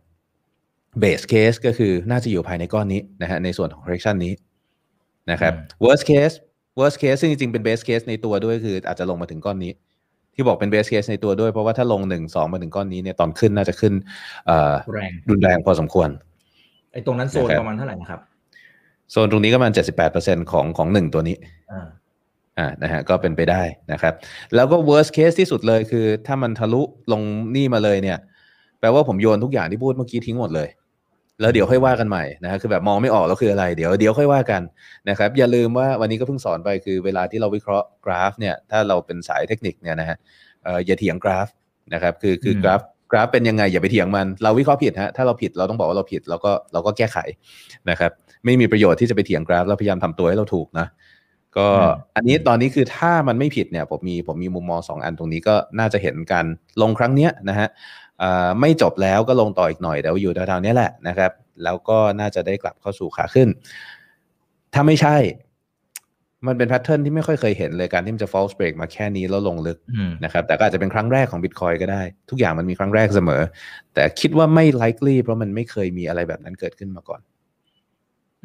[1.02, 4.32] base case ก็คือน่าจะอยู่ภายในก้อนนี้นะฮะในส่วนของ correction นี้
[5.30, 5.52] นะครับ
[5.84, 6.34] worst case
[6.80, 9.72] worst case ซึ่งจริงๆ เป็น base case ในตัวด้วยคืออาจจะลงมาถึงก้อนนี้
[10.34, 13.94] ที่บอกเป็น base case ในตัวด้วย เพราะว่าถ้าลงหนึ่งสองมาถึงก้อนนี้เนี่ยตอนขึ้นน่าจะขึ้น
[14.46, 16.08] เอ่อแรงรุนแรงพอสมควร
[16.92, 18.20] ไอ้ตรงนั้นโซนนะครับประมาณเท่าไหร่นะครับ
[19.10, 19.72] โซนตรงนี้ก็ประมาณ
[20.12, 21.36] 78%ของของหนึ่งตัวนี้
[22.58, 24.14] อ่าอ่านะฮะก็เป็นไปได้นะครับ
[24.54, 26.82] แล้วก็ worst case ที่สุดเลยคือ ถ้ามันทะลุ
[27.12, 27.22] ลง
[27.56, 28.18] นี่มาเลยเนี่ย
[28.80, 30.68] แปลว่าผมโยนทุกอย่างที่พูดเมื่อกี้ทิ้งหมดเลย
[31.40, 34.62] แล้วเดี๋ยวค่อยว่ากันใหม่นะฮะคือแบบมองไม่ออกแล้วคืออะไร เดี๋ยวเดี๋ยวค่อยว่ากัน
[35.08, 40.16] นะครับ อย่าลืมว่าวันนี้ก็เพิ่งสอนไปคือเวลาที่เราวิเคราะห์กราฟเนี่ยถ้าเราเป็นสายเทคนิคเนี่ยนะฮะ
[40.64, 41.48] เอ่ออย่าเถียงกราฟ
[41.94, 42.80] นะครับคือคือมกราฟ
[43.10, 47.18] กราฟเป็นยังไงอย่าไปเถียงมัน เราวิเคราะห์ผิดฮะถ้าเราผิดเราต้องบอกว่าเราผิดเราก็เราก็แก้ไข
[47.90, 48.10] นะครับ
[48.44, 50.86] ไม่มีประโยชน์ที่จะไปเถียงกราฟเราพยายามทำตัวให้เราถูกนะ
[51.56, 56.44] ก็อืมอันนี้ตอนนี้คือถ้ามันไม่ผิดเนี่ยผมมีผมมีมุมมองสองอันตรงนี้ก็น่าจะเห็นกัน
[56.82, 57.68] ลงครั้งเนี้ยนะฮะ
[58.22, 61.32] อ่าไม่จบแล้วก็ลงต่ออีกหน่อยเดี๋ยวอยู่แถวๆเนี้ยแหละนะครับ
[61.64, 63.48] แล้วก็น่าจะได้กลับเข้าสู่ขาขึ้น
[64.74, 65.16] ถ้าไม่ใช่
[66.46, 73.42] มันเป็นแพทเทิร์นที่ไม่ค่อยเคยเห็นเลยการที่มันจะ false break มาแค่นี้แล้วลงลึกอืมนะครับ แต่ก็อาจจะเป็นครั้งแรกของ Bitcoin ก็ได้ ทุกอย่างมันมีครั้งแรกเสมอ
[73.94, 77.20] แต่คิดว่าไม่ likely เพราะมันไม่เคยมีอะไรแบบนั้นเกิดขึ้นมาก่อน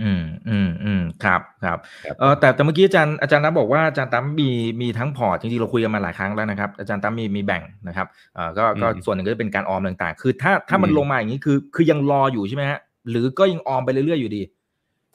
[0.04, 4.50] อืมอืมอืมครับครับครับเออแต่แต่เมื่อกี้อาจารย์อาจารย์นับบอกว่าอาจารย์ตั้มมี
[4.82, 12.80] มีทั้งพอร์ตจริงๆเราคุยกันมาหลายครั้งแล้วนะครับ อาจารย์ตั้มมีมีแบ่งนะครับเออก็ก็อืมส่วนหนึ่งก็จะเป็นการออมต่างๆ คือถ้าถ้ามันอืมลงมาอย่างนี้คือคือยังรออยู่ใช่ไหมฮะ
[13.10, 14.42] หรือก็ยังออมไปเรื่อยๆอยู่ดี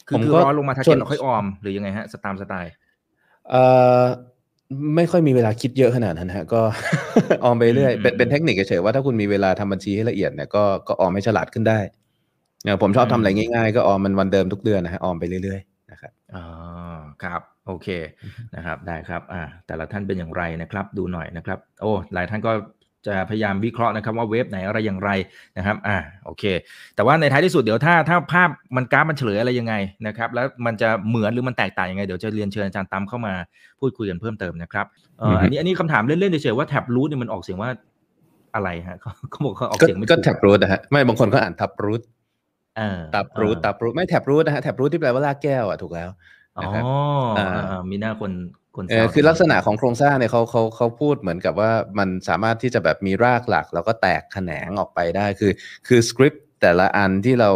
[0.09, 2.73] คือผมคือก็รอลงมาทาร์ส่เก็วนตเราค่อยออมหรือยังไงฮะสตามสไตล์
[3.51, 3.63] เอ่
[4.01, 4.03] อ
[4.97, 6.61] ไม่ค่อยมีเวลาคิดเยอะขนาดนั้นฮะก็
[7.45, 11.79] ออมไปเรื่อยอืมเป็นเป็นเทคนิคเฉยๆว่าถ้าคุณมีเวลาทำบัญชีให้ละเอียดเนี่ยก็ก็ออมให้ฉลาดขึ้นได้
[12.65, 16.45] เนี่ยผมชอบทำอะไรง่ายๆ ก็ออมมันวันเดิมทุกเดือนนะฮะออมไปเรื่อยๆนะครับอ๋อ
[17.23, 17.89] ครับ โอเค
[18.57, 22.53] นะครับ ได้ครับอ่าแต่ละท่านเป็นอย่างไรนะครับ ดูหน่อยนะครับ โอ้หลายท่านก็
[23.07, 25.11] จะพยายามวิเคราะห์นะครับว่าเว็บไหนอะไรอย่างไร
[25.57, 26.45] นะครับ อ่า โอเค
[26.95, 29.75] แต่ว่าในท้ายที่สุดเดี๋ยวถ้าถ้าภาพมันกราฟมันเฉลยอะไรยังไง
[30.07, 33.35] นะครับ แล้วมันจะเหมือนหรือมันแตกต่างยังไง เดี๋ยวจะเรียนเชิญอาจารย์ตั้มเข้ามา
[33.81, 34.87] พูดคุยกันเพิ่มเติมนะครับ
[35.19, 37.71] เอ่ออันนี้อันนี้คำถามเล่นๆเฉยๆว่าแท็บรูทเนี่ยมันออกเสียงว่า
[38.55, 42.21] อะไรฮะเขาเขาบอกเขาออกก็เสียงไม่ก็ถูกแท็บรูทนะฮะไม่บางคนก็อ่านทับรูทเออ
[43.15, 46.11] ตับรูทเออตับรูทไม่แท็บรูทนะฮะแท็บรูทที่แปลว่าลากแก้วอะถูกแล้ว
[46.59, 46.85] อ๋อนะครับ
[47.37, 48.33] เออ่าอเออมีหน้าคน
[48.77, 55.53] คนเออคือลักษณะของโครงสร้างเนี่ยเขาเขาเขาพูดเหมือนกับว่ามันสามารถที่จะแบบมีรากหลัก แล้วก็แตกแขนงออกไปได้คือ
[55.87, 57.51] คือสคริปต์แต่ละอันที่เรา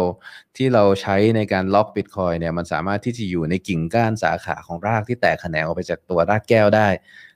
[0.57, 6.87] ที่เราใช้ในการล็อกบิตคอยเนี่ยมันสามารถที่จะอยู่ในกิ่งก้านสาขาของรากที่แตกแขนงออกไปจากตัวรากแก้วได้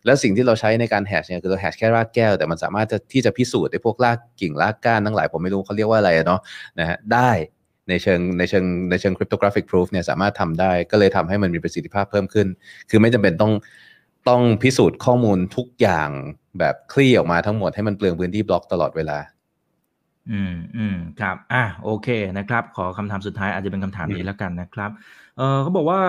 [0.05, 6.39] แล้วสิ่งที่เราใช้ในการแฮชเนี่ยคือเราแฮชแค่รากแก้ว แต่มันสามารถจะที่จะพิสูจน์ไอ้พวกรากกิ่งรากก้านทั้งหลายผมไม่รู้เขาเรียกว่าอะไรอะเนาะ
[6.79, 7.31] นะฮะได้
[7.91, 12.47] ในเชิงในเชิงในเชิง cryptographic proof เนี่ยสามารถทำได้ก็เลยทำให้มันมีประสิทธิภาพเพิ่มขึ้น
[12.89, 13.53] คือไม่จำเป็นต้อง
[14.29, 16.09] ต้องพิสูจน์ข้อมูลทุกอย่าง
[16.59, 19.17] แบบคลี่ออกมาทั้งหมดให้มันเปลืองพื้นที่บล็อกตลอดเวลา
[20.31, 24.91] อืมอืมครับ อะโอเคนะครับ ขอคำถามสุดท้ายอาจจะเป็นคำถามนี้แล้วกันนะครับ
[25.37, 25.99] เออเขาบอกว่า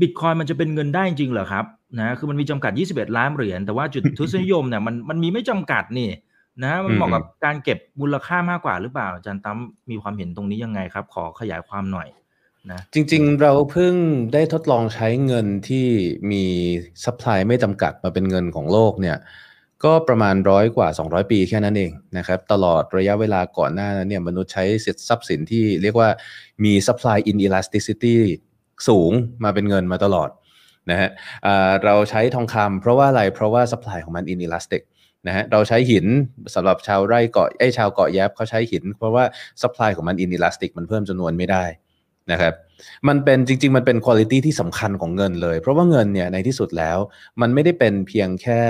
[0.00, 1.64] บิตคอยน์มันจะเป็นเงินได้จริงเหรอครับ
[2.00, 6.08] นะคือมันมีจำกัด 21 ล้านเหรียญแต่ว่าจุดทศนิยมเนี่ยมันมันมีไม่จำกัดนี่
[6.62, 9.58] นะมันเหมาะกับการเก็บมูลค่ามากกว่าหรือเปล่าอาจารย์ตั้ม
[9.90, 12.08] มีความเห็นตรงนี้ยังไงครับ ขอขยายความหน่อย
[12.72, 13.94] นะจริงๆ เราเพิ่ง
[14.32, 15.86] ได้ทดลองใช้เงินที่
[16.30, 16.44] มี
[17.04, 19.16] supply ไม่จำกัดมาเป็นเงินของโลกเนี่ย
[19.84, 26.08] ก็ประมาณร้อยกว่า 200 ปีแค่นั้นเองนะครับตลอดระยะเวลาก่อนหน้านั้นเนี่ยมนุษย์ใช้สิทธิทรัพย์สินที่เรียกว่า
[26.64, 28.16] มี supply inelasticity
[28.88, 29.10] สูง
[29.44, 30.30] มาเป็นเงินมาตลอด
[30.90, 31.10] นะฮะ
[31.46, 34.82] อ่าเราใช้ทองคำเพราะว่าอะไรเพราะว่า supply ของมัน inelastic
[35.26, 36.06] นะฮะเราใช้หิน
[36.54, 39.24] สำหรับชาวไร่เกาะไอ้ชาวเกาะแยบเขาใช้หิน เพราะว่า
[39.62, 41.64] supply ของมัน inelastic มันเพิ่มจำนวนไม่ได้
[42.32, 42.54] นะครับ
[43.08, 46.98] มันเป็นจริง ๆ มันเป็นคุณ i t y ที่สำคัญของเงินเลย เพราะว่าเงินเนี่ยในที่สุดแล้ว
[47.40, 48.60] มันไม่ได้เป็นเพียงแค่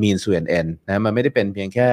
[0.00, 1.88] means to an end นะมันไม่ได้เป็นเพียงแค่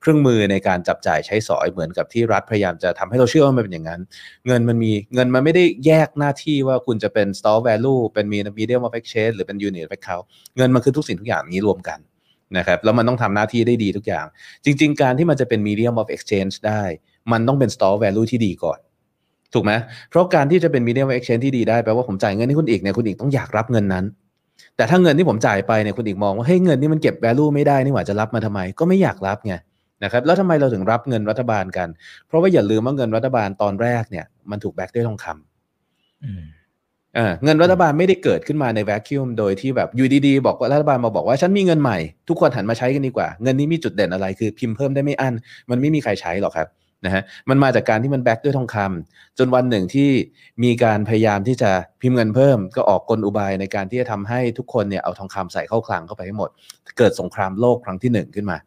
[0.00, 4.00] เครื่องมือในการจับจ่ายใช้สอยเหมือนกับที่รัฐพยายามจะทำให้เราเชื่อว่ามันเป็นอย่างนั้น
[4.46, 8.26] เงินมันมีเงินมันไม่ได้แยกหน้าที่ว่าคุณจะเป็น store value เป็น
[8.58, 10.24] medium of exchange หรือเป็น unit of account
[10.56, 12.00] เงินมันคือทุกสิ่งทุกอย่างนี้รวมกัน
[12.56, 14.26] นะครับแล้วมันต้องทำหน้าที่ได้ดีทุกอย่าง
[14.64, 16.82] จริง ๆ การที่มันจะเป็น medium of exchange ได้
[17.32, 18.78] มันต้องเป็น store value ที่ดีก่อน
[19.54, 19.72] ถูกไหม
[20.10, 24.04] เพราะการที่จะเป็น medium of exchange ที่ดีได้แปลว่าผมจ่ายเงินให้คุณอีกเนี่ยคุณอีกต้องอยากรับเงินนั้น
[24.76, 29.54] แต่ถ้าเงินที่ผมจ่ายไปเนี่ยคุณอีกมองว่าเฮ้ยเงินนี่มันเก็บ value ไม่ได้นี่หว่าจะรับมาทำไม ก็ไม่อยากรับไง
[30.04, 31.88] นะครับแล้วทำไมเราถึงรับเงินรัฐบาลกัน
[32.26, 36.42] เพราะว่าอย่าลืมว่าเงินรัฐบาลตอนแรกเนี่ยมันถูกแบกด้วยทองคำอืม
[37.44, 41.98] เงินรัฐบาลไม่ได้เกิดขึ้นมาในแวคิวมโดยที่แบบอยู่ดีๆบอกว่ารัฐบาลมาบอกว่าฉันมีเงินใหม่
[42.28, 45.34] ทุกคนหันมาใช้กันดีกว่า เงินนี้มีจุดเด่นอะไรคือพิมพ์เพิ่มได้ไม่อัน
[45.70, 46.68] มันไม่มีใครใช้หรอกครับ
[47.04, 50.10] นะฮะมันมาจากการที่มันแบ็กด้วยทองคำจนวันหนึ่งที่
[50.64, 51.70] มีการพยายามที่จะ
[52.02, 56.50] พิมพ์เงินเพิ่ม ก็ออกกลอุบายในการที่จะทำให้ทุกคนเนี่ยเอาทองคำใส่เข้าคลังเข้าไปให้หมด
[56.98, 58.58] เกิดสงครามโลกครั้งที่หนึ่งขึ้นมา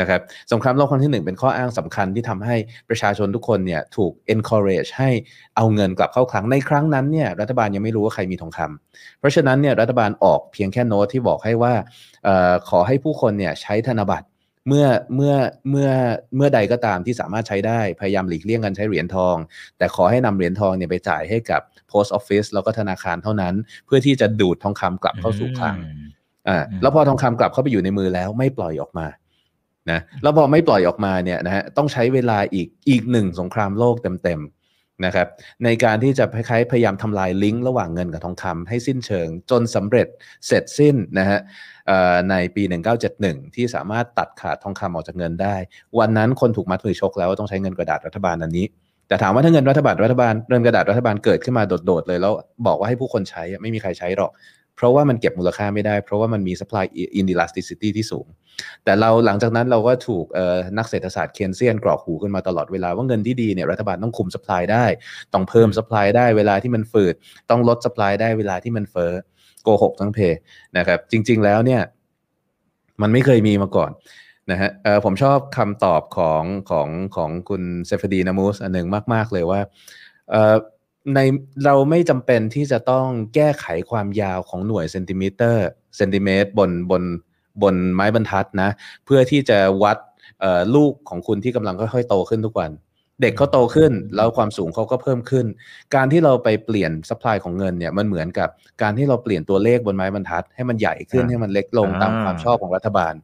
[0.00, 0.20] นะครับ
[0.52, 2.56] สงครามโลกครั้งที่หนึ่งเป็นข้ออ้างสำคัญที่ทำให้
[2.88, 5.10] ประชาชนทุกคนเนี่ยถูก encourage ให้
[5.56, 11.74] เอาเงินกลับเข้าคลังในครั้งนั้นเนี่ยรัฐบาลยังไม่รู้ว่าใครมีทองคำเพราะฉะนั้นเนี่ยรัฐบาลออกเพียงแค่โน้ตที่บอกให้ว่า
[12.24, 14.26] เออขอให้ผู้คนเนี่ยใช้ธนบัตร
[14.68, 15.34] เมื่อเมื่อ
[15.70, 15.90] เมื่อ
[16.36, 19.36] เมื่อใดก็ตามที่สามารถใช้ได้พยายามหลีกเลี่ยงการใช้เหรียญทอง
[19.78, 23.54] แต่ขอให้นำเหรียญทองเนี่ยไปจ่ายให้กับ post office แล้วก็ธนาคารเท่านั้น
[23.86, 25.76] เพื่อที่จะดูดทองคำกลับเข้าสู่คลัง
[26.48, 29.06] อ่าแล้วพอทองคำกลับเข้าไปอยู่ในมือแล้วไม่ปล่อยออกมา
[29.90, 35.28] นะแล้วพอไม่ปล่อยออกมาเนี่ยนะฮะต้องใช้เวลาอีกอีกหนึ่งสงครามโลกเต็มๆนะครับ
[35.64, 40.08] ในการที่จะคล้ายๆพยายามทำลายลิงก์ระหว่างเงินกับทองคำให้สิ้นเชิง จนสำเร็จ
[40.46, 41.40] เสร็จสิ้นนะฮะ
[42.30, 42.62] ในปี
[43.08, 45.56] 1971 ที่สามารถตัดขาดทองคำออกจากเงินได้
[45.98, 48.66] วันนั้นคนถูกมัดมือชกแล้วต้องใช้เงินกระดาษรัฐบาลอันนี้
[49.08, 52.32] แต่ถามว่าถ้าเงินรัฐบาลรัฐบาลเงินกระดาษรัฐบาลเกิดขึ้นมาโดดๆเลยแล้ว
[52.66, 54.30] บอกว่าให้ผู้คนใช้ไม่มีใครใช้หรอก
[54.76, 56.84] เพราะว่ามันเก็บมูลค่าไม่ได้ เพราะว่ามันมี supply
[57.20, 58.26] inelasticity ที่สูง
[58.84, 60.26] แต่เราหลังจากนั้นเราก็ถูก
[60.78, 64.84] นักเศรษฐศาสตร์เคนเซียนกรอกหูขึ้นมาตลอดเวลาว่าเงินที่ดีเนี่ยรัฐบาลต้องคุม supply ได้
[65.32, 67.14] ต้องเพิ่ม supply ได้เวลาที่มันฝืด
[67.50, 69.12] ต้องลด supply ได้เวลาที่มันเฟ้อ
[69.62, 70.18] โกหกทั้งเพ
[70.78, 71.82] นะครับ จริง ๆแล้วเนี่ย
[73.02, 73.90] มันไม่เคยมีมาก่อน
[74.50, 74.70] นะฮะ
[75.04, 79.60] ผมชอบคำตอบของของของคุณเซฟดีนามูสอันหนึ่งมาก ๆ เลยว่า
[81.14, 81.18] ใน
[81.64, 85.54] เราไม่จำเป็นที่จะต้องแก้ไขความยาวของหน่วยเซนติเมตร
[85.96, 87.02] เซนติเมตรบนบน
[87.62, 88.70] บนไม้บรรทัดนะ
[89.04, 89.98] เพื่อที่จะวัด
[90.74, 92.70] ลูกของคุณที่กำลังค่อยๆโตขึ้นทุกวัน
[93.22, 95.46] เด็กเขาโตขึ้น แล้วความสูงเขาก็เพิ่มขึ้น
[95.94, 98.48] การที่เราไปเปลี่ยนสป라이ของเงินเนี่ยมันเหมือนกับ
[98.82, 103.14] การที่เราเปลี่ยนตัวเลขบนไม้บรรทัด ให้มันใหญ่ขึ้นให้มันเล็กลงตามความชอบของรัฐบาล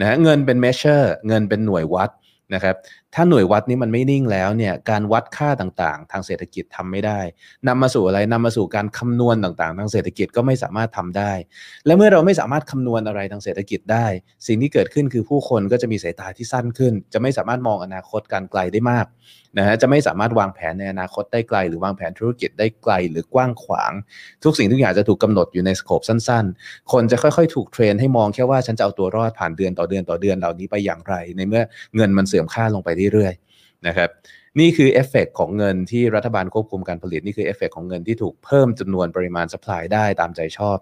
[0.00, 2.10] นะเงินเป็น measure เงินเป็นหน่วยวัด
[2.54, 2.76] นะครับ
[3.14, 7.20] ถ้าหน่วยวัดนี้มันไม่นิ่งแล้วเนี่ยการวัดค่าต่างๆ ทางเศรษฐกิจทำไม่ได้
[7.68, 11.32] นำมาสู่อะไรนำมาสู่การคำนวณต่างๆ ทางเศรษฐกิจก็ไม่สามารถทำได้
[11.86, 14.06] และเมื่อเราไม่สามารถคำนวณอะไรทางเศรษฐกิจได้
[14.46, 19.06] สิ่งที่เกิดขึ้นคือผู้คนก็จะมีสายตาที่สั้นขึ้น จะไม่สามารถมองอนาคตการไกลได้มาก
[19.58, 23.92] นะฮะจะไม่สามารถวางแผนในอนาคตได้ไกล หรือวางแผนธุรกิจได้ไกลหรือกว้างขวาง
[24.44, 31.62] ทุกสิ่งทุกอย่างจะถูกกาหนดอยู่ในสโคปสั้น ๆ คนจะค่อยๆ ถูกเทรนให้มองแค่ว่าฉันจะเอาตัวรอดผ่านเดือนต่อเดือนต่อเดือนเหล่านี้ไปอย่างไร ในเมื่อ
[31.96, 34.10] เงินมันเสื่อมค่าลงไปเรื่อยๆนะครับ
[34.60, 40.76] นี่คือเอฟเฟกของเงินที่รัฐบาลควบคุมการผลิต นี่คือเอฟเฟกของเงินที่ถูกเพิ่มจำนวนปริมาณ supply ได้ตามใจชอบ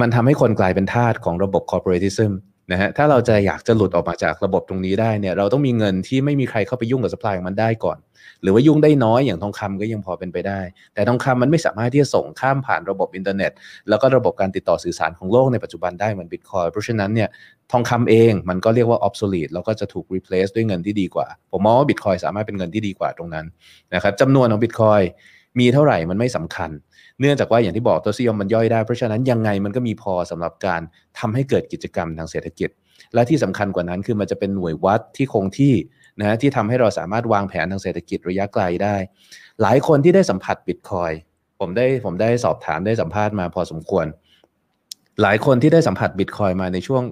[0.00, 2.32] มันทำให้คนกลายเป็นทาสของระบบ corporatism
[2.70, 7.98] นะฮะถ้าเราจะอยากจะหลุดออกมาจากระบบตรงนี้ได้เนี่ยเราต้องมีเงินที่ไม่มีใครเข้าไปยุ่งกับ supply ของมันได้ก่อน
[8.42, 10.60] หรือว่ายุ่งได้น้อยอย่างทองคำก็ยังพอเป็นไปได้
[10.94, 13.52] แต่ทองคำมันไม่สามารถที่จะส่งข้ามผ่านระบบอินเทอร์เน็ต
[13.88, 17.28] แล้วก็ระบบการติดต่อสื่อสารของโลกในปัจจุบันได้เหมือนบิตคอยน์เพราะฉะนั้นเนี่ย
[17.72, 23.46] ทองคำเองมันก็เรียกว่า obsolete แล้วก็จะถูก replace ด้วยเงินที่ดีกว่า ผมมองว่าบิตคอยสามารถเป็นเงินที่ดีกว่าตรงนั้น
[23.94, 25.00] นะครับจำนวนของบิตคอย
[25.60, 26.70] มีเท่าไหร่มันไม่สำคัญ
[27.20, 30.80] เนื่องจากว่าอย่างที่บอกตัวซียมมันย่อยได้ เพราะฉะนั้นยังไงมันก็มีพอสำหรับการ
[31.18, 32.70] ทำให้เกิดกิจกรรมทางเศรษฐกิจ
[33.14, 35.74] และที่สำคัญกว่านั้นคือมันจะเป็นหน่วยวัดที่คงที่
[36.20, 38.96] นะที่ทำให้เราสามารถวางแผนทางเศรษฐกิจระยะไกลได้
[39.62, 41.12] หลายคนที่ได้สัมผัสบิตคอย
[41.60, 44.06] ผมได้ผมได้สอบถามได้สัมภาษณ์มาพอสมควร
[45.22, 47.02] หลายคนที่ได้สัมผัสบิตคอยน์มาในช่วง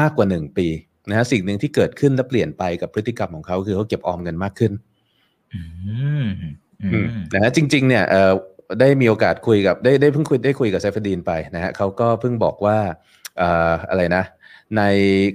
[0.00, 0.66] มากกว่าหนึ่งปี
[1.08, 4.72] นะฮะสิ่งหนึ่งที่เกิดขึ้นและเปลี่ยนไปกับพฤติกรรมของเขาคือเขาเก็บออมเงินมากขึ้น
[7.34, 8.32] นะฮะจริง ๆ เนี่ยเออ
[8.80, 12.76] ได้มีโอกาสคุยกับได้ได้เพิ่งคุยได้คุยกับไซฟดีนไปนะฮะเขาก็เพิ่งบอกว่า
[13.90, 14.24] อะไรนะ
[14.76, 14.82] ใน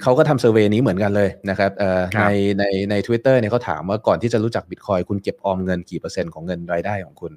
[0.01, 1.71] เขาก็ทำ survey นี้เหมือนกันเลยนะครับ
[2.19, 2.25] ใน
[2.59, 7.33] ในในทวิตเตอร์เนี่ยเขาถามว่าก่อนที่จะรู้จักบิตคอยน์คุณเก็บออมเงินกี่เปอร์เซ็นต์ของเงินรายได้ของคุณ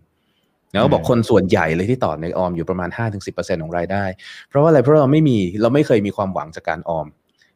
[0.72, 2.90] แล้วบอกคนส่วนใหญ่เลยที่ตอบในออมอยู่ประมาณ
[3.26, 4.04] 5-10%ของรายได้
[4.48, 7.06] เพราะว่าอะไรเพราะเราไม่มีเราไม่เคยมีความหวังจากการออม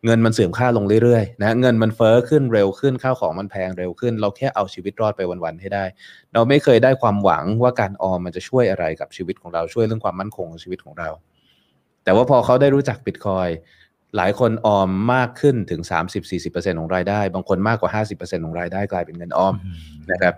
[0.05, 5.85] เงินมันเสื่อมค่าลงเรื่อยๆนะเงินมันเฟ้อขึ้นเร็วขึ้นข้าวของมันแพงเร็วขึ้น เราแค่เอาชีวิตรอดไปวันๆให้ได้
[6.35, 11.09] เราไม่เคยได้ความหวังว่าการออมมันจะช่วยอะไรกับชีวิตของเราช่วยเรื่องความมั่นคงของชีวิตของเรา
[12.05, 13.49] แต่ว่าพอเขาได้รู้จักบิตคอย
[14.17, 15.81] หลายคนออมมากขึ้นถึง
[16.31, 19.55] 30-40%ของรายได้ บางคนมากกว่า 50%ของรายได้กลายเป็นเงินออม
[20.13, 20.35] นะครับ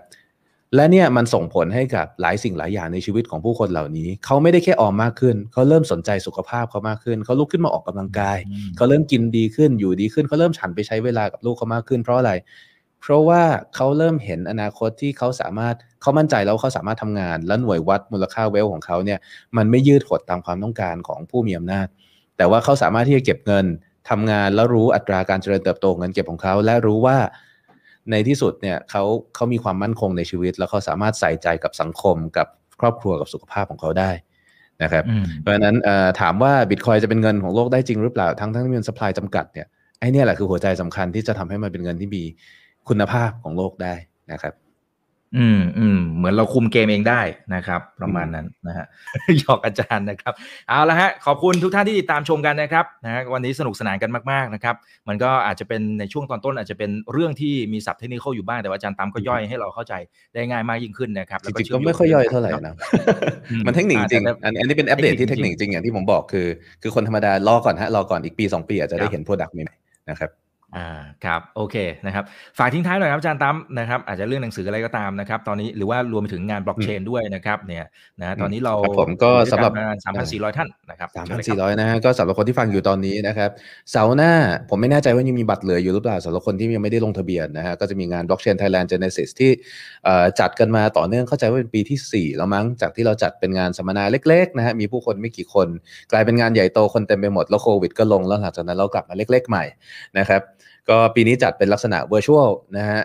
[0.75, 8.37] และเนี่ยมันส่งผลให้กับหลายสิ่งหลายอย่างในชีวิตของผู้คนเหล่านี้ เขาไม่ได้แค่ออมมากขึ้น เขาเริ่มสนใจสุขภาพเขามากขึ้น เขาลุกขึ้นมาออกกำลังกาย
[8.77, 12.31] เขาเริ่มกินดีขึ้นอยู่ดีขึ้น เขาเริ่มฉันไปใช้เวลากับลูกเขามากขึ้น เพราะอะไร
[13.01, 13.41] เพราะว่า
[13.75, 19.19] เขาเริ่มเห็นอนาคตที่เขาสามารถเขามั่นใจแล้วเขาสามารถทำงาน และหน่วยวัดมูลค่าเวลของเขาเนี่ย
[19.57, 21.87] มันไม่ยืดหดตามความต้องการของผู้มีอำนาจ
[22.37, 23.65] แต่ว่าเขาสามารถที่จะเก็บเงิน
[24.09, 27.17] ทำงานแล้วรู้อัตราการเจริญเติบโตเงินเก็บของเขา และรู้ว่า
[28.11, 29.03] ในที่สุดเนี่ยเขา
[29.35, 32.47] เขามีความมั่นคงในชีวิต แล้วเขาสามารถใส่ใจกับสังคมกับ
[32.79, 34.11] ครอบครัวกับสุขภาพของเขาได้
[34.83, 35.03] นะครับ
[35.41, 35.75] เพราะฉะนั้น
[36.21, 39.67] ถามว่าบิตคอยจะเป็นเงินของโลกได้จริงหรือเปล่า ทั้งทั้งมีเงินสป라이จำกัดเนี่ย
[39.99, 42.23] ไอ้นี่แหละคือหัวใจสำคัญที่จะทำให้มันเป็นเงินที่มี
[42.87, 43.93] คุณภาพของโลกได้
[44.31, 44.53] นะครับ
[45.37, 47.21] อืมอืมเหมือนเราคุมเกมเองได้
[47.55, 48.85] นะครับ ประมาณนั้นนะฮะ
[49.39, 50.33] หยอกอาจารย์นะครับ
[50.69, 54.75] เอาละฮะขอบคุณทุกท่านที่ติดตามชมกันนะครับนะฮะวันนี้สนุกสนานกันมากๆนะครับ
[55.07, 59.93] มันก็อาจจะเป็นในช่วงตอนต้นอาจจะเป็นเรื่องที่มีศัพท์เทคนิคอยู่บ้างแต่ว่าอาจารย์ตั้มก็ย่อยให้เราเข้าใจ
[60.33, 62.73] ได้ง่ายมากยิ่งขึ้นนะครับจริงๆก็ไม่ค่อยย่อยเท่าไหร่นะ
[63.65, 66.47] มันเทคนิคจริงอันนี้เป็นอัปเดตที่เทคนิคจริงอย่างที่ผมบอกคือ
[66.81, 70.29] คือคนธรรมดารอก่อนฮะรอก่อนอีกปีสองปีอาจจะได้เห็น product ใหม่ๆนะครับ
[70.77, 70.89] อ่า
[71.25, 72.23] ครับโอเคนะครับ
[72.59, 77.85] ฝากทิ้งท้ายหน่อยครับอาจารย์ตั้มนะครับอาจจะเรื่องหนังสืออะไรก็ตามนะครับ ตอนนี้หรือว่ารวมไปถึงงานบล็อกเชนด้วยนะครับเนี่ย
[78.21, 79.71] นะตอนนี้เราผมก็สำหรับ
[80.03, 83.49] สามพันสี่ร้อยท่านนะครับสามพันสี่ร้อยนะฮะก็สำหรับคนที่ฟังอยู่ตอนนี้นะครับ
[83.91, 84.31] เสาร์หน้า
[84.69, 89.51] ผมไม่แน่ใจว่ายังมีบัตรเหลืออยู่หรือเปล่าสำหรับคนที่ยังไม่ได้ลงทะเบียนนะฮะก็จะมีงานบล็อกเชนไทยแลนด์เจเนซิสที่
[90.39, 95.67] จัดกันมาต่อเนื่องเข้าใจว่าเป็นปีที่ 4 แล้วมั้งจากที่เราจัดเป็นงานสัมมนาเล็กๆนะฮะมีผู้คนไม่กี่คน
[96.11, 99.63] กลายเป็นงานใหญ่โตคนเต็มไปหมดแล้วโควิดก็ลงแล้วหลังจากนั้นเรากลับมาเล็ก ๆ ใหม่
[100.19, 100.41] นะครับ
[100.89, 102.99] ก็ปีนี้จัดเป็นลักษณะ virtual นะฮะ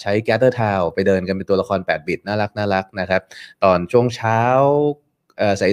[0.00, 3.22] ใช้ Gather Town ไปเดินกันเป็นตัวละคร 8 บิต น่ารักน่ารักนะครับ
[3.64, 4.40] ตอนช่วงเช้า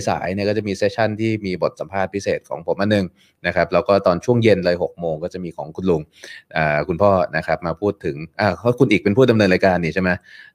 [0.07, 3.05] สายๆเนี่ยก็จะมี session ที่มีบทสัมภาษณ์พิเศษของผมอันนึง
[3.47, 6.01] นะครับแล้วก็ตอนช่วงเย็นเลย6โมงก็จะมีของคุณลุง
[6.87, 10.09] คุณพ่อนะครับมาพูดถึงอ่าเขาคุณอีกเป็นผู้ดำเนินรายการนี่ใช่ไหม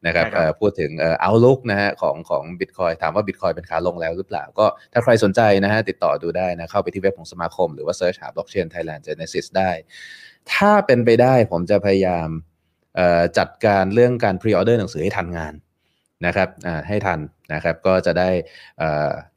[0.07, 0.27] นะครับ
[0.61, 0.91] พูดถึง
[1.21, 9.71] outlook นะฮะของของบิตคอยน์ถามว่าบิตคอยน์เป็นขาลงแล้วหรือเปล่า ก็ถ้าใครสนใจนะฮะติดต่อดูได้นะเข้าไปที่เว็บของสมาคม หรือว่า search หา Blockchain Thailand Genesis ได้
[10.53, 12.29] ถ้าเป็นไปได้ผมจะพยายาม
[13.39, 15.55] จัดการเรื่องการ pre-order หนังสือให้ทันงาน
[16.27, 16.49] นะครับ
[16.89, 17.21] ให้ทัน
[17.55, 18.31] นะครับก็จะได้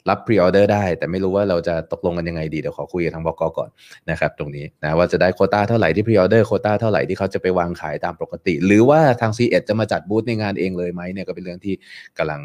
[0.09, 3.69] รับ pre-order ได้ แต่ไม่รู้ว่าเราจะตกลงกันยังไงดี เดี๋ยวขอคุยกับทางบกก่อน
[4.11, 11.75] นะครับตรงนี้นะว่าจะได้โควตาเท่าไหร่ที่ pre-order โควตาเท่าไหร่ที่เขาจะไปวางขายตามปกติ หรือว่าทาง c ีเจะมาจัดบูธในงานเองเลยไหมเนี่ยก็เป็นเรื่องที่
[12.17, 12.41] กำลัง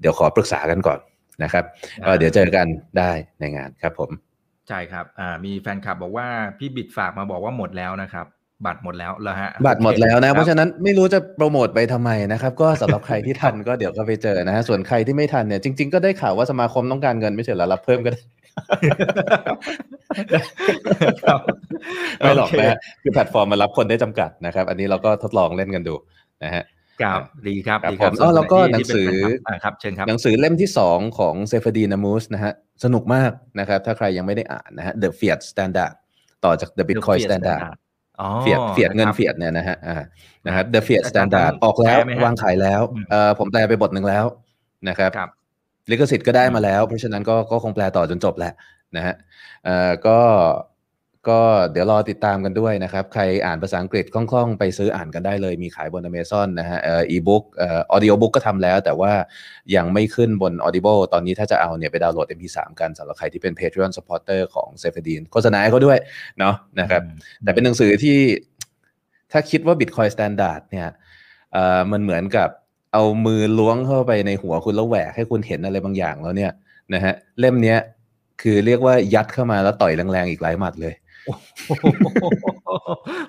[0.00, 0.98] เดี๋ยวขอปรึกษากันก่อน
[1.42, 1.64] นะครับ
[2.18, 2.66] เดี๋ยวเจอกัน
[2.98, 3.10] ได้
[3.40, 4.10] ในงานครับผม
[4.68, 6.26] ใช่ครับอ่ามีแฟนคลับบอกว่า
[6.58, 8.26] พี่บิดฝากมาบอกว่าหมดแล้วนะครับ
[8.66, 18.22] บัตรหมดแล้วแล้วฮะบัตรหมดแล้วนะ เพราะฉะนั้นไม่รู้จะโปรโมทไปทำไมนะครับ ก็สำหรับใครที่ทันก็เดี๋ยวก็ไปเจอนะฮะส่วนใครที่ไม่ทันเนี่ยจริงๆก็ได้ข่าวว่าสมาคมต้องการเงินไม่ใช่หรอรับเพิ่มก็ได้
[22.20, 25.94] ไม่หรอกนะคือแพลตฟอร์มมารับคนได้จำกัดนะครับ อันนี้เราก็ทดลองเล่นกันดู
[26.44, 26.62] นะฮะ
[27.02, 29.08] ครับดีครับดีครับแล้วก็หนังสือ
[29.64, 32.52] ครับเชิญครับหนังสือเล่มที่สองของ Saifedean Ammous นะฮะ
[32.84, 33.30] สนุกมาก
[33.60, 35.92] นะครับ ถ้าใครยังไม่ได้อ่านนะฮะ The Fiat Standard
[36.44, 37.60] ต่อจาก The Bitcoin Standard
[38.42, 40.02] Fiat Fiat เงิน Fiatเนี่ยนะฮะอ่า
[40.46, 42.80] นะครับ The Fiat Standard ออกแล้ววางขายแล้ว
[43.10, 44.24] เอ่อผมแปลไปบทหนึ่งแล้ว
[44.88, 45.10] นะครับ
[45.90, 48.52] ลิขสิทธิ์ก็ได้มาแล้ว เพราะฉะนั้นก็ก็คงแปลต่อจนจบแหละ
[48.96, 49.14] นะฮะ
[49.64, 50.18] เอ่อก็
[51.28, 51.40] ก็
[51.72, 59.12] เดี๋ยวรอติดตามกันด้วยนะครับ ใครอ่านภาษาอังกฤษคล่องๆ ไปซื้ออ่านกันได้เลยมีขายบน Amazon นะฮะเอ่ออีบุ๊กเอ่อ audiobook ก็ทำแล้ว แต่ว่า
[59.76, 65.98] ยังไม่ขึ้นบน Audible ตอนนี้ถ้าจะเอาเนี่ยไปดาวน์โหลด MP3 กันสำหรับใครที่เป็น Patreon supporter ของเซฟดีนโฆษณาให้เขาด้วย
[66.38, 67.02] เนาะนะครับ
[67.42, 68.18] แต่เป็นหนังสือที่
[69.32, 70.88] ถ้าคิดว่า Bitcoin Standard เนี่ย
[71.52, 72.48] เอ่อมันเหมือนกับ
[72.92, 76.52] เอามือล้วงเข้าไปในหัวคุณแล้วแหวกให้คุณเห็นอะไรบางอย่างแล้วเนี่ย
[76.94, 77.78] นะฮะเล่มเนี้ย
[78.42, 80.94] คือเรียกว่ายัดเข้ามาแล้วต่อยแรงๆอีกหลายหมัดเลย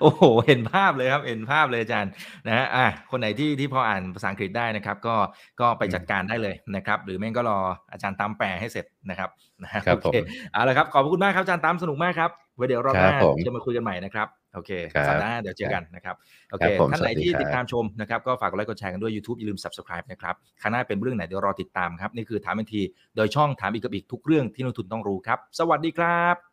[0.02, 2.12] โอ้โห เห็นภาพเลยครับ เห็นภาพเลยอาจารย์
[2.48, 5.16] นะฮะอะคนไหนที่ที่พออ่านภาษาอังกฤษได้นะครับ ก็
[5.62, 7.60] ก็ไปจัดการได้เลยนะครับ หรือไม่ก็รอ
[7.92, 9.30] อาจารย์ตามแปลให้เสร็จนะครับ
[9.64, 10.18] นะครับโอเค
[10.52, 13.12] เอาละครับ ขอบคุณมากครับอาจารย์ตามสนุกมากครับไว้เดี๋ยวรอบหน้า
[13.48, 14.72] จะมาคุยกันใหม่นะครับโอเค
[15.08, 16.16] สัปดาห์หน้าเดี๋ยวเจอกันนะครับ
[16.50, 22.82] โอเคท่านไหนที่ติดตามชมนะครับก็ฝากกดไลค์กดแชร์กันด้วย YouTube อย่าลืม subscribe นะครับข้างหน้าเป็นเรื่องไหนเดี๋ยวรอติดตามครับนี่คือถามบันที
[23.16, 26.53] โดยช่องถามอีกกับอีกทุกเรื่องที่นักทุนต้องรู้ครับ สวัสดีครับ